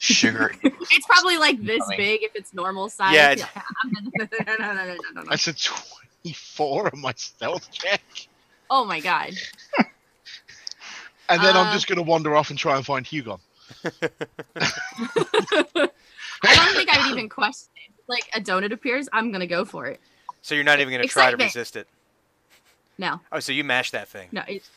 Sugar. 0.01 0.53
it's 0.63 1.07
probably 1.07 1.39
like 1.39 1.61
this 1.63 1.81
Coming. 1.83 1.97
big 1.99 2.23
if 2.23 2.31
it's 2.37 2.55
normal 2.55 2.89
size. 2.89 3.15
Yeah, 3.15 3.33
it's- 3.33 3.49
no, 3.85 4.01
no, 4.01 4.11
no, 4.31 4.57
no, 4.57 4.75
no, 4.75 4.85
no, 4.85 4.97
no. 5.15 5.23
That's 5.29 5.49
a 5.49 5.53
twenty-four 5.55 6.95
on 6.95 7.01
my 7.01 7.13
stealth 7.17 7.69
check, 7.73 8.01
Oh 8.71 8.85
my 8.85 9.01
god. 9.01 9.31
and 11.29 11.43
then 11.43 11.57
Uh. 11.57 11.61
I'm 11.63 11.73
just 11.75 11.89
gonna 11.89 12.03
wander 12.03 12.37
off 12.37 12.51
and 12.51 12.59
try 12.59 12.77
and 12.77 12.87
find 12.87 13.05
Hugon. 13.05 13.41
I 13.85 13.91
don't 16.55 16.75
think 16.77 16.89
I 16.91 17.03
would 17.09 17.19
even 17.19 17.29
question 17.29 17.71
it. 17.77 17.93
Like 18.07 18.29
a 18.35 18.41
donut 18.41 18.73
appears, 18.73 19.09
I'm 19.13 19.33
gonna 19.33 19.47
go 19.49 19.65
for 19.65 19.87
it. 19.87 20.01
so 20.43 20.55
you're 20.55 20.63
not 20.65 20.79
even 20.81 20.93
going 20.95 21.03
to 21.03 21.09
try 21.09 21.31
to 21.33 21.37
resist 21.37 21.75
it. 21.77 21.89
No, 22.99 23.21
Oh, 23.33 23.41
so 23.41 23.53
you 23.53 23.65
mashed 23.65 23.93
that 23.93 24.09
thing. 24.09 24.29
no. 24.33 24.43
It's, 24.49 24.69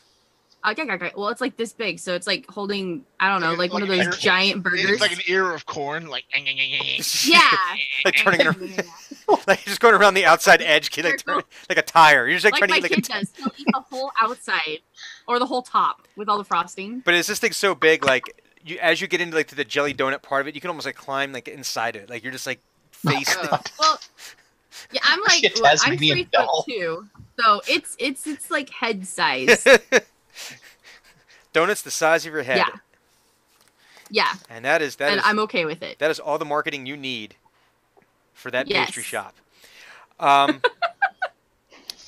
okay, 0.64 0.82
okay, 0.82 0.92
okay. 0.92 1.10
Well, 1.16 1.28
it's 1.28 1.40
like 1.40 1.56
this 1.56 1.72
big, 1.72 1.98
so 1.98 2.14
it's 2.14 2.26
like 2.26 2.48
holding. 2.48 3.04
I 3.18 3.28
don't 3.28 3.40
know, 3.40 3.50
It's 3.50 3.58
like, 3.58 3.72
one 3.72 3.82
of 3.82 3.88
those 3.88 4.06
an- 4.06 4.12
giant 4.20 4.62
burgers. 4.62 4.90
It's 4.90 5.00
like 5.00 5.12
an 5.12 5.20
ear 5.26 5.52
of 5.52 5.66
corn, 5.66 6.06
like. 6.08 6.24
yeah. 7.26 7.40
like 8.04 8.14
turning 8.16 8.40
it 8.40 8.46
around, 8.46 8.60
like 9.46 9.64
you're 9.66 9.72
just 9.72 9.80
going 9.80 9.94
around 9.94 10.14
the 10.14 10.24
outside 10.24 10.62
edge, 10.62 10.96
like 11.02 11.18
turn, 11.24 11.42
like 11.68 11.78
a 11.78 11.82
tire. 11.82 12.26
You're 12.28 12.38
just 12.38 12.44
like, 12.44 12.52
like 12.52 12.58
trying 12.60 12.70
my 12.70 12.78
to 12.80 12.86
eat 12.86 12.90
like 12.90 12.92
a 12.92 12.94
kid 12.96 13.04
tire. 13.04 13.20
does. 13.20 13.32
He'll 13.36 13.52
eat 13.58 13.66
the 13.72 13.80
whole 13.90 14.12
outside 14.20 14.78
or 15.26 15.38
the 15.40 15.46
whole 15.46 15.62
top 15.62 16.06
with 16.16 16.28
all 16.28 16.38
the 16.38 16.44
frosting. 16.44 17.00
But 17.04 17.14
is 17.14 17.26
this 17.26 17.38
thing 17.40 17.52
so 17.52 17.74
big, 17.74 18.04
like 18.04 18.22
you 18.64 18.78
as 18.80 19.00
you 19.00 19.08
get 19.08 19.20
into 19.20 19.34
like 19.36 19.48
to 19.48 19.56
the 19.56 19.64
jelly 19.64 19.92
donut 19.94 20.22
part 20.22 20.42
of 20.42 20.46
it, 20.48 20.54
you 20.54 20.60
can 20.60 20.68
almost 20.70 20.86
like 20.86 20.94
climb 20.94 21.32
like 21.32 21.48
inside 21.48 21.96
it. 21.96 22.08
Like 22.08 22.22
you're 22.22 22.32
just 22.32 22.46
like 22.46 22.60
face. 22.92 23.34
Oh, 23.36 23.58
well, 23.80 23.98
yeah, 24.92 25.00
I'm 25.04 25.20
like 25.22 25.32
Shit, 25.32 25.56
look, 25.56 25.64
I'm 25.66 25.76
Tasmanian 25.78 26.16
three 26.16 26.28
foot 26.34 26.64
two, 26.68 27.08
so 27.40 27.60
it's 27.68 27.96
it's 27.98 28.26
it's 28.26 28.50
like 28.50 28.70
head 28.70 29.06
size. 29.06 29.66
Donuts 31.52 31.82
the 31.82 31.90
size 31.90 32.24
of 32.26 32.32
your 32.32 32.42
head. 32.42 32.58
Yeah. 32.58 32.68
yeah, 34.10 34.32
And 34.48 34.64
that 34.64 34.80
is 34.82 34.96
that 34.96 35.10
and 35.10 35.18
is- 35.20 35.26
I'm 35.26 35.38
okay 35.40 35.64
with 35.64 35.82
it. 35.82 35.98
that 35.98 36.10
is 36.10 36.18
all 36.18 36.38
the 36.38 36.44
marketing 36.44 36.86
you 36.86 36.96
need 36.96 37.34
for 38.32 38.50
that 38.50 38.66
pastry 38.66 39.02
Yes. 39.02 39.08
shop. 39.08 39.34
Um, 40.18 40.62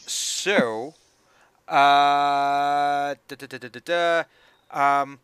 so, 0.07 0.95
uh, 1.69 3.15
da, 3.29 3.37
da, 3.37 3.47
da, 3.47 3.59
da, 3.59 3.69
da, 3.69 3.81
da, 3.85 4.25
um, 5.03 5.19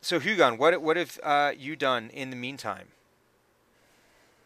so 0.00 0.18
Hugon, 0.20 0.58
what 0.58 0.80
what 0.80 0.96
have 0.96 1.18
uh, 1.22 1.52
you 1.56 1.76
done 1.76 2.10
in 2.10 2.30
the 2.30 2.36
meantime? 2.36 2.88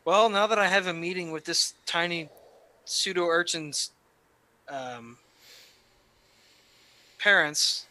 Well, 0.04 0.28
now 0.30 0.46
that 0.46 0.58
I 0.58 0.66
have 0.66 0.86
a 0.86 0.94
meeting 0.94 1.30
with 1.30 1.44
this 1.44 1.74
tiny 1.86 2.28
pseudo 2.84 3.26
urchin's 3.26 3.90
um, 4.68 5.18
parents, 7.18 7.86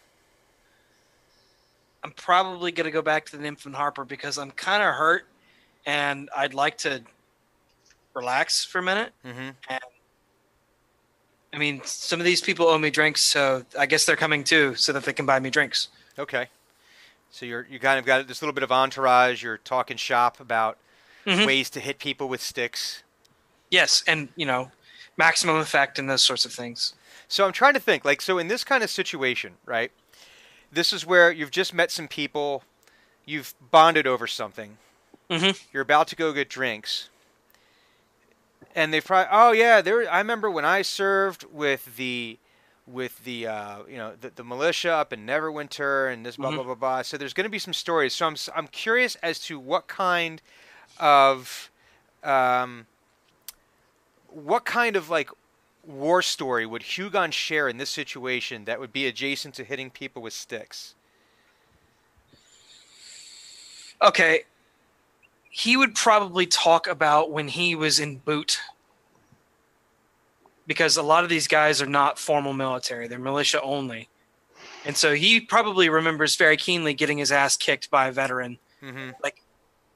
I'm 2.04 2.12
probably 2.12 2.72
going 2.72 2.86
to 2.86 2.92
go 2.92 3.02
back 3.02 3.26
to 3.28 3.38
the 3.38 3.44
Nymph 3.44 3.66
and 3.66 3.76
Harper 3.76 4.06
because 4.06 4.38
I'm 4.38 4.52
kind 4.52 4.82
of 4.82 4.96
hurt 4.96 5.28
and 5.86 6.30
I'd 6.36 6.54
like 6.54 6.78
to 6.80 7.04
relax 8.16 8.66
for 8.66 8.80
a 8.80 8.84
minute. 8.84 9.12
Mm-hmm. 9.26 9.50
I 11.54 11.58
mean, 11.58 11.82
some 11.84 12.20
of 12.20 12.26
these 12.26 12.42
people 12.42 12.68
owe 12.68 12.78
me 12.78 12.90
drinks, 12.90 13.24
so 13.24 13.64
I 13.78 13.86
guess 13.86 14.06
they're 14.06 14.16
coming 14.16 14.44
too 14.44 14.76
so 14.76 14.94
that 14.94 15.04
they 15.04 15.14
can 15.14 15.26
buy 15.26 15.40
me 15.40 15.50
drinks. 15.50 15.90
Okay, 16.18 16.48
so 17.32 17.46
you're 17.46 17.66
you 17.70 17.80
kind 17.80 17.98
of 17.98 18.06
got 18.06 18.28
this 18.28 18.42
little 18.42 18.54
bit 18.54 18.64
of 18.64 18.72
entourage. 18.72 19.42
You're 19.42 19.58
talking 19.58 19.98
shop 19.98 20.40
about 20.40 20.78
Mhm. 21.26 21.46
ways 21.46 21.70
to 21.72 21.80
hit 21.80 22.00
people 22.00 22.28
with 22.30 22.42
sticks. 22.42 23.04
Yes, 23.70 24.04
and, 24.08 24.30
you 24.36 24.46
know, 24.46 24.72
maximum 25.18 25.58
effect 25.58 26.00
and 26.00 26.10
those 26.10 26.24
sorts 26.24 26.46
of 26.46 26.54
things. 26.54 26.94
So 27.28 27.46
I'm 27.46 27.52
trying 27.54 27.74
to 27.76 27.80
think, 27.80 28.04
like, 28.06 28.22
so 28.22 28.38
in 28.38 28.48
this 28.48 28.64
kind 28.64 28.84
of 28.84 28.90
situation, 28.90 29.58
right? 29.66 29.92
This 30.72 30.92
is 30.94 31.06
where 31.06 31.32
you've 31.32 31.52
just 31.52 31.74
met 31.74 31.92
some 31.92 32.08
people, 32.08 32.64
you've 33.26 33.54
bonded 33.72 34.08
over 34.08 34.26
something, 34.28 34.78
Mhm. 35.30 35.60
you're 35.72 35.84
about 35.84 36.08
to 36.10 36.16
go 36.16 36.32
get 36.34 36.50
drinks, 36.50 37.10
and 38.76 38.94
they 38.94 39.02
probably, 39.02 39.30
oh 39.32 39.52
yeah, 39.52 39.82
there. 39.82 40.10
I 40.12 40.18
remember 40.20 40.50
when 40.50 40.66
I 40.66 40.82
served 40.82 41.44
with 41.52 41.96
the, 41.98 42.38
with 42.88 43.24
the, 43.24 43.48
uh, 43.48 43.80
you 43.88 43.98
know, 43.98 44.16
the, 44.20 44.30
the 44.32 44.44
militia 44.44 44.92
up 44.92 45.14
in 45.14 45.26
Neverwinter, 45.26 46.12
and 46.12 46.26
this 46.26 46.38
blah 46.38 46.52
Mhm. 46.52 46.56
blah 46.56 46.64
blah 46.64 46.76
blah. 46.76 47.02
So 47.04 47.18
there's 47.18 47.34
going 47.34 47.46
to 47.46 47.50
be 47.50 47.60
some 47.60 47.74
stories. 47.74 48.14
So 48.16 48.26
I'm 48.26 48.36
I'm 48.56 48.68
curious 48.68 49.16
as 49.16 49.40
to 49.42 49.60
what 49.60 49.88
kind 49.88 50.42
of, 51.00 51.70
um, 52.24 52.86
what 54.28 54.66
kind 54.66 54.96
of 54.96 55.10
like 55.10 55.30
war 55.86 56.22
story 56.22 56.66
would 56.66 56.84
Hugon 56.84 57.32
share 57.32 57.68
in 57.68 57.78
this 57.78 57.90
situation 57.90 58.66
that 58.66 58.80
would 58.80 58.94
be 58.94 59.08
adjacent 59.08 59.56
to 59.56 59.64
hitting 59.64 59.90
people 59.90 60.22
with 60.22 60.34
sticks? 60.34 60.96
Okay. 64.02 64.44
He 65.50 65.76
would 65.76 65.96
probably 65.96 66.46
talk 66.46 66.88
about 66.88 67.32
when 67.32 67.48
he 67.48 67.76
was 67.76 68.00
in 68.00 68.18
boot. 68.18 68.60
Because 70.68 70.96
a 70.96 71.04
lot 71.04 71.24
of 71.24 71.30
these 71.30 71.48
guys 71.48 71.82
are 71.82 71.88
not 71.88 72.20
formal 72.20 72.54
military, 72.54 73.08
they're 73.08 73.18
militia 73.18 73.60
only. 73.62 74.08
And 74.86 74.96
so 74.96 75.16
he 75.16 75.40
probably 75.40 75.90
remembers 75.90 76.36
very 76.36 76.56
keenly 76.56 76.94
getting 76.94 77.18
his 77.18 77.32
ass 77.32 77.58
kicked 77.58 77.90
by 77.90 78.08
a 78.08 78.12
veteran 78.12 78.60
Mm-hmm. 78.84 79.12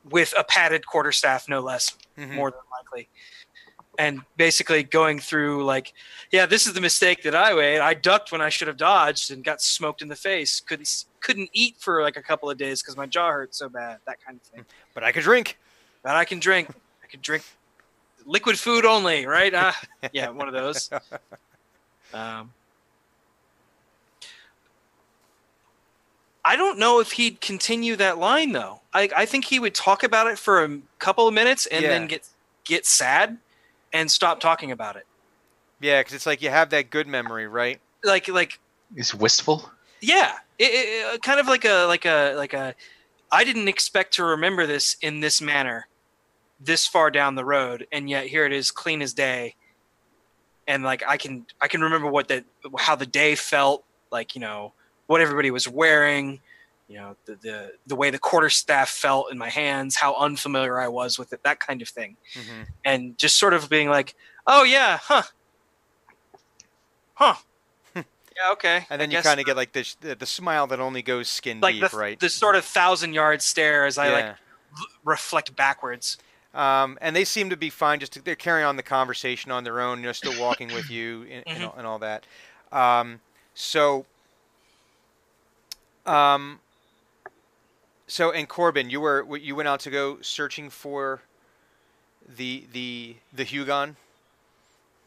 With 0.10 0.34
a 0.38 0.44
padded 0.44 0.86
quarterstaff, 0.86 1.48
no 1.48 1.60
less, 1.60 1.96
mm-hmm. 2.18 2.36
more 2.36 2.52
than 2.52 2.60
likely. 2.72 3.10
And 4.00 4.22
basically 4.38 4.82
going 4.84 5.20
through 5.20 5.66
like, 5.66 5.94
yeah, 6.32 6.48
this 6.48 6.66
is 6.66 6.74
the 6.74 6.82
mistake 6.82 7.22
that 7.24 7.36
I 7.36 7.54
made. 7.54 7.80
I 7.80 7.94
ducked 7.94 8.32
when 8.32 8.42
I 8.42 8.50
should 8.50 8.68
have 8.68 8.78
dodged 8.78 9.32
and 9.32 9.44
got 9.44 9.62
smoked 9.62 10.02
in 10.02 10.08
the 10.08 10.16
face. 10.16 10.60
Couldn't 10.60 11.06
couldn't 11.20 11.50
eat 11.54 11.76
for 11.78 12.02
like 12.02 12.18
a 12.18 12.22
couple 12.22 12.50
of 12.50 12.58
days 12.58 12.82
because 12.82 12.98
my 12.98 13.06
jaw 13.06 13.32
hurt 13.32 13.54
so 13.54 13.70
bad. 13.70 14.00
That 14.08 14.18
kind 14.26 14.40
of 14.40 14.48
thing. 14.48 14.66
But 14.96 15.04
I 15.04 15.12
could 15.12 15.24
drink. 15.24 15.60
But 16.02 16.16
I 16.16 16.26
can 16.26 16.40
drink. 16.40 16.70
I 17.04 17.08
can 17.08 17.20
drink 17.22 17.44
liquid 18.26 18.58
food 18.58 18.84
only, 18.84 19.28
right? 19.28 19.54
Ah, 19.56 19.80
yeah, 20.12 20.30
one 20.30 20.48
of 20.48 20.54
those. 20.54 20.90
Um, 22.14 22.54
I 26.46 26.56
don't 26.56 26.78
know 26.78 27.00
if 27.00 27.14
he'd 27.14 27.40
continue 27.42 27.96
that 27.96 28.18
line 28.18 28.52
though. 28.52 28.82
I, 28.94 29.10
I 29.16 29.26
think 29.26 29.46
he 29.46 29.60
would 29.60 29.74
talk 29.74 30.04
about 30.04 30.28
it 30.28 30.38
for 30.38 30.64
a 30.64 30.80
couple 31.00 31.28
of 31.28 31.34
minutes 31.34 31.66
and 31.68 31.84
Yeah. 31.84 31.90
then 31.90 32.08
get 32.08 32.28
get 32.66 32.86
sad 32.86 33.38
and 33.94 34.10
stop 34.12 34.40
talking 34.40 34.72
about 34.72 34.96
it. 34.96 35.06
Yeah, 35.80 36.00
because 36.02 36.14
it's 36.14 36.26
like 36.26 36.42
you 36.42 36.50
have 36.50 36.70
that 36.72 36.90
good 36.90 37.08
memory, 37.08 37.48
right? 37.48 37.80
Like 38.04 38.28
like 38.28 38.60
Is 38.96 39.14
wistful. 39.16 39.72
yeah, 40.02 40.34
it, 40.60 40.66
it, 40.72 40.76
it- 40.76 41.16
uh, 41.16 41.18
kind 41.20 41.40
of 41.40 41.48
like 41.48 41.66
a 41.66 41.86
like 41.86 42.06
a 42.06 42.34
like 42.36 42.54
a. 42.54 42.76
I 43.32 43.44
didn't 43.44 43.68
expect 43.68 44.14
to 44.16 44.24
remember 44.26 44.68
this 44.68 44.96
in 45.02 45.20
this 45.22 45.42
manner, 45.42 45.88
this 46.60 46.86
far 46.86 47.10
down 47.10 47.34
the 47.36 47.44
road, 47.46 47.88
and 47.92 48.08
yet 48.10 48.28
here 48.28 48.46
it 48.46 48.52
is, 48.54 48.70
clean 48.70 49.02
as 49.02 49.14
day. 49.14 49.56
And 50.68 50.84
like 50.84 51.04
I 51.08 51.18
can 51.18 51.46
I 51.62 51.68
can 51.68 51.82
remember 51.82 52.08
what 52.12 52.28
that 52.28 52.46
how 52.78 52.96
the 52.96 53.06
day 53.06 53.36
felt, 53.36 53.84
like 54.12 54.36
you 54.36 54.42
know 54.42 54.74
what 55.14 55.22
everybody 55.22 55.52
was 55.52 55.68
wearing, 55.68 56.42
you 56.90 56.98
know 57.00 57.16
the 57.26 57.36
the 57.36 57.72
the 57.88 57.96
way 57.96 58.10
the 58.10 58.20
quarterstaff 58.20 58.90
felt 58.90 59.32
in 59.32 59.38
my 59.38 59.50
hands, 59.50 59.96
how 59.96 60.16
unfamiliar 60.16 60.80
I 60.80 60.88
was 60.90 61.18
with 61.20 61.32
it, 61.34 61.42
that 61.44 61.60
kind 61.60 61.82
of 61.82 61.88
thing 61.90 62.18
Mm-hmm. 62.36 62.62
and 62.84 63.18
just 63.18 63.38
sort 63.38 63.54
of 63.54 63.70
being 63.70 63.90
like, 63.90 64.16
"Oh 64.48 64.64
yeah, 64.64 64.98
huh, 65.02 65.24
huh, 67.14 67.36
yeah, 67.96 68.04
okay." 68.54 68.86
And 68.90 69.00
then 69.00 69.10
I 69.12 69.14
you 69.18 69.22
kind 69.22 69.40
of 69.40 69.46
get 69.46 69.56
like 69.56 69.72
this 69.74 69.96
the, 69.96 70.16
the 70.16 70.26
smile 70.26 70.68
that 70.68 70.80
only 70.80 71.02
goes 71.02 71.30
skin 71.30 71.60
like 71.62 71.76
deep, 71.76 71.90
the, 71.92 71.98
right? 71.98 72.20
the 72.20 72.30
sort 72.30 72.56
of 72.56 72.66
thousand 72.66 73.14
yard 73.14 73.42
stare 73.42 73.86
as 73.86 73.98
I 73.98 74.10
like 74.12 74.26
yeah. 74.26 74.36
l- 74.78 74.88
reflect 75.04 75.56
backwards. 75.56 76.18
Um, 76.54 77.00
and 77.02 77.16
they 77.16 77.24
seem 77.26 77.50
to 77.50 77.58
be 77.58 77.70
fine. 77.72 78.00
Just 78.00 78.14
to, 78.14 78.22
they're 78.22 78.36
carrying 78.36 78.68
on 78.68 78.76
the 78.76 78.84
conversation 78.84 79.52
on 79.52 79.64
their 79.64 79.80
own. 79.82 80.02
They're 80.02 80.14
still 80.14 80.40
walking 80.40 80.68
with 80.74 80.90
you 80.98 81.26
and, 81.32 81.44
and, 81.48 81.60
Mhm. 81.60 81.68
all, 81.68 81.76
and 81.78 81.88
all 81.88 82.00
that. 82.00 82.26
Um, 82.72 83.20
so, 83.56 84.06
um, 86.06 86.60
so 88.08 88.32
and 88.32 88.48
Corbin, 88.48 88.90
you 88.90 89.02
were 89.02 89.38
you 89.38 89.56
went 89.56 89.68
out 89.68 89.80
to 89.82 89.90
go 89.90 90.18
searching 90.22 90.70
for 90.70 91.22
the 92.28 92.66
the 92.72 93.16
the 93.32 93.44
Hugon. 93.44 93.96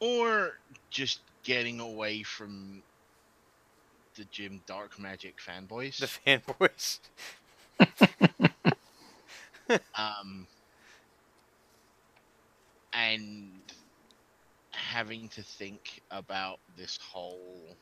or 0.01 0.59
just 0.90 1.20
getting 1.42 1.80
away 1.80 2.22
from 2.22 2.82
the 4.16 4.24
Jim 4.24 4.61
Darkmagic 4.66 5.34
fanboys. 5.36 5.99
The 5.99 6.07
fanboys. 6.07 6.99
um, 9.94 10.47
and 12.92 13.51
having 14.70 15.28
to 15.28 15.42
think 15.42 16.03
about 16.11 16.59
this 16.76 16.99
whole 17.03 17.76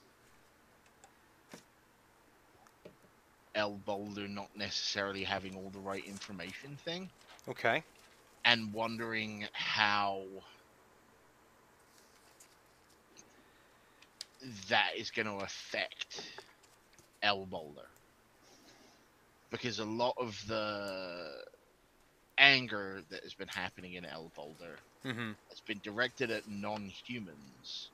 El 3.54 3.78
Boulder 3.78 4.28
not 4.28 4.50
necessarily 4.54 5.24
having 5.24 5.56
all 5.56 5.70
the 5.70 5.80
right 5.80 6.04
information 6.04 6.76
thing, 6.76 7.10
Okay. 7.48 7.84
and 8.44 8.72
wondering 8.72 9.46
how 9.52 10.24
that 14.68 14.90
is 14.96 15.10
going 15.10 15.26
to 15.26 15.44
affect 15.44 16.20
El 17.22 17.46
Boulder. 17.46 17.88
Because 19.50 19.78
a 19.78 19.84
lot 19.84 20.14
of 20.18 20.40
the 20.46 21.44
anger 22.38 23.02
that 23.10 23.22
has 23.22 23.34
been 23.34 23.48
happening 23.48 23.94
in 23.94 24.04
El 24.04 24.30
Boulder 24.34 24.80
Mm-hmm. 25.04 25.32
has 25.50 25.60
been 25.60 25.80
directed 25.82 26.30
at 26.30 26.46
non-humans 26.48 27.92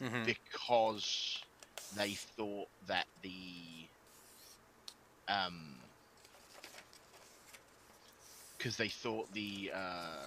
Mm-hmm. 0.00 0.26
because 0.26 1.42
they 1.92 2.14
thought 2.14 2.68
that 2.86 3.06
the 3.22 3.87
um 5.28 5.74
because 8.56 8.76
they 8.76 8.88
thought 8.88 9.32
the 9.32 9.70
uh 9.74 10.26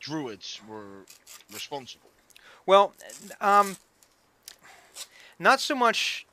druids 0.00 0.60
were 0.66 1.04
responsible 1.52 2.10
Well, 2.66 2.94
um, 3.40 3.76
not 5.38 5.60
so 5.60 5.74
much. 5.74 6.26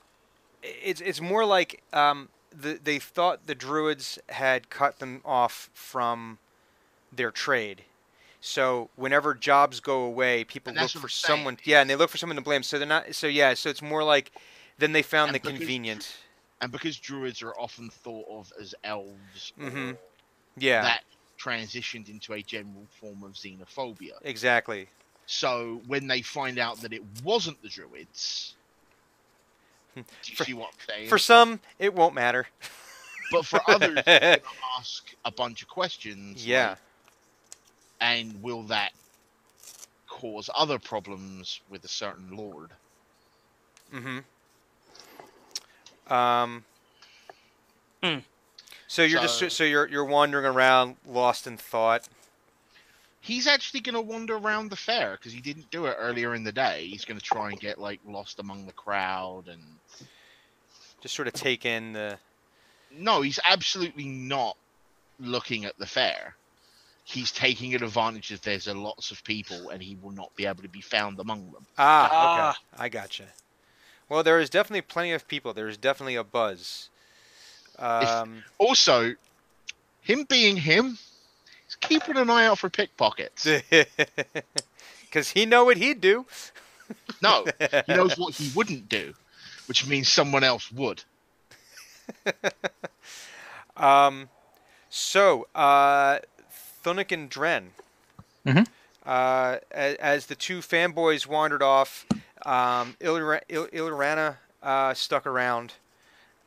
It's 0.63 1.01
it's 1.01 1.21
more 1.21 1.45
like 1.45 1.83
um, 1.93 2.29
the, 2.51 2.79
they 2.81 2.99
thought 2.99 3.47
the 3.47 3.55
druids 3.55 4.19
had 4.29 4.69
cut 4.69 4.99
them 4.99 5.21
off 5.25 5.69
from 5.73 6.39
their 7.11 7.31
trade. 7.31 7.83
So 8.41 8.89
whenever 8.95 9.33
jobs 9.33 9.79
go 9.79 10.01
away, 10.03 10.43
people 10.43 10.73
look 10.73 10.91
for 10.91 11.09
someone. 11.09 11.57
Yeah, 11.63 11.81
and 11.81 11.89
they 11.89 11.95
look 11.95 12.09
for 12.09 12.17
someone 12.17 12.35
to 12.37 12.41
blame. 12.41 12.63
So 12.63 12.77
they're 12.77 12.87
not. 12.87 13.15
So 13.15 13.27
yeah. 13.27 13.53
So 13.53 13.69
it's 13.69 13.81
more 13.81 14.03
like 14.03 14.31
then 14.77 14.93
they 14.93 15.01
found 15.03 15.29
And 15.29 15.35
the 15.35 15.39
convenient. 15.39 16.17
And 16.61 16.71
because 16.71 16.97
druids 16.97 17.41
are 17.41 17.53
often 17.57 17.89
thought 17.89 18.25
of 18.29 18.51
as 18.59 18.75
elves 18.83 19.53
Mhm. 19.57 19.97
Yeah. 20.57 20.81
that 20.81 21.03
transitioned 21.37 22.09
into 22.09 22.33
a 22.33 22.41
general 22.41 22.85
form 22.99 23.23
of 23.23 23.33
xenophobia 23.33 24.13
exactly. 24.23 24.87
so 25.25 25.81
when 25.87 26.07
they 26.07 26.21
find 26.21 26.59
out 26.59 26.81
that 26.81 26.91
it 26.91 27.01
wasn't 27.23 27.61
the 27.61 27.69
druids 27.69 28.55
do 29.95 30.03
you 30.25 30.35
For- 30.35 30.43
see 30.45 30.53
what 30.53 30.67
i'm 30.73 30.79
saying 30.87 31.09
For 31.09 31.17
some, 31.17 31.59
it 31.79 31.93
won't 31.93 32.13
matter. 32.13 32.47
but 33.31 33.45
for 33.45 33.61
others 33.69 33.99
ask 34.77 35.13
a 35.25 35.31
bunch 35.31 35.61
of 35.61 35.67
questions 35.69 36.45
Yeah. 36.45 36.69
like, 36.69 36.77
and 38.01 38.41
will 38.43 38.63
that 38.63 38.91
cause 40.07 40.49
other 40.53 40.79
problems 40.79 41.61
with 41.69 41.85
a 41.85 41.89
certain 41.89 42.35
lord 42.35 42.71
Mm-hmm. 43.93 44.19
Um. 46.11 46.63
Hmm. 48.03 48.19
So 48.87 49.03
you're 49.03 49.27
So- 49.27 49.39
just 49.41 49.57
so 49.57 49.63
you're 49.63 49.87
you're 49.87 50.05
wandering 50.05 50.45
around, 50.45 50.97
lost 51.05 51.47
in 51.47 51.57
thought. 51.57 52.07
he's 53.21 53.47
actually 53.47 53.81
going 53.81 53.93
to 53.95 54.01
wander 54.01 54.37
around 54.37 54.69
the 54.71 54.75
fair 54.77 55.11
because 55.17 55.33
he 55.33 55.41
didn't 55.41 55.69
do 55.71 55.85
it 55.87 55.95
earlier 55.99 56.33
in 56.33 56.43
the 56.45 56.53
day 56.53 56.87
he's 56.87 57.03
going 57.03 57.19
to 57.19 57.23
try 57.23 57.49
and 57.49 57.59
get 57.59 57.77
like 57.77 57.99
lost 58.07 58.39
among 58.39 58.65
the 58.65 58.71
crowd 58.71 59.49
and 59.49 59.61
Just 61.01 61.15
sort 61.15 61.27
of 61.27 61.33
take 61.33 61.65
in 61.65 61.91
the. 61.91 62.17
no 62.91 63.21
he's 63.21 63.37
absolutely 63.47 64.05
not 64.07 64.55
looking 65.19 65.65
at 65.65 65.77
the 65.77 65.85
fair 65.85 66.33
he's 67.03 67.29
taking 67.31 67.75
advantage 67.75 68.29
that 68.29 68.41
there's 68.41 68.67
a 68.67 68.73
lots 68.73 69.11
of 69.11 69.21
people 69.25 69.69
and 69.69 69.83
he 69.83 69.97
will 70.01 70.11
not 70.13 70.33
be 70.37 70.45
able 70.45 70.63
to 70.63 70.69
be 70.69 70.81
found 70.81 71.19
among 71.19 71.51
them 71.51 71.65
Ah, 71.77 72.09
Ah. 72.11 72.49
okay. 72.51 72.83
I 72.85 72.87
gotcha. 72.89 73.25
Well, 74.09 74.23
there 74.23 74.39
is 74.39 74.49
definitely 74.49 74.81
plenty 74.81 75.11
of 75.11 75.27
people. 75.27 75.53
There 75.53 75.67
is 75.67 75.77
definitely 75.77 76.15
a 76.15 76.23
buzz. 76.23 76.89
Um, 77.77 78.43
also 78.57 79.13
him 80.01 80.25
being 80.27 80.57
him 80.57 80.97
he's 81.65 81.75
keeping 81.75 82.17
an 82.17 82.29
eye 82.29 82.45
out 82.45 82.59
for 82.59 82.69
pickpockets 82.69 83.47
because 85.01 85.29
he 85.29 85.45
know 85.45 85.63
what 85.63 85.77
he'd 85.77 86.01
do. 86.01 86.25
no 87.21 87.45
he 87.85 87.93
knows 87.93 88.17
what 88.17 88.33
he 88.33 88.51
wouldn't 88.53 88.89
do 88.89 89.13
which 89.67 89.87
means 89.87 90.11
someone 90.11 90.43
else 90.43 90.69
would 90.73 91.03
Um, 93.77 94.29
so, 94.89 95.47
uh, 95.55 96.19
Thunuk 96.83 97.11
and 97.11 97.29
Dren. 97.29 97.71
Mhm. 98.45 98.67
Uh, 99.05 99.57
as, 99.71 99.95
as 99.95 100.25
the 100.25 100.35
two 100.35 100.59
fanboys 100.59 101.25
wandered 101.25 101.63
off, 101.63 102.05
um, 102.49 102.95
Ilira- 102.99 103.43
Il- 103.47 103.67
Ilyrana 103.67 104.37
uh, 104.63 104.93
stuck 104.95 105.27
around. 105.27 105.73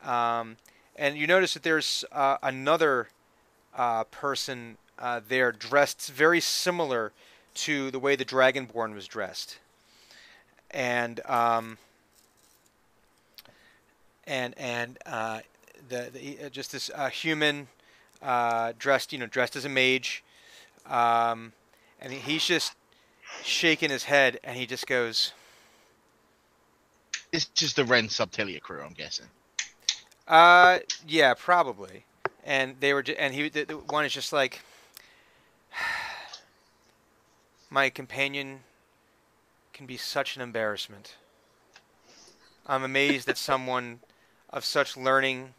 Um, 0.04 0.56
and 0.96 1.16
you 1.16 1.28
notice 1.28 1.54
that 1.54 1.62
there's 1.62 2.04
uh, 2.10 2.38
another 2.42 3.08
uh, 3.76 4.02
person 4.04 4.78
uh, 4.98 5.20
there 5.26 5.52
dressed 5.52 6.10
very 6.10 6.40
similar 6.40 7.12
to 7.54 7.92
the 7.92 8.00
way 8.00 8.16
the 8.16 8.24
Dragonborn 8.24 8.94
was 8.94 9.06
dressed. 9.06 9.58
And 10.72 11.20
um, 11.26 11.78
and 14.26 14.54
and 14.58 14.98
uh, 15.06 15.40
the, 15.88 16.10
the 16.12 16.46
uh, 16.46 16.48
just 16.48 16.72
this 16.72 16.90
human 17.12 17.68
dressed 18.78 19.12
you 19.12 19.18
know 19.18 19.26
dressed 19.26 19.54
as 19.54 19.64
a 19.64 19.68
mage, 19.68 20.24
um, 20.86 21.52
and 22.00 22.12
he's 22.12 22.44
just 22.44 22.74
shaking 23.44 23.90
his 23.90 24.04
head 24.04 24.40
and 24.42 24.56
he 24.56 24.66
just 24.66 24.86
goes, 24.86 25.32
This 27.32 27.48
is 27.62 27.72
the 27.72 27.84
Ren 27.84 28.08
Subtilia 28.08 28.60
crew, 28.60 28.82
I'm 28.82 28.92
guessing. 28.92 29.24
Uh, 30.28 30.80
yeah, 31.08 31.32
probably. 31.32 32.04
And 32.44 32.76
they 32.78 32.92
were, 32.92 33.02
and 33.18 33.32
he, 33.32 33.48
the, 33.48 33.64
the 33.64 33.76
one 33.78 34.04
is 34.04 34.12
just 34.12 34.34
like, 34.34 34.60
my 37.70 37.88
companion 37.88 38.60
can 39.72 39.86
be 39.86 39.96
such 39.96 40.36
an 40.36 40.42
embarrassment. 40.42 41.16
I'm 42.66 42.84
amazed 42.84 43.26
that 43.28 43.38
someone 43.38 44.00
of 44.50 44.66
such 44.66 44.94
learning 44.94 45.54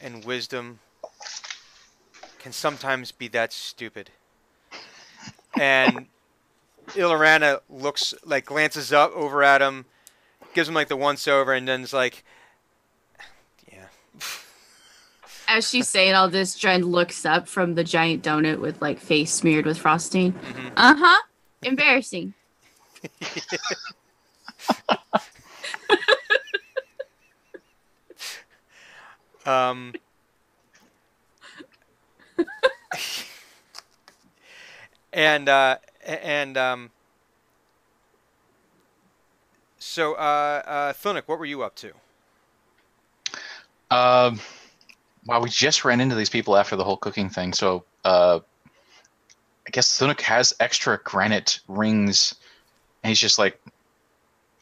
and 0.00 0.24
wisdom 0.24 0.78
can 2.38 2.52
sometimes 2.52 3.12
be 3.12 3.28
that 3.28 3.52
stupid. 3.52 4.10
And 5.58 6.06
Ilyrana 6.88 7.60
looks 7.68 8.14
like 8.24 8.46
glances 8.46 8.90
up 8.90 9.12
over 9.14 9.42
at 9.42 9.60
him, 9.60 9.84
gives 10.54 10.68
him 10.68 10.74
like 10.74 10.88
the 10.88 10.96
once 10.96 11.26
over, 11.28 11.52
and 11.52 11.66
then 11.68 11.82
is 11.82 11.92
like, 11.92 12.24
"Yeah, 13.72 13.86
As 15.48 15.68
she's 15.68 15.88
saying 15.88 16.14
all 16.14 16.28
this, 16.28 16.58
Dren 16.58 16.84
looks 16.84 17.24
up 17.24 17.48
from 17.48 17.74
the 17.74 17.84
giant 17.84 18.22
donut 18.24 18.60
with 18.60 18.80
like 18.82 18.98
face 18.98 19.32
smeared 19.32 19.66
with 19.66 19.78
frosting. 19.78 20.32
mhm." 20.32 20.72
Uh 20.76 20.94
huh. 20.96 21.22
Embarrassing. 21.62 22.34
Um, 29.46 29.94
and 35.12 35.48
uh, 35.48 35.78
and 36.04 36.56
um, 36.56 36.90
so 39.90 40.14
uh, 40.14 40.62
uh, 40.66 40.92
Thunuk, 40.92 41.24
what 41.26 41.38
were 41.38 41.46
you 41.46 41.62
up 41.62 41.74
to? 41.76 41.92
Um, 43.90 44.38
wow, 45.26 45.40
we 45.40 45.48
just 45.48 45.84
ran 45.84 46.00
into 46.00 46.14
these 46.14 46.30
people 46.30 46.56
after 46.56 46.76
the 46.76 46.84
whole 46.84 46.96
cooking 46.96 47.28
thing. 47.28 47.52
So, 47.52 47.84
uh, 48.04 48.38
I 49.66 49.70
guess 49.72 49.98
Thunuk 49.98 50.20
has 50.20 50.54
extra 50.60 51.00
granite 51.02 51.60
rings, 51.66 52.36
and 53.02 53.08
he's 53.08 53.18
just 53.18 53.38
like 53.38 53.60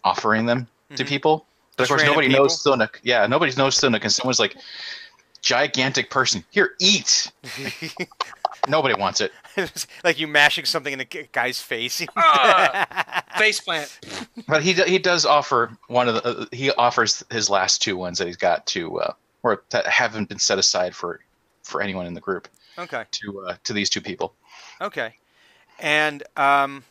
offering 0.03 0.47
them 0.47 0.67
to 0.97 1.05
Mhm. 1.05 1.09
people. 1.09 1.47
But 1.77 1.85
of 1.85 1.89
course, 1.91 2.05
nobody 2.05 2.29
knows 2.29 2.63
Thunuk. 2.63 2.99
Yeah, 3.03 3.27
nobody 3.27 3.55
knows 3.55 3.79
Thunuk, 3.79 4.03
and 4.03 4.13
someone's 4.13 4.41
like, 4.41 4.57
gigantic 5.43 6.11
person, 6.11 6.45
here, 6.51 6.75
eat. 6.81 7.31
Nobody 8.69 8.95
wants 8.95 9.21
it. 9.21 9.33
It's 9.59 9.87
like 10.05 10.19
you 10.19 10.27
mashing 10.27 10.65
something 10.65 10.93
in 10.93 11.01
a 11.01 11.05
g- 11.05 11.29
guy's 11.33 11.61
face. 11.61 12.05
Ah! 12.17 13.25
Faceplant. 13.37 14.27
But 14.47 14.63
he 14.63 14.73
he 14.73 14.99
does 14.99 15.27
offer 15.27 15.77
one 15.89 16.09
of 16.09 16.15
the 16.15 16.25
uh, 16.25 16.47
he 16.53 16.71
offers 16.73 17.25
his 17.31 17.51
last 17.51 17.83
two 17.83 17.97
ones 17.97 18.19
that 18.19 18.27
he's 18.27 18.37
got 18.37 18.67
to 18.69 19.01
uh, 19.01 19.13
or 19.43 19.63
that 19.71 19.87
haven't 19.87 20.29
been 20.29 20.39
set 20.39 20.59
aside 20.59 20.95
for 20.95 21.21
for 21.63 21.83
anyone 21.83 22.07
in 22.07 22.15
the 22.15 22.21
group 22.21 22.49
okay. 22.79 23.05
to 23.11 23.47
uh, 23.47 23.57
to 23.65 23.73
these 23.73 23.91
two 23.91 24.01
people. 24.01 24.35
Okay, 24.81 25.15
and 25.79 26.23
um, 26.37 26.85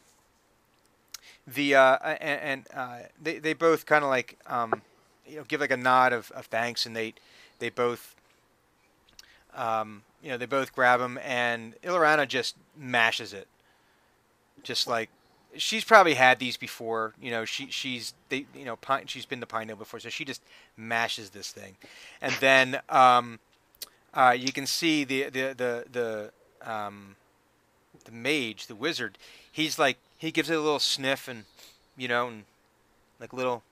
the 1.47 1.75
uh, 1.75 1.97
and, 1.97 2.41
and 2.41 2.67
uh, 2.73 2.99
they 3.21 3.39
they 3.39 3.53
both 3.53 3.85
kind 3.85 4.03
of 4.03 4.09
like 4.09 4.37
um, 4.47 4.81
you 5.25 5.37
know 5.37 5.43
give 5.47 5.61
like 5.61 5.71
a 5.71 5.77
nod 5.77 6.13
of, 6.13 6.31
of 6.31 6.45
thanks, 6.47 6.85
and 6.85 6.95
they 6.95 7.13
they 7.59 7.69
both 7.69 8.15
um, 9.55 10.03
you 10.21 10.29
know 10.29 10.37
they 10.37 10.45
both 10.45 10.73
grab 10.73 10.99
him, 10.99 11.19
and 11.23 11.75
Ilyrana 11.81 12.27
just 12.27 12.55
mashes 12.77 13.33
it, 13.33 13.47
just 14.63 14.87
like 14.87 15.09
she's 15.55 15.83
probably 15.83 16.15
had 16.15 16.39
these 16.39 16.57
before. 16.57 17.13
You 17.21 17.31
know 17.31 17.45
she 17.45 17.67
she's 17.69 18.13
they 18.29 18.45
you 18.55 18.65
know 18.65 18.75
pine, 18.75 19.07
she's 19.07 19.25
been 19.25 19.39
to 19.39 19.45
Pinedale 19.45 19.75
before, 19.75 19.99
so 19.99 20.09
she 20.09 20.25
just 20.25 20.41
mashes 20.75 21.31
this 21.31 21.51
thing, 21.51 21.75
and 22.21 22.33
then 22.39 22.79
um, 22.89 23.39
uh, 24.13 24.35
you 24.37 24.51
can 24.51 24.65
see 24.65 25.03
the 25.03 25.23
the 25.23 25.53
the 25.55 25.85
the 25.91 26.69
um, 26.69 27.15
the 28.05 28.11
mage, 28.11 28.67
the 28.67 28.75
wizard, 28.75 29.17
he's 29.51 29.77
like 29.77 29.97
he 30.17 30.31
gives 30.31 30.49
it 30.49 30.55
a 30.55 30.61
little 30.61 30.79
sniff 30.79 31.27
and 31.27 31.45
you 31.95 32.07
know 32.07 32.27
and 32.27 32.43
like 33.19 33.33
little 33.33 33.63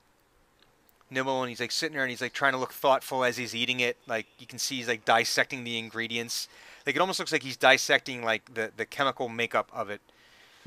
nibble 1.09 1.41
and 1.43 1.49
he's 1.49 1.59
like 1.59 1.71
sitting 1.71 1.93
there 1.93 2.03
and 2.03 2.09
he's 2.09 2.21
like 2.21 2.33
trying 2.33 2.53
to 2.53 2.57
look 2.57 2.73
thoughtful 2.73 3.23
as 3.23 3.37
he's 3.37 3.53
eating 3.55 3.79
it. 3.79 3.97
Like 4.07 4.25
you 4.39 4.47
can 4.47 4.59
see 4.59 4.77
he's 4.77 4.87
like 4.87 5.05
dissecting 5.05 5.63
the 5.63 5.77
ingredients. 5.77 6.47
Like 6.85 6.95
it 6.95 6.99
almost 6.99 7.19
looks 7.19 7.31
like 7.31 7.43
he's 7.43 7.57
dissecting 7.57 8.23
like 8.23 8.53
the 8.53 8.71
the 8.75 8.85
chemical 8.85 9.29
makeup 9.29 9.69
of 9.73 9.89
it 9.89 10.01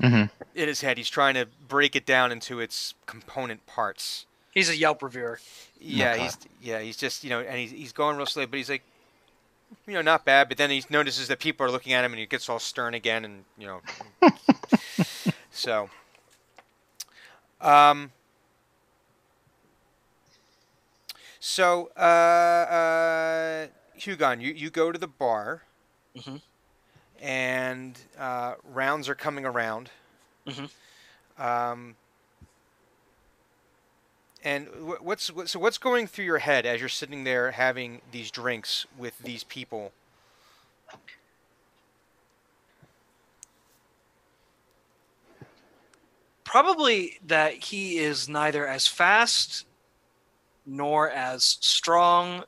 Mm-hmm. 0.01 0.27
in 0.57 0.67
his 0.69 0.79
head. 0.79 0.97
He's 0.97 1.09
trying 1.09 1.33
to 1.33 1.45
break 1.67 1.93
it 1.93 2.05
down 2.05 2.31
into 2.31 2.61
its 2.61 2.93
component 3.05 3.65
parts. 3.65 4.25
He's 4.53 4.69
a 4.69 4.75
Yelp 4.77 5.03
reviewer. 5.03 5.41
Yeah, 5.77 6.13
Okay. 6.13 6.23
he's 6.23 6.37
yeah, 6.61 6.79
he's 6.79 6.95
just 6.95 7.21
you 7.25 7.29
know, 7.29 7.41
and 7.41 7.59
he's 7.59 7.71
he's 7.71 7.91
going 7.91 8.15
real 8.15 8.25
slow, 8.25 8.45
but 8.45 8.55
he's 8.55 8.69
like, 8.69 8.83
you 9.85 9.93
know, 9.93 10.01
not 10.01 10.23
bad. 10.23 10.47
But 10.47 10.57
then 10.57 10.69
he 10.69 10.83
notices 10.89 11.27
that 11.27 11.39
people 11.39 11.65
are 11.65 11.69
looking 11.69 11.91
at 11.91 12.05
him, 12.05 12.13
and 12.13 12.19
he 12.21 12.25
gets 12.27 12.47
all 12.47 12.59
stern 12.59 12.93
again, 12.93 13.25
and 13.25 13.43
you 13.57 13.67
know, 13.67 13.81
so, 15.51 15.89
um, 17.61 18.11
so 21.49 21.89
uh, 21.97 21.99
uh, 21.99 23.67
Hugon, 23.97 24.41
you 24.41 24.53
you 24.53 24.69
go 24.69 24.91
to 24.91 24.99
the 24.99 25.07
bar, 25.07 25.63
Mhm. 26.15 26.41
and 27.21 27.99
uh, 28.17 28.55
rounds 28.63 29.09
are 29.09 29.15
coming 29.15 29.45
around. 29.45 29.89
Mhm. 30.45 30.69
Um, 31.37 31.95
and 34.43 34.67
what's 35.01 35.31
what, 35.31 35.49
so 35.49 35.59
what's 35.59 35.77
going 35.77 36.07
through 36.07 36.25
your 36.25 36.39
head 36.39 36.65
as 36.65 36.79
you're 36.79 36.89
sitting 36.89 37.23
there 37.23 37.51
having 37.51 38.01
these 38.11 38.31
drinks 38.31 38.85
with 38.97 39.17
these 39.19 39.43
people? 39.43 39.91
Probably 46.43 47.19
that 47.25 47.53
he 47.65 47.97
is 47.99 48.27
neither 48.27 48.65
as 48.67 48.87
fast 48.87 49.65
nor 50.69 51.09
as 51.09 51.57
strong 51.61 52.43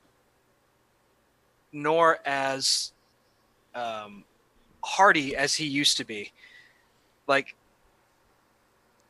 nor 1.74 2.20
as 2.26 2.92
um, 3.74 4.24
hardy 4.84 5.36
as 5.36 5.56
he 5.56 5.66
used 5.66 5.98
to 5.98 6.04
be. 6.04 6.32
Like, 7.28 7.56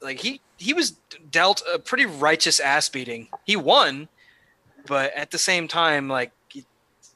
like 0.01 0.19
he 0.19 0.41
he 0.57 0.73
was 0.73 0.91
dealt 1.31 1.63
a 1.71 1.79
pretty 1.79 2.05
righteous 2.05 2.59
ass 2.59 2.89
beating. 2.89 3.27
He 3.45 3.55
won, 3.55 4.07
but 4.87 5.13
at 5.13 5.31
the 5.31 5.37
same 5.37 5.67
time, 5.67 6.07
like 6.07 6.31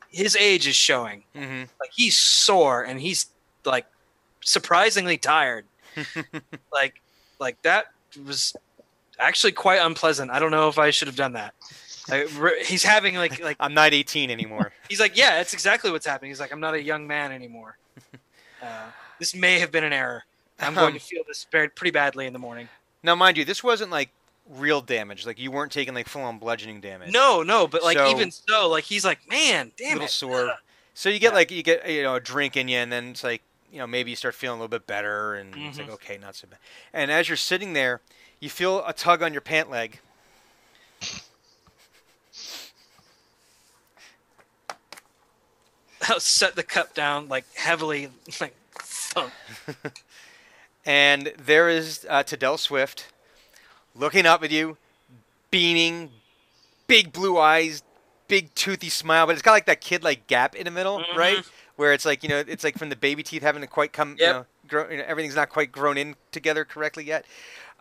his 0.09 0.35
age 0.35 0.67
is 0.67 0.75
showing. 0.75 1.23
Mm-hmm. 1.35 1.61
Like 1.79 1.91
he's 1.93 2.17
sore 2.17 2.83
and 2.83 2.99
he's 2.99 3.27
like 3.65 3.85
surprisingly 4.43 5.17
tired. 5.17 5.65
like 6.71 7.01
like 7.39 7.61
that 7.63 7.87
was 8.25 8.55
actually 9.19 9.51
quite 9.51 9.77
unpleasant. 9.77 10.31
I 10.31 10.39
don't 10.39 10.51
know 10.51 10.69
if 10.69 10.79
I 10.79 10.89
should 10.91 11.07
have 11.07 11.17
done 11.17 11.33
that. 11.33 11.53
Like, 12.09 12.29
he's 12.65 12.83
having 12.83 13.15
like 13.15 13.41
like 13.43 13.57
I'm 13.59 13.73
not 13.73 13.93
18 13.93 14.29
anymore. 14.29 14.71
he's 14.89 14.99
like 14.99 15.17
yeah, 15.17 15.37
that's 15.37 15.53
exactly 15.53 15.91
what's 15.91 16.05
happening. 16.05 16.29
He's 16.31 16.39
like 16.39 16.51
I'm 16.51 16.59
not 16.59 16.73
a 16.75 16.81
young 16.81 17.07
man 17.07 17.31
anymore. 17.31 17.77
Uh, 18.63 18.89
this 19.19 19.35
may 19.35 19.59
have 19.59 19.71
been 19.71 19.83
an 19.83 19.93
error. 19.93 20.23
I'm 20.59 20.73
going 20.73 20.93
to 20.93 20.99
feel 20.99 21.23
this 21.27 21.45
pretty 21.51 21.91
badly 21.91 22.25
in 22.25 22.33
the 22.33 22.39
morning. 22.39 22.67
now, 23.03 23.13
mind 23.13 23.37
you, 23.37 23.45
this 23.45 23.63
wasn't 23.63 23.91
like 23.91 24.09
real 24.49 24.81
damage. 24.81 25.25
Like 25.25 25.37
you 25.37 25.51
weren't 25.51 25.71
taking 25.71 25.93
like 25.93 26.07
full-on 26.07 26.39
bludgeoning 26.39 26.79
damage. 26.81 27.11
No, 27.11 27.43
no, 27.43 27.67
but 27.67 27.83
like 27.83 27.97
So- 27.97 28.09
even 28.09 28.31
so, 28.31 28.67
like 28.69 28.85
he's 28.85 29.05
like 29.05 29.19
man, 29.29 29.71
damn 29.77 29.93
little 29.93 30.05
it. 30.05 30.09
sore. 30.09 30.53
So 30.95 31.09
you 31.09 31.19
get 31.19 31.33
Yeah. 31.33 31.35
like 31.35 31.51
you 31.51 31.61
get 31.61 31.87
you 31.87 32.01
know 32.01 32.15
a 32.15 32.19
drink 32.19 32.57
in 32.57 32.67
you, 32.67 32.77
and 32.77 32.91
then 32.91 33.09
it's 33.09 33.23
like 33.23 33.43
you 33.71 33.77
know 33.77 33.85
maybe 33.85 34.09
you 34.09 34.15
start 34.15 34.33
feeling 34.33 34.57
a 34.57 34.61
little 34.63 34.69
bit 34.79 34.87
better, 34.87 35.35
and 35.35 35.53
it's 35.55 35.77
like 35.77 35.87
Mhm. 35.89 35.93
okay, 35.95 36.17
not 36.17 36.35
so 36.35 36.47
bad. 36.47 36.59
And 36.93 37.11
as 37.11 37.27
you're 37.29 37.37
sitting 37.37 37.73
there, 37.73 38.01
you 38.39 38.49
feel 38.49 38.83
a 38.87 38.93
tug 38.93 39.21
on 39.21 39.31
your 39.33 39.41
pant 39.41 39.69
leg. 39.69 39.99
set 46.19 46.55
the 46.55 46.63
cup 46.63 46.93
down 46.93 47.27
like 47.27 47.45
heavily, 47.55 48.09
like 48.41 48.55
thump. 48.73 49.31
and 50.85 51.33
there 51.43 51.69
is 51.69 52.05
uh, 52.09 52.23
Tadell 52.23 52.57
Swift 52.57 53.11
looking 53.95 54.25
up 54.25 54.43
at 54.43 54.51
you, 54.51 54.77
beaming, 55.51 56.11
big 56.87 57.13
blue 57.13 57.37
eyes, 57.37 57.83
big 58.27 58.53
toothy 58.55 58.89
smile, 58.89 59.25
but 59.25 59.33
it's 59.33 59.41
got 59.41 59.51
like 59.51 59.65
that 59.67 59.81
kid 59.81 60.03
like 60.03 60.27
gap 60.27 60.55
in 60.55 60.65
the 60.65 60.71
middle, 60.71 60.99
Mhm. 60.99 61.15
right? 61.15 61.45
Where 61.75 61.93
it's 61.93 62.05
like 62.05 62.23
you 62.23 62.29
know, 62.29 62.39
it's 62.39 62.63
like 62.63 62.77
from 62.77 62.89
the 62.89 62.95
baby 62.95 63.23
teeth 63.23 63.41
having 63.41 63.61
to 63.61 63.67
quite 63.67 63.93
come, 63.93 64.15
you 64.19 64.25
know, 64.27 64.45
grow, 64.67 64.89
you 64.89 64.97
know, 64.97 65.03
everything's 65.07 65.35
not 65.35 65.49
quite 65.49 65.71
grown 65.71 65.97
in 65.97 66.15
together 66.31 66.63
correctly 66.65 67.03
yet. 67.03 67.25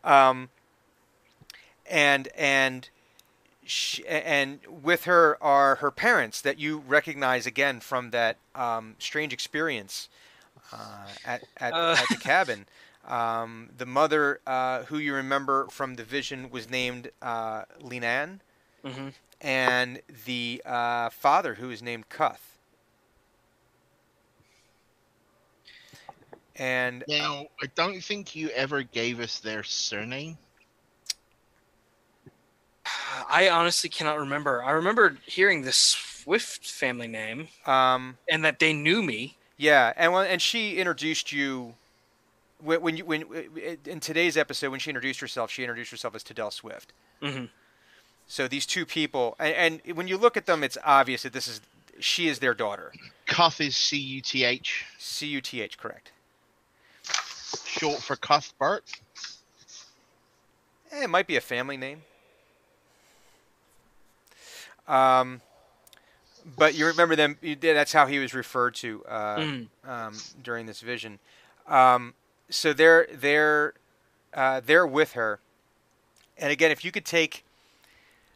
Um, 0.03 0.51
and 1.87 2.29
and 2.37 2.89
sh 3.65 4.01
and 4.09 4.61
with 4.69 5.05
her 5.05 5.43
are 5.43 5.77
her 5.77 5.91
parents 5.91 6.41
that 6.43 6.59
you 6.59 6.79
recognize 6.79 7.47
again 7.47 7.81
from 7.81 8.11
that 8.11 8.39
um, 8.55 8.97
strange 8.99 9.33
experience 9.33 10.09
uh, 10.73 11.15
at 11.25 11.45
at, 11.59 11.77
Uh. 11.77 11.97
at 11.97 12.11
the 12.11 12.17
cabin. 12.19 12.67
Um, 13.05 13.71
the 13.77 13.87
mother, 13.87 14.41
uh, 14.47 14.85
who 14.85 14.99
you 14.99 15.15
remember 15.15 15.69
from 15.69 15.95
the 15.95 16.05
vision, 16.05 16.51
was 16.51 16.69
named 16.71 17.11
uh, 17.23 17.65
Linan, 17.81 18.41
hmm 18.85 19.09
and 19.41 20.01
the 20.25 20.63
uh, 20.65 21.11
father, 21.11 21.55
who 21.55 21.71
is 21.71 21.83
named 21.83 22.09
Cuth. 22.09 22.59
And 26.57 27.05
Now, 27.07 27.49
I 27.63 27.67
don't 27.75 28.01
think 28.03 28.35
you 28.35 28.49
ever 28.51 28.83
gave 28.83 29.21
us 29.21 29.39
their 29.41 29.63
surname. 29.65 30.39
I 33.29 33.49
honestly 33.49 33.91
cannot 33.91 34.19
remember. 34.19 34.63
I 34.63 34.73
remember 34.73 35.17
hearing 35.27 35.63
the 35.63 35.73
Swift 35.73 36.67
family 36.67 37.09
name 37.09 37.49
um, 37.67 38.19
and 38.29 38.45
that 38.45 38.59
they 38.59 38.73
knew 38.73 39.03
me. 39.03 39.37
Yeah, 39.57 39.93
and 39.97 40.13
when, 40.13 40.27
and 40.27 40.43
she 40.43 40.77
introduced 40.77 41.33
you 41.33 41.75
when, 42.63 42.81
when 42.81 42.97
you 42.97 43.05
when 43.05 43.25
in 43.85 44.01
today's 44.01 44.37
episode 44.37 44.71
when 44.71 44.81
she 44.81 44.91
introduced 44.91 45.21
herself, 45.21 45.51
she 45.51 45.63
introduced 45.63 45.91
herself 45.91 46.15
as 46.15 46.23
Tadell 46.23 46.51
Swift. 46.51 46.93
hmm 47.23 47.45
So 48.27 48.49
these 48.49 48.67
two 48.67 48.87
people, 48.87 49.37
and, 49.39 49.81
and 49.87 49.97
when 49.97 50.09
you 50.09 50.17
look 50.17 50.37
at 50.37 50.47
them, 50.47 50.65
it's 50.65 50.79
obvious 50.85 51.23
that 51.23 51.33
this 51.33 51.47
is 51.47 51.61
she 52.01 52.27
is 52.27 52.41
their 52.41 52.55
daughter. 52.55 52.93
Cuth 53.27 53.61
is 53.61 53.77
C 53.77 53.97
U 53.97 54.21
T 54.21 54.45
H, 54.45 54.87
C 54.99 55.27
U 55.29 55.41
T 55.41 55.61
H, 55.61 55.79
correct? 55.79 56.11
short 57.67 58.01
for 58.01 58.17
Cuthbert. 58.17 58.85
Eh, 60.93 61.05
it 61.05 61.11
might 61.11 61.27
be 61.27 61.37
a 61.37 61.41
family 61.41 61.77
name. 61.77 62.03
Um, 64.87 65.41
but 66.57 66.75
you 66.75 66.87
remember 66.87 67.17
them? 67.17 67.39
You 67.41 67.57
did, 67.57 67.75
that's 67.77 67.93
how 67.93 68.07
he 68.07 68.19
was 68.19 68.35
referred 68.35 68.75
to 68.77 69.05
uh, 69.07 69.37
Mhm. 69.39 69.67
um, 69.87 70.15
during 70.43 70.67
this 70.67 70.81
vision. 70.81 71.19
Um, 71.67 72.15
so 72.51 72.73
they're 72.75 73.07
they're 73.13 73.73
uh, 74.35 74.61
they're 74.65 74.87
with 74.87 75.13
her, 75.13 75.41
and 76.37 76.51
again, 76.53 76.71
if 76.71 76.85
you 76.85 76.93
could 76.93 77.07
take 77.07 77.45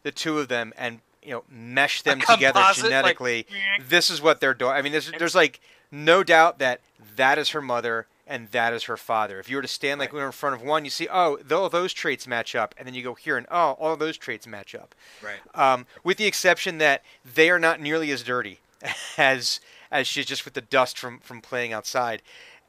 the 0.02 0.10
two 0.12 0.38
of 0.38 0.48
them 0.48 0.72
and 0.78 1.00
you 1.22 1.32
know 1.32 1.44
mesh 1.50 2.00
them 2.02 2.20
together 2.20 2.52
composite, 2.60 2.84
like- 2.84 2.90
genetically, 2.90 3.46
this 3.86 4.08
is 4.08 4.22
what 4.22 4.40
they're 4.40 4.54
doing. 4.54 4.72
I 4.72 4.80
mean, 4.80 4.92
there's 4.92 5.10
there's 5.18 5.34
like 5.34 5.60
no 5.90 6.22
doubt 6.22 6.58
that 6.60 6.80
that 7.16 7.36
is 7.38 7.50
her 7.50 7.60
mother 7.60 8.06
and 8.28 8.48
that 8.48 8.72
is 8.74 8.84
her 8.84 8.96
father. 8.96 9.40
If 9.40 9.48
you 9.48 9.56
were 9.56 9.62
to 9.62 9.68
stand 9.68 9.98
like 9.98 10.12
we 10.12 10.20
were 10.20 10.26
in 10.26 10.32
front 10.32 10.54
of 10.54 10.62
one, 10.62 10.84
you 10.84 10.90
see, 10.90 11.08
oh, 11.10 11.38
all 11.50 11.68
those 11.70 11.94
traits 11.94 12.26
match 12.28 12.54
up, 12.54 12.74
and 12.76 12.86
then 12.86 12.94
you 12.94 13.02
go 13.02 13.14
here 13.14 13.38
and 13.38 13.46
oh, 13.50 13.72
all 13.80 13.96
those 13.96 14.18
traits 14.18 14.46
match 14.46 14.74
up. 14.74 14.94
Right. 15.22 15.38
Um, 15.54 15.86
with 16.04 16.18
the 16.18 16.26
exception 16.26 16.78
that 16.78 17.02
they 17.24 17.48
are 17.50 17.58
not 17.58 17.80
nearly 17.80 18.10
as 18.10 18.22
dirty 18.22 18.60
as 19.18 19.60
as 19.90 20.06
she's 20.06 20.26
just 20.26 20.44
with 20.44 20.54
the 20.54 20.60
dust 20.60 20.98
from 20.98 21.18
from 21.20 21.40
playing 21.40 21.72
outside, 21.72 22.22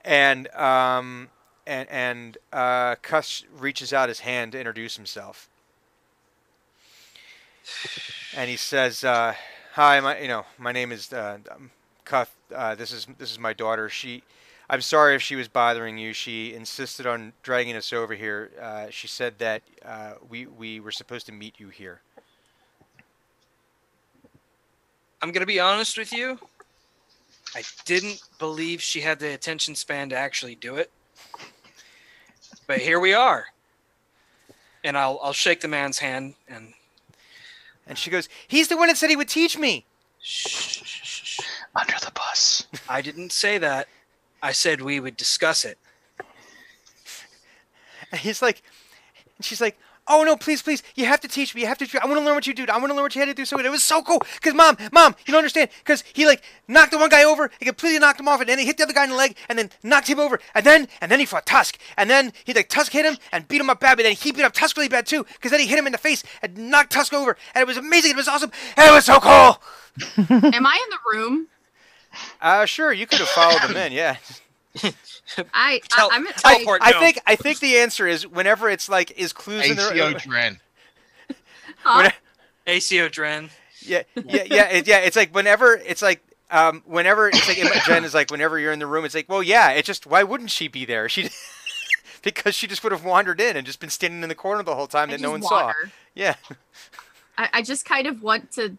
and 0.03 0.47
um, 0.55 1.27
and 1.67 1.89
and 1.89 2.37
uh, 2.53 2.95
Cuth 3.01 3.43
reaches 3.57 3.91
out 3.91 4.07
his 4.07 4.21
hand 4.21 4.53
to 4.53 4.57
introduce 4.57 4.95
himself, 4.95 5.49
and 8.35 8.49
he 8.49 8.55
says, 8.55 9.03
uh, 9.03 9.35
"Hi, 9.73 9.99
my 9.99 10.19
you 10.19 10.29
know 10.29 10.45
my 10.57 10.71
name 10.71 10.93
is 10.93 11.11
uh, 11.11 11.39
Cuth. 12.05 12.33
Uh, 12.55 12.75
this 12.75 12.93
is 12.93 13.07
this 13.17 13.29
is 13.29 13.37
my 13.37 13.51
daughter. 13.51 13.89
She." 13.89 14.23
I'm 14.69 14.81
sorry 14.81 15.15
if 15.15 15.21
she 15.21 15.35
was 15.35 15.47
bothering 15.47 15.97
you. 15.97 16.13
She 16.13 16.53
insisted 16.53 17.07
on 17.07 17.33
dragging 17.41 17.75
us 17.75 17.91
over 17.91 18.13
here. 18.13 18.51
Uh, 18.61 18.87
she 18.91 19.07
said 19.07 19.39
that 19.39 19.63
uh, 19.83 20.13
we 20.29 20.45
we 20.45 20.79
were 20.79 20.91
supposed 20.91 21.25
to 21.25 21.31
meet 21.31 21.59
you 21.59 21.69
here. 21.69 22.01
I'm 25.21 25.31
gonna 25.31 25.47
be 25.47 25.59
honest 25.59 25.97
with 25.97 26.13
you. 26.13 26.37
I 27.55 27.63
didn't 27.85 28.21
believe 28.37 28.79
she 28.79 29.01
had 29.01 29.19
the 29.19 29.33
attention 29.33 29.73
span 29.73 30.09
to 30.09 30.15
actually 30.15 30.53
do 30.53 30.75
it, 30.75 30.91
but 32.67 32.77
here 32.77 32.99
we 32.99 33.13
are. 33.15 33.47
And 34.83 34.95
I'll 34.95 35.19
I'll 35.23 35.33
shake 35.33 35.61
the 35.61 35.67
man's 35.67 35.97
hand 35.97 36.35
and 36.47 36.73
And 37.87 37.97
she 37.97 38.11
goes, 38.11 38.29
"He's 38.47 38.67
the 38.67 38.77
one 38.77 38.87
that 38.87 38.97
said 38.97 39.09
he 39.09 39.15
would 39.15 39.29
teach 39.29 39.57
me." 39.57 39.85
shh, 40.21 40.47
shh, 40.47 40.83
shh, 40.83 41.23
shh. 41.23 41.39
Under 41.75 41.95
the 42.05 42.11
bus. 42.11 42.67
I 42.87 43.01
didn't 43.01 43.31
say 43.31 43.57
that. 43.57 43.87
I 44.41 44.51
said 44.51 44.81
we 44.81 44.99
would 44.99 45.17
discuss 45.17 45.65
it. 45.65 45.77
And 48.11 48.21
he's 48.21 48.41
like, 48.41 48.61
and 49.37 49.45
she's 49.45 49.61
like, 49.61 49.77
"Oh 50.07 50.23
no, 50.23 50.35
please, 50.35 50.61
please, 50.61 50.81
you 50.95 51.05
have 51.05 51.19
to 51.21 51.27
teach 51.27 51.53
me. 51.53 51.61
You 51.61 51.67
have 51.67 51.77
to. 51.77 52.03
I 52.03 52.07
want 52.07 52.19
to 52.19 52.25
learn 52.25 52.33
what 52.33 52.47
you 52.47 52.53
do. 52.53 52.65
I 52.67 52.77
want 52.77 52.87
to 52.87 52.95
learn 52.95 53.03
what 53.03 53.15
you 53.15 53.21
had 53.21 53.27
to 53.27 53.35
do." 53.35 53.45
So 53.45 53.59
it 53.59 53.69
was 53.69 53.83
so 53.83 54.01
cool. 54.01 54.19
Cause 54.41 54.53
mom, 54.55 54.77
mom, 54.91 55.15
you 55.25 55.31
don't 55.31 55.39
understand. 55.39 55.69
Cause 55.85 56.03
he 56.13 56.25
like 56.25 56.43
knocked 56.67 56.91
the 56.91 56.97
one 56.97 57.09
guy 57.09 57.23
over, 57.23 57.51
he 57.59 57.65
completely 57.65 57.99
knocked 57.99 58.19
him 58.19 58.27
off, 58.27 58.39
and 58.39 58.49
then 58.49 58.57
he 58.57 58.65
hit 58.65 58.77
the 58.77 58.83
other 58.83 58.93
guy 58.93 59.03
in 59.03 59.11
the 59.11 59.15
leg, 59.15 59.35
and 59.47 59.59
then 59.59 59.69
knocked 59.83 60.07
him 60.07 60.19
over, 60.19 60.39
and 60.55 60.65
then 60.65 60.87
and 61.01 61.11
then 61.11 61.19
he 61.19 61.25
fought 61.25 61.45
Tusk, 61.45 61.77
and 61.97 62.09
then 62.09 62.33
he 62.45 62.53
like 62.53 62.69
Tusk 62.69 62.91
hit 62.91 63.05
him 63.05 63.17
and 63.31 63.47
beat 63.47 63.61
him 63.61 63.69
up 63.69 63.79
bad, 63.79 63.97
but 63.97 64.03
then 64.03 64.15
he 64.15 64.31
beat 64.31 64.43
up 64.43 64.53
Tusk 64.53 64.75
really 64.75 64.89
bad 64.89 65.05
too. 65.05 65.25
Cause 65.41 65.51
then 65.51 65.59
he 65.59 65.67
hit 65.67 65.77
him 65.77 65.85
in 65.85 65.91
the 65.91 65.99
face 65.99 66.23
and 66.41 66.57
knocked 66.71 66.91
Tusk 66.91 67.13
over, 67.13 67.37
and 67.53 67.61
it 67.61 67.67
was 67.67 67.77
amazing. 67.77 68.11
It 68.11 68.17
was 68.17 68.27
awesome. 68.27 68.51
And 68.75 68.89
it 68.89 68.93
was 68.93 69.05
so 69.05 69.19
cool. 69.19 69.61
Am 70.29 70.65
I 70.65 70.83
in 70.83 70.89
the 70.89 70.99
room? 71.13 71.47
Uh, 72.41 72.65
sure, 72.65 72.91
you 72.91 73.05
could 73.07 73.19
have 73.19 73.27
followed 73.29 73.61
them 73.61 73.77
in, 73.77 73.91
yeah. 73.91 74.17
I, 75.53 75.81
Tel- 75.89 76.09
I 76.11 76.15
I'm 76.15 76.27
I, 76.27 76.31
teleport. 76.31 76.81
I 76.83 76.91
No. 76.91 76.99
think 76.99 77.19
I 77.25 77.35
think 77.35 77.59
the 77.59 77.77
answer 77.77 78.07
is 78.07 78.25
whenever 78.25 78.69
it's 78.69 78.87
like 78.89 79.11
is 79.19 79.33
clues 79.33 79.65
in 79.65 79.73
ACO 79.73 79.93
there. 79.93 80.13
Dren. 80.13 80.59
huh? 81.83 82.09
ACO 82.67 83.09
Dren. 83.09 83.49
Yeah, 83.81 84.03
yeah, 84.15 84.43
yeah, 84.45 84.69
it, 84.69 84.87
yeah. 84.87 84.99
It's 84.99 85.15
like 85.15 85.33
whenever 85.33 85.73
it's 85.73 86.01
like 86.01 86.21
um, 86.51 86.83
whenever 86.85 87.29
it's 87.29 87.47
like 87.47 87.83
Jen 87.85 88.03
is 88.03 88.13
like 88.13 88.29
whenever 88.31 88.59
you're 88.59 88.71
in 88.71 88.79
the 88.79 88.87
room, 88.87 89.05
it's 89.05 89.15
like, 89.15 89.29
well, 89.29 89.41
yeah. 89.43 89.71
It 89.71 89.85
just 89.85 90.05
why 90.05 90.23
wouldn't 90.23 90.51
she 90.51 90.67
be 90.67 90.85
there? 90.85 91.07
She 91.09 91.29
because 92.21 92.55
she 92.55 92.67
just 92.67 92.83
would 92.83 92.91
have 92.91 93.05
wandered 93.05 93.39
in 93.41 93.55
and 93.57 93.65
just 93.65 93.79
been 93.79 93.89
standing 93.89 94.21
in 94.23 94.29
the 94.29 94.35
corner 94.35 94.63
the 94.63 94.75
whole 94.75 94.87
time 94.87 95.09
I 95.09 95.13
that 95.13 95.21
no 95.21 95.31
one 95.31 95.41
just 95.41 95.49
saw. 95.49 95.73
Yeah, 96.13 96.35
I, 97.37 97.49
I 97.53 97.61
just 97.61 97.85
kind 97.85 98.07
of 98.07 98.21
want 98.21 98.51
to 98.53 98.77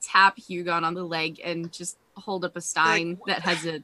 tap 0.00 0.38
Hugon 0.38 0.82
on 0.82 0.94
the 0.94 1.04
leg 1.04 1.40
and 1.44 1.70
just 1.72 1.96
hold 2.20 2.44
up 2.44 2.56
a 2.56 2.60
stein 2.60 3.18
that 3.26 3.40
has 3.42 3.64
a 3.66 3.76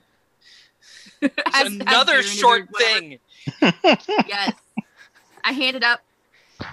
It's 1.22 1.34
has- 1.53 1.64
has 1.64 1.72
another 1.72 2.12
beer 2.12 2.20
in 2.20 2.26
it 2.26 2.28
or 2.28 2.37
short 2.37 2.68
whatever. 2.70 3.01
thing. 3.01 3.18
Yes. 4.28 4.53
I 5.45 5.53
hand 5.53 5.76
it 5.76 5.82
up. 5.84 6.01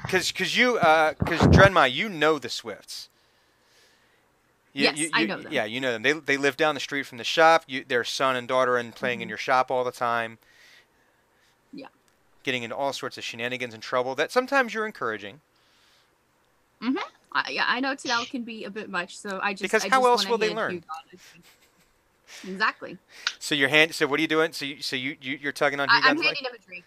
because 0.03 0.31
because 0.31 0.57
you 0.57 0.77
uh 0.77 1.13
because 1.19 1.41
Drenma, 1.47 1.91
you 1.91 2.09
know 2.09 2.39
the 2.39 2.49
Swifts. 2.49 3.09
You, 4.73 4.85
Yes, 4.85 4.97
you, 4.97 5.09
I 5.13 5.25
know 5.25 5.39
them. 5.39 5.51
Yeah, 5.53 5.65
you 5.65 5.79
know 5.79 5.91
them. 5.93 6.01
They 6.01 6.13
they 6.13 6.37
live 6.37 6.57
down 6.57 6.73
the 6.73 6.81
street 6.81 7.03
from 7.05 7.19
the 7.19 7.23
shop. 7.23 7.63
You, 7.67 7.83
their 7.87 8.03
son 8.03 8.35
and 8.35 8.47
daughter 8.47 8.77
and 8.77 8.93
playing 8.95 9.21
in 9.21 9.27
Mhm. 9.27 9.29
your 9.29 9.37
shop 9.37 9.69
all 9.69 9.83
the 9.83 9.91
time. 9.91 10.39
Yeah. 11.71 11.87
Getting 12.43 12.63
into 12.63 12.75
all 12.75 12.91
sorts 12.93 13.17
of 13.17 13.23
shenanigans 13.23 13.73
and 13.75 13.83
trouble 13.83 14.15
that 14.15 14.31
sometimes 14.31 14.73
you're 14.73 14.85
encouraging. 14.87 15.41
I, 17.33 17.49
yeah, 17.51 17.65
I 17.67 17.79
know 17.79 17.95
Tadal 17.95 18.29
can 18.29 18.43
be 18.43 18.63
a 18.65 18.69
bit 18.69 18.89
much, 18.89 19.17
so 19.17 19.39
I 19.41 19.53
just 19.53 19.61
Because 19.63 19.85
I 19.85 19.89
how 19.89 19.99
just 20.01 20.07
else 20.09 20.27
will 20.29 20.37
they 20.37 20.53
learn? 20.53 20.83
Exactly. 22.47 22.97
So 23.39 23.55
your 23.55 23.69
hand. 23.69 23.93
So 23.95 24.05
what 24.07 24.19
are 24.19 24.21
you 24.21 24.27
doing? 24.27 24.51
So 24.53 24.65
you 24.65 24.81
so 24.81 24.95
you, 24.95 25.15
you 25.21 25.37
you're 25.41 25.51
tugging 25.51 25.79
on 25.79 25.89
I, 25.89 26.01
I'm 26.03 26.17
Hugon's 26.17 26.25
leg? 26.25 26.35
handing 26.35 26.45
him 26.45 26.51
a 26.55 26.65
drink. 26.65 26.85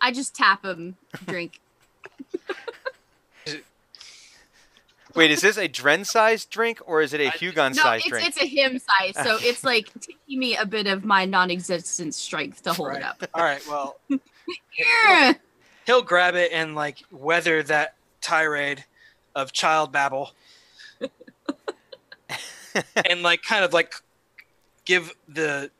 I 0.00 0.12
just 0.12 0.34
tap 0.34 0.64
him 0.64 0.96
drink. 1.26 1.60
Wait, 5.14 5.30
is 5.30 5.42
this 5.42 5.58
a 5.58 5.68
Dren-sized 5.68 6.48
drink 6.48 6.80
or 6.86 7.02
is 7.02 7.12
it 7.12 7.20
a 7.20 7.28
Hugon 7.30 7.76
no, 7.76 7.82
sized 7.82 8.06
it's 8.06 8.10
drink? 8.10 8.28
it's 8.28 8.42
a 8.42 8.46
him 8.46 8.78
size, 8.78 9.14
so 9.22 9.36
it's 9.42 9.62
like 9.62 9.90
taking 10.00 10.38
me 10.38 10.56
a 10.56 10.64
bit 10.64 10.86
of 10.86 11.04
my 11.04 11.26
non-existent 11.26 12.14
strength 12.14 12.62
to 12.62 12.72
hold 12.72 12.88
Right. 12.88 12.98
it 12.98 13.04
up. 13.04 13.22
All 13.34 13.42
right. 13.44 13.62
Well, 13.68 13.96
Yeah. 14.08 15.34
he'll 15.84 16.00
grab 16.02 16.34
it 16.34 16.50
and 16.52 16.74
like 16.74 16.98
weather 17.10 17.62
that 17.64 17.94
tirade 18.22 18.84
of 19.34 19.52
child 19.52 19.92
babble 19.92 20.32
and 23.06 23.22
like 23.22 23.42
kind 23.42 23.64
of 23.64 23.72
like 23.72 23.94
give 24.84 25.12
the 25.28 25.70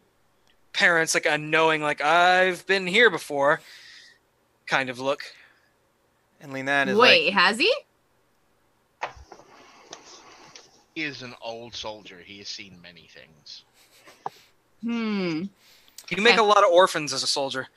parents 0.72 1.14
like 1.14 1.26
a 1.26 1.38
knowing 1.38 1.82
like 1.82 2.00
I've 2.00 2.66
been 2.66 2.86
here 2.86 3.10
before 3.10 3.60
kind 4.66 4.88
of 4.88 4.98
look. 4.98 5.22
and 6.40 6.52
Linan 6.52 6.88
is 6.88 6.96
Wait, 6.96 7.26
like, 7.26 7.34
has 7.34 7.58
he? 7.58 7.74
He 10.94 11.02
is 11.02 11.22
an 11.22 11.34
old 11.42 11.74
soldier. 11.74 12.18
He 12.24 12.38
has 12.38 12.48
seen 12.48 12.78
many 12.82 13.08
things. 13.12 13.64
Hmm. 14.82 15.44
You 16.10 16.22
make 16.22 16.38
a 16.38 16.42
lot 16.42 16.64
of 16.64 16.70
orphans 16.70 17.12
as 17.12 17.22
a 17.22 17.26
soldier. 17.26 17.68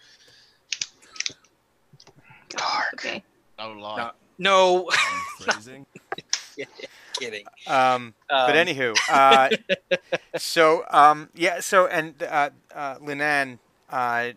Dark. 2.50 2.94
Okay. 2.96 3.24
No 3.58 3.72
lie. 3.74 3.98
No, 3.98 4.12
Phrasing. 5.38 5.86
kidding. 7.20 7.48
um, 7.66 8.14
but 8.46 8.56
Um, 8.56 8.56
anywho, 8.56 9.00
uh, 9.08 9.52
so 10.38 10.84
um, 10.92 11.30
yeah, 11.34 11.60
so 11.60 11.88
and 11.88 12.22
uh, 12.24 12.50
uh, 12.74 12.96
Linan, 12.98 13.60
uh, 13.90 14.32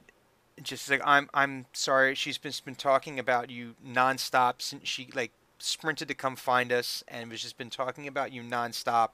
just 0.62 0.90
like 0.90 1.02
I'm, 1.04 1.28
I'm 1.34 1.66
sorry. 1.72 2.14
She's 2.14 2.38
been 2.38 2.52
been 2.64 2.74
talking 2.74 3.18
about 3.18 3.50
you 3.50 3.74
nonstop 3.86 4.60
since 4.62 4.88
she 4.88 5.08
like 5.14 5.32
sprinted 5.58 6.08
to 6.08 6.14
come 6.14 6.36
find 6.36 6.72
us, 6.72 7.04
and 7.08 7.30
was 7.30 7.42
just 7.42 7.58
been 7.58 7.70
talking 7.70 8.06
about 8.06 8.32
you 8.32 8.42
nonstop 8.42 9.10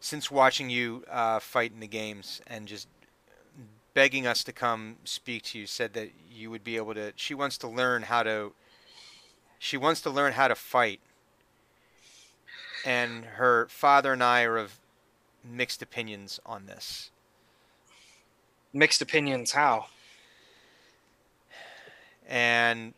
since 0.00 0.30
watching 0.30 0.70
you 0.70 1.04
uh, 1.10 1.38
fight 1.40 1.72
in 1.72 1.80
the 1.80 1.86
games, 1.88 2.40
and 2.46 2.66
just 2.66 2.88
begging 3.94 4.26
us 4.26 4.42
to 4.44 4.52
come 4.52 4.96
speak 5.04 5.42
to 5.44 5.58
you. 5.58 5.66
Said 5.66 5.92
that 5.94 6.10
you 6.30 6.50
would 6.50 6.64
be 6.64 6.76
able 6.76 6.94
to. 6.94 7.12
She 7.16 7.34
wants 7.34 7.58
to 7.58 7.68
learn 7.68 8.02
how 8.02 8.22
to. 8.22 8.52
She 9.62 9.76
wants 9.76 10.00
to 10.00 10.10
learn 10.10 10.32
how 10.32 10.48
to 10.48 10.56
fight. 10.56 10.98
And 12.84 13.24
her 13.36 13.68
father 13.68 14.12
and 14.12 14.20
I 14.20 14.42
are 14.42 14.58
of 14.58 14.80
mixed 15.48 15.82
opinions 15.82 16.40
on 16.44 16.66
this. 16.66 17.12
Mixed 18.72 19.00
opinions. 19.00 19.52
How? 19.52 19.86
And 22.28 22.94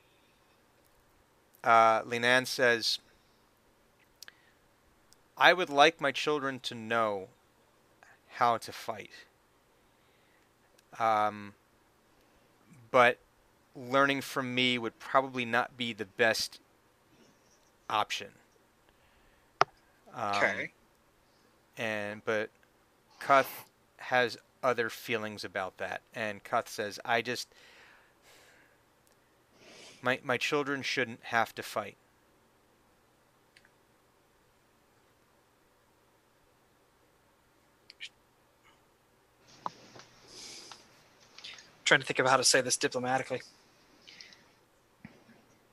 uh, 1.63 2.01
Linan 2.01 2.47
says, 2.47 2.99
I 5.37 5.53
would 5.53 5.69
like 5.69 6.01
my 6.01 6.13
children 6.13 6.61
to 6.61 6.75
know 6.75 7.29
how 8.37 8.57
to 8.57 8.73
fight. 8.73 9.11
Um, 10.99 11.53
but 12.91 13.19
learning 13.77 14.21
from 14.21 14.55
me 14.55 14.79
would 14.79 14.99
probably 14.99 15.45
not 15.45 15.77
be 15.77 15.93
the 15.93 16.05
best 16.05 16.61
option. 17.91 18.29
Um, 20.15 20.37
Okay. 20.37 20.73
And 21.77 22.25
but 22.25 22.51
Cuth 23.19 23.65
has 23.97 24.39
other 24.63 24.89
feelings 24.89 25.45
about 25.45 25.79
that, 25.79 26.03
and 26.15 26.43
Cuth 26.45 26.69
says, 26.69 27.01
"I 27.05 27.21
just 27.21 27.49
my 30.03 30.21
my 30.23 30.37
children 30.39 30.83
shouldn't 30.83 31.23
have 31.25 31.55
to 31.57 31.63
fight." 31.63 31.97
trying 41.85 42.01
to 42.01 42.07
think 42.07 42.19
of 42.19 42.27
how 42.27 42.37
to 42.37 42.45
say 42.45 42.61
this 42.61 42.77
diplomatically. 42.77 43.43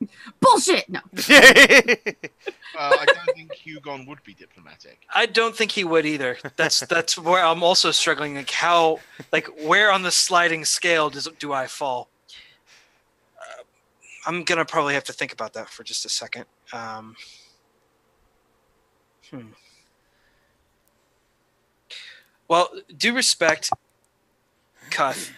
Bullshit. 0.39 0.89
No. 0.89 0.99
Uh, 2.79 2.95
I 3.01 3.05
don't 3.05 3.35
think 3.35 3.51
Hugon 3.53 4.07
would 4.07 4.23
be 4.23 4.33
diplomatic. 4.33 5.01
I 5.13 5.25
don't 5.25 5.53
think 5.53 5.71
he 5.71 5.83
would 5.83 6.05
either. 6.05 6.37
That's 6.55 6.79
that's 6.79 7.17
where 7.17 7.43
I'm 7.43 7.63
also 7.63 7.91
struggling. 7.91 8.35
Like 8.35 8.49
how, 8.49 8.99
like 9.33 9.47
where 9.61 9.91
on 9.91 10.03
the 10.03 10.09
sliding 10.09 10.63
scale 10.63 11.09
does 11.09 11.27
do 11.37 11.51
I 11.51 11.67
fall? 11.67 12.07
Uh, 13.37 13.63
I'm 14.25 14.45
gonna 14.45 14.63
probably 14.63 14.93
have 14.93 15.03
to 15.03 15.13
think 15.13 15.33
about 15.33 15.51
that 15.53 15.69
for 15.69 15.83
just 15.83 16.05
a 16.05 16.09
second. 16.09 16.45
Um, 16.71 17.17
hmm. 19.29 19.47
Well, 22.47 22.69
due 22.97 23.13
respect, 23.13 23.69
Cuth. 24.91 25.33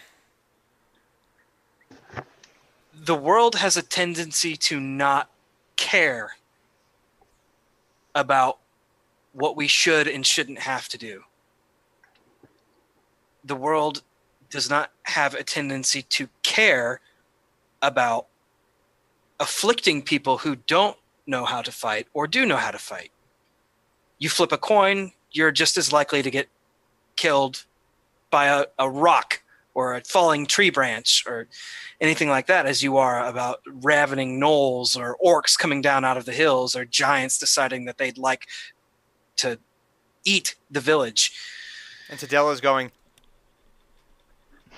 The 2.94 3.14
world 3.14 3.56
has 3.56 3.76
a 3.76 3.82
tendency 3.82 4.56
to 4.56 4.80
not 4.80 5.30
care 5.76 6.36
about 8.14 8.58
what 9.32 9.56
we 9.56 9.66
should 9.66 10.06
and 10.06 10.24
shouldn't 10.24 10.60
have 10.60 10.88
to 10.88 10.98
do. 10.98 11.24
The 13.44 13.56
world 13.56 14.02
does 14.48 14.70
not 14.70 14.92
have 15.02 15.34
a 15.34 15.42
tendency 15.42 16.02
to 16.02 16.28
care 16.42 17.00
about 17.82 18.26
afflicting 19.40 20.00
people 20.00 20.38
who 20.38 20.56
don't 20.56 20.96
know 21.26 21.44
how 21.44 21.60
to 21.62 21.72
fight 21.72 22.06
or 22.14 22.26
do 22.26 22.46
know 22.46 22.56
how 22.56 22.70
to 22.70 22.78
fight. 22.78 23.10
You 24.18 24.28
flip 24.28 24.52
a 24.52 24.58
coin, 24.58 25.12
you're 25.32 25.50
just 25.50 25.76
as 25.76 25.92
likely 25.92 26.22
to 26.22 26.30
get 26.30 26.48
killed 27.16 27.64
by 28.30 28.46
a, 28.46 28.66
a 28.78 28.88
rock 28.88 29.42
or 29.74 29.94
a 29.94 30.00
falling 30.04 30.46
tree 30.46 30.70
branch 30.70 31.24
or 31.26 31.48
anything 32.00 32.28
like 32.28 32.46
that 32.46 32.64
as 32.66 32.82
you 32.82 32.96
are 32.96 33.26
about 33.26 33.60
ravening 33.66 34.40
gnolls 34.40 34.96
or 34.96 35.16
orcs 35.24 35.58
coming 35.58 35.82
down 35.82 36.04
out 36.04 36.16
of 36.16 36.24
the 36.24 36.32
hills 36.32 36.76
or 36.76 36.84
giants 36.84 37.38
deciding 37.38 37.84
that 37.84 37.98
they'd 37.98 38.16
like 38.18 38.46
to 39.36 39.58
eat 40.24 40.54
the 40.70 40.80
village. 40.80 41.32
and 42.08 42.18
Tadella's 42.18 42.60
going. 42.60 42.90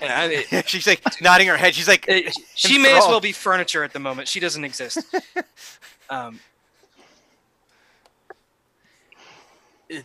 I- 0.01 0.63
she's 0.65 0.85
like 0.87 1.01
nodding 1.21 1.47
her 1.47 1.57
head. 1.57 1.73
She's 1.75 1.87
like, 1.87 2.05
it- 2.07 2.35
she 2.55 2.77
may 2.77 2.95
as 2.97 3.05
well 3.07 3.19
be 3.19 3.31
furniture 3.31 3.83
at 3.83 3.93
the 3.93 3.99
moment. 3.99 4.27
She 4.27 4.39
doesn't 4.39 4.63
exist. 4.63 4.99
um, 6.09 6.39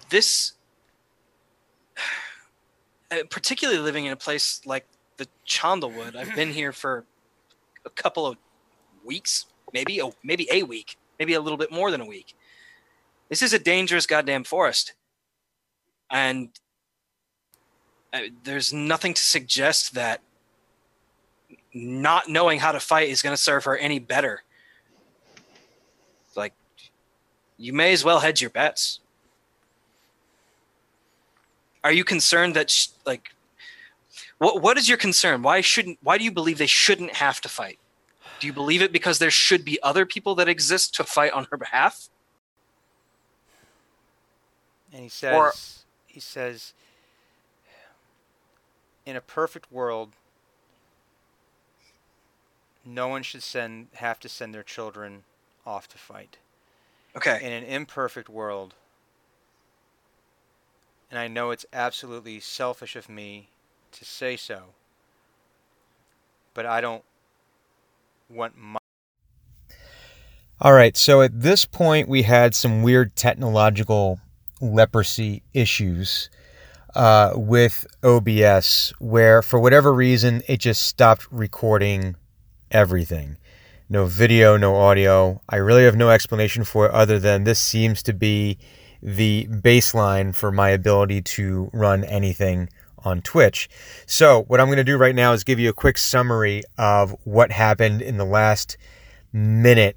this, 0.08 0.52
particularly 3.30 3.80
living 3.80 4.06
in 4.06 4.12
a 4.12 4.16
place 4.16 4.60
like 4.64 4.86
the 5.16 5.26
Chandlewood, 5.46 6.16
I've 6.16 6.34
been 6.34 6.50
here 6.50 6.72
for 6.72 7.04
a 7.84 7.90
couple 7.90 8.26
of 8.26 8.36
weeks, 9.04 9.46
maybe 9.72 9.98
a, 10.00 10.10
maybe 10.22 10.48
a 10.50 10.62
week, 10.62 10.96
maybe 11.18 11.34
a 11.34 11.40
little 11.40 11.58
bit 11.58 11.70
more 11.70 11.90
than 11.90 12.00
a 12.00 12.06
week. 12.06 12.34
This 13.28 13.42
is 13.42 13.52
a 13.52 13.58
dangerous 13.58 14.06
goddamn 14.06 14.44
forest, 14.44 14.94
and 16.10 16.50
uh, 18.12 18.20
there's 18.44 18.72
nothing 18.72 19.14
to 19.14 19.22
suggest 19.22 19.94
that 19.94 20.20
not 21.74 22.28
knowing 22.28 22.58
how 22.58 22.72
to 22.72 22.80
fight 22.80 23.08
is 23.08 23.22
going 23.22 23.34
to 23.34 23.40
serve 23.40 23.64
her 23.64 23.76
any 23.76 23.98
better. 23.98 24.42
Like, 26.36 26.52
you 27.56 27.72
may 27.72 27.92
as 27.92 28.04
well 28.04 28.20
hedge 28.20 28.40
your 28.40 28.50
bets. 28.50 29.00
Are 31.84 31.92
you 31.92 32.04
concerned 32.04 32.54
that, 32.54 32.70
sh- 32.70 32.88
like, 33.04 33.30
what 34.38 34.62
what 34.62 34.76
is 34.78 34.88
your 34.88 34.98
concern? 34.98 35.42
Why 35.42 35.60
shouldn't? 35.60 35.98
Why 36.02 36.18
do 36.18 36.24
you 36.24 36.32
believe 36.32 36.58
they 36.58 36.66
shouldn't 36.66 37.14
have 37.14 37.40
to 37.42 37.48
fight? 37.48 37.78
Do 38.40 38.46
you 38.46 38.52
believe 38.52 38.82
it 38.82 38.92
because 38.92 39.18
there 39.18 39.30
should 39.30 39.64
be 39.64 39.80
other 39.82 40.04
people 40.04 40.34
that 40.36 40.48
exist 40.48 40.94
to 40.96 41.04
fight 41.04 41.32
on 41.32 41.46
her 41.50 41.56
behalf? 41.56 42.08
and 44.92 45.02
he 45.02 45.08
says, 45.08 45.34
Or- 45.34 45.52
he 46.06 46.20
says, 46.20 46.74
in 49.06 49.16
a 49.16 49.20
perfect 49.20 49.72
world, 49.72 50.10
no 52.84 53.08
one 53.08 53.22
should 53.22 53.42
send 53.42 53.88
have 53.94 54.20
to 54.20 54.28
send 54.28 54.54
their 54.54 54.62
children 54.62 55.24
off 55.64 55.88
to 55.88 55.98
fight. 55.98 56.36
Okay. 57.16 57.38
In 57.42 57.52
an 57.52 57.64
imperfect 57.64 58.28
world, 58.28 58.74
and 61.12 61.18
I 61.18 61.28
know 61.28 61.50
it's 61.50 61.66
absolutely 61.74 62.40
selfish 62.40 62.96
of 62.96 63.06
me 63.10 63.50
to 63.92 64.02
say 64.02 64.34
so, 64.34 64.62
but 66.54 66.64
I 66.64 66.80
don't 66.80 67.04
want 68.30 68.56
my 68.56 68.78
All 70.58 70.72
right, 70.72 70.96
so 70.96 71.20
at 71.20 71.38
this 71.38 71.66
point, 71.66 72.08
we 72.08 72.22
had 72.22 72.54
some 72.54 72.82
weird 72.82 73.14
technological 73.14 74.20
leprosy 74.62 75.42
issues 75.52 76.30
uh, 76.94 77.32
with 77.34 77.86
OBS, 78.02 78.94
where 78.98 79.42
for 79.42 79.60
whatever 79.60 79.92
reason, 79.92 80.42
it 80.48 80.60
just 80.60 80.80
stopped 80.80 81.26
recording 81.30 82.16
everything. 82.70 83.36
No 83.90 84.06
video, 84.06 84.56
no 84.56 84.76
audio. 84.76 85.42
I 85.46 85.56
really 85.56 85.84
have 85.84 85.96
no 85.96 86.08
explanation 86.08 86.64
for 86.64 86.86
it 86.86 86.92
other 86.92 87.18
than 87.18 87.44
this 87.44 87.58
seems 87.58 88.02
to 88.04 88.14
be 88.14 88.56
the 89.02 89.46
baseline 89.50 90.34
for 90.34 90.52
my 90.52 90.70
ability 90.70 91.22
to 91.22 91.70
run 91.72 92.04
anything 92.04 92.68
on 93.04 93.20
Twitch. 93.20 93.68
So, 94.06 94.44
what 94.44 94.60
I'm 94.60 94.66
going 94.66 94.76
to 94.76 94.84
do 94.84 94.96
right 94.96 95.14
now 95.14 95.32
is 95.32 95.44
give 95.44 95.58
you 95.58 95.70
a 95.70 95.72
quick 95.72 95.98
summary 95.98 96.62
of 96.78 97.16
what 97.24 97.50
happened 97.50 98.00
in 98.00 98.16
the 98.16 98.24
last 98.24 98.76
minute 99.32 99.96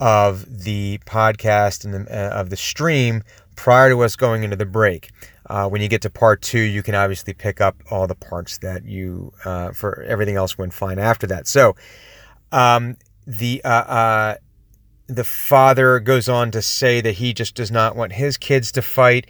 of 0.00 0.64
the 0.64 0.98
podcast 1.06 1.84
and 1.84 1.94
the, 1.94 2.10
uh, 2.10 2.40
of 2.40 2.50
the 2.50 2.56
stream 2.56 3.22
prior 3.56 3.90
to 3.90 4.02
us 4.02 4.16
going 4.16 4.44
into 4.44 4.56
the 4.56 4.66
break. 4.66 5.10
Uh, 5.46 5.68
when 5.68 5.82
you 5.82 5.88
get 5.88 6.02
to 6.02 6.10
part 6.10 6.40
two, 6.40 6.60
you 6.60 6.82
can 6.82 6.94
obviously 6.94 7.34
pick 7.34 7.60
up 7.60 7.76
all 7.90 8.06
the 8.06 8.14
parts 8.14 8.58
that 8.58 8.84
you 8.84 9.32
uh, 9.44 9.72
for 9.72 10.02
everything 10.02 10.36
else 10.36 10.56
went 10.56 10.72
fine 10.72 10.98
after 10.98 11.26
that. 11.26 11.46
So, 11.46 11.76
um, 12.52 12.96
the 13.26 13.62
uh, 13.64 13.68
uh, 13.68 14.34
the 15.06 15.24
father 15.24 16.00
goes 16.00 16.28
on 16.28 16.50
to 16.52 16.62
say 16.62 17.00
that 17.00 17.12
he 17.12 17.32
just 17.32 17.54
does 17.54 17.70
not 17.70 17.96
want 17.96 18.12
his 18.12 18.36
kids 18.36 18.72
to 18.72 18.82
fight. 18.82 19.26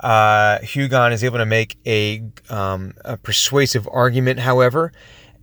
Uh, 0.00 0.58
Hugon 0.58 1.12
is 1.12 1.24
able 1.24 1.38
to 1.38 1.46
make 1.46 1.78
a, 1.86 2.22
um, 2.50 2.94
a 3.04 3.16
persuasive 3.16 3.88
argument, 3.90 4.40
however, 4.40 4.92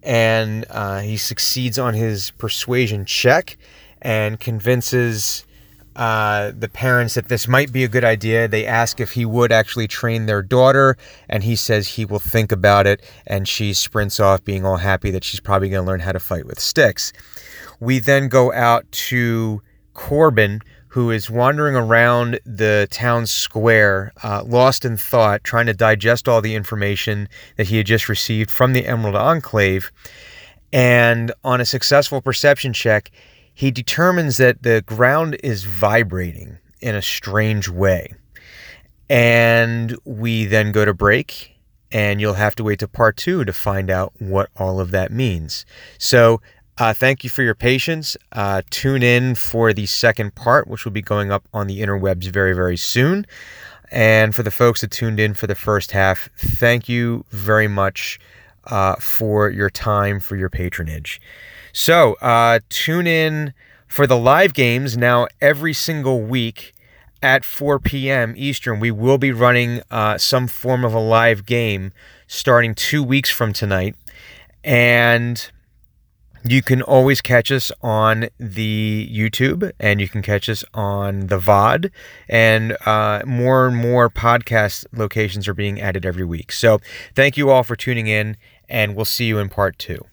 and 0.04 0.66
uh, 0.70 1.00
he 1.00 1.18
succeeds 1.18 1.80
on 1.80 1.94
his 1.94 2.32
persuasion 2.32 3.06
check 3.06 3.58
and 4.02 4.40
convinces 4.40 5.46
uh, 5.96 6.52
the 6.58 6.70
parents 6.70 7.16
that 7.16 7.28
this 7.28 7.48
might 7.48 7.72
be 7.72 7.84
a 7.84 7.88
good 7.88 8.04
idea. 8.04 8.48
They 8.48 8.66
ask 8.66 9.00
if 9.00 9.14
he 9.14 9.26
would 9.26 9.52
actually 9.52 9.88
train 9.88 10.26
their 10.26 10.42
daughter, 10.42 10.96
and 11.28 11.44
he 11.44 11.56
says 11.56 11.88
he 11.88 12.06
will 12.06 12.20
think 12.20 12.52
about 12.52 12.88
it. 12.88 13.04
And 13.28 13.48
she 13.48 13.74
sprints 13.74 14.20
off, 14.20 14.44
being 14.44 14.66
all 14.66 14.78
happy 14.78 15.12
that 15.12 15.24
she's 15.24 15.40
probably 15.40 15.70
going 15.70 15.84
to 15.84 15.88
learn 15.88 16.00
how 16.02 16.12
to 16.12 16.20
fight 16.20 16.46
with 16.46 16.60
sticks. 16.60 17.12
We 17.80 18.00
then 18.00 18.30
go 18.30 18.54
out 18.54 18.90
to 18.92 19.62
Corbin, 20.02 20.62
who 20.88 21.12
is 21.12 21.30
wandering 21.30 21.76
around 21.76 22.40
the 22.44 22.88
town 22.90 23.28
square, 23.28 24.12
uh, 24.24 24.44
lost 24.44 24.84
in 24.84 24.98
thought, 24.98 25.44
trying 25.44 25.68
to 25.68 25.76
digest 25.76 26.28
all 26.28 26.42
the 26.42 26.56
information 26.56 27.30
that 27.56 27.68
he 27.68 27.78
had 27.78 27.86
just 27.86 28.10
received 28.10 28.50
from 28.50 28.74
the 28.74 28.88
Emerald 28.88 29.16
Enclave. 29.16 29.92
And 30.74 31.32
on 31.44 31.62
a 31.62 31.66
successful 31.66 32.20
perception 32.20 32.74
check, 32.74 33.12
he 33.54 33.70
determines 33.70 34.38
that 34.38 34.64
the 34.64 34.82
ground 34.82 35.38
is 35.44 35.66
vibrating 35.66 36.58
in 36.82 36.96
a 36.96 37.02
strange 37.02 37.70
way. 37.70 38.12
And 39.08 39.96
we 40.04 40.46
then 40.46 40.72
go 40.72 40.84
to 40.84 40.96
break, 40.96 41.60
and 41.92 42.20
you'll 42.20 42.34
have 42.34 42.56
to 42.56 42.64
wait 42.64 42.80
to 42.80 42.88
part 42.88 43.18
two 43.18 43.46
to 43.46 43.54
find 43.54 43.92
out 43.92 44.14
what 44.18 44.50
all 44.56 44.80
of 44.80 44.90
that 44.92 45.12
means. 45.12 45.64
So, 46.00 46.42
uh, 46.82 46.92
thank 46.96 47.24
you 47.24 47.30
for 47.30 47.44
your 47.44 47.54
patience. 47.54 48.18
Uh, 48.32 48.64
tune 48.72 49.04
in 49.04 49.36
for 49.36 49.72
the 49.72 49.86
second 49.86 50.34
part, 50.34 50.68
which 50.68 50.84
will 50.84 50.92
be 50.92 51.04
going 51.04 51.32
up 51.32 51.48
on 51.54 51.68
the 51.68 51.80
interwebs 51.80 52.24
very, 52.32 52.56
very 52.56 52.76
soon. 52.76 53.28
And 53.92 54.34
for 54.34 54.42
the 54.42 54.50
folks 54.50 54.82
that 54.82 54.90
tuned 54.90 55.20
in 55.20 55.36
for 55.36 55.46
the 55.46 55.54
first 55.54 55.92
half, 55.92 56.32
thank 56.36 56.90
you 56.90 57.24
very 57.30 57.68
much 57.68 58.20
uh, 58.66 58.96
for 58.96 59.48
your 59.52 59.70
time, 59.70 60.20
for 60.20 60.36
your 60.36 60.50
patronage. 60.50 61.22
So, 61.72 62.16
uh, 62.16 62.62
tune 62.70 63.06
in 63.06 63.54
for 63.86 64.08
the 64.08 64.18
live 64.18 64.56
games 64.56 64.98
now 64.98 65.28
every 65.40 65.74
single 65.74 66.24
week 66.24 66.74
at 67.22 67.46
4 67.46 67.78
p.m. 67.78 68.34
Eastern. 68.36 68.80
We 68.80 68.90
will 68.90 69.20
be 69.20 69.32
running 69.32 69.84
uh, 69.92 70.18
some 70.18 70.48
form 70.48 70.84
of 70.84 70.96
a 70.96 71.00
live 71.00 71.46
game 71.46 71.94
starting 72.26 72.74
two 72.74 73.04
weeks 73.04 73.30
from 73.30 73.54
tonight. 73.54 73.96
And 74.64 75.52
you 76.44 76.62
can 76.62 76.82
always 76.82 77.22
catch 77.22 77.52
us 77.52 77.72
on 77.82 78.30
the 78.40 79.10
YouTube 79.12 79.72
and 79.80 80.02
you 80.02 80.08
can 80.08 80.22
catch 80.22 80.50
us 80.50 80.64
on 80.74 81.28
the 81.28 81.38
VOD. 81.38 81.92
And 82.28 82.78
uh, 82.86 83.22
more 83.26 83.68
and 83.68 83.76
more 83.76 84.10
podcast 84.10 84.86
locations 84.92 85.48
are 85.48 85.54
being 85.54 85.80
added 85.80 86.06
every 86.06 86.26
week. 86.26 86.52
So 86.52 86.80
thank 87.16 87.38
you 87.38 87.50
all 87.50 87.64
for 87.64 87.76
tuning 87.76 88.08
in, 88.08 88.38
and 88.70 88.96
we'll 88.96 89.06
see 89.06 89.26
you 89.26 89.38
in 89.38 89.50
part 89.50 89.78
two. 89.78 90.06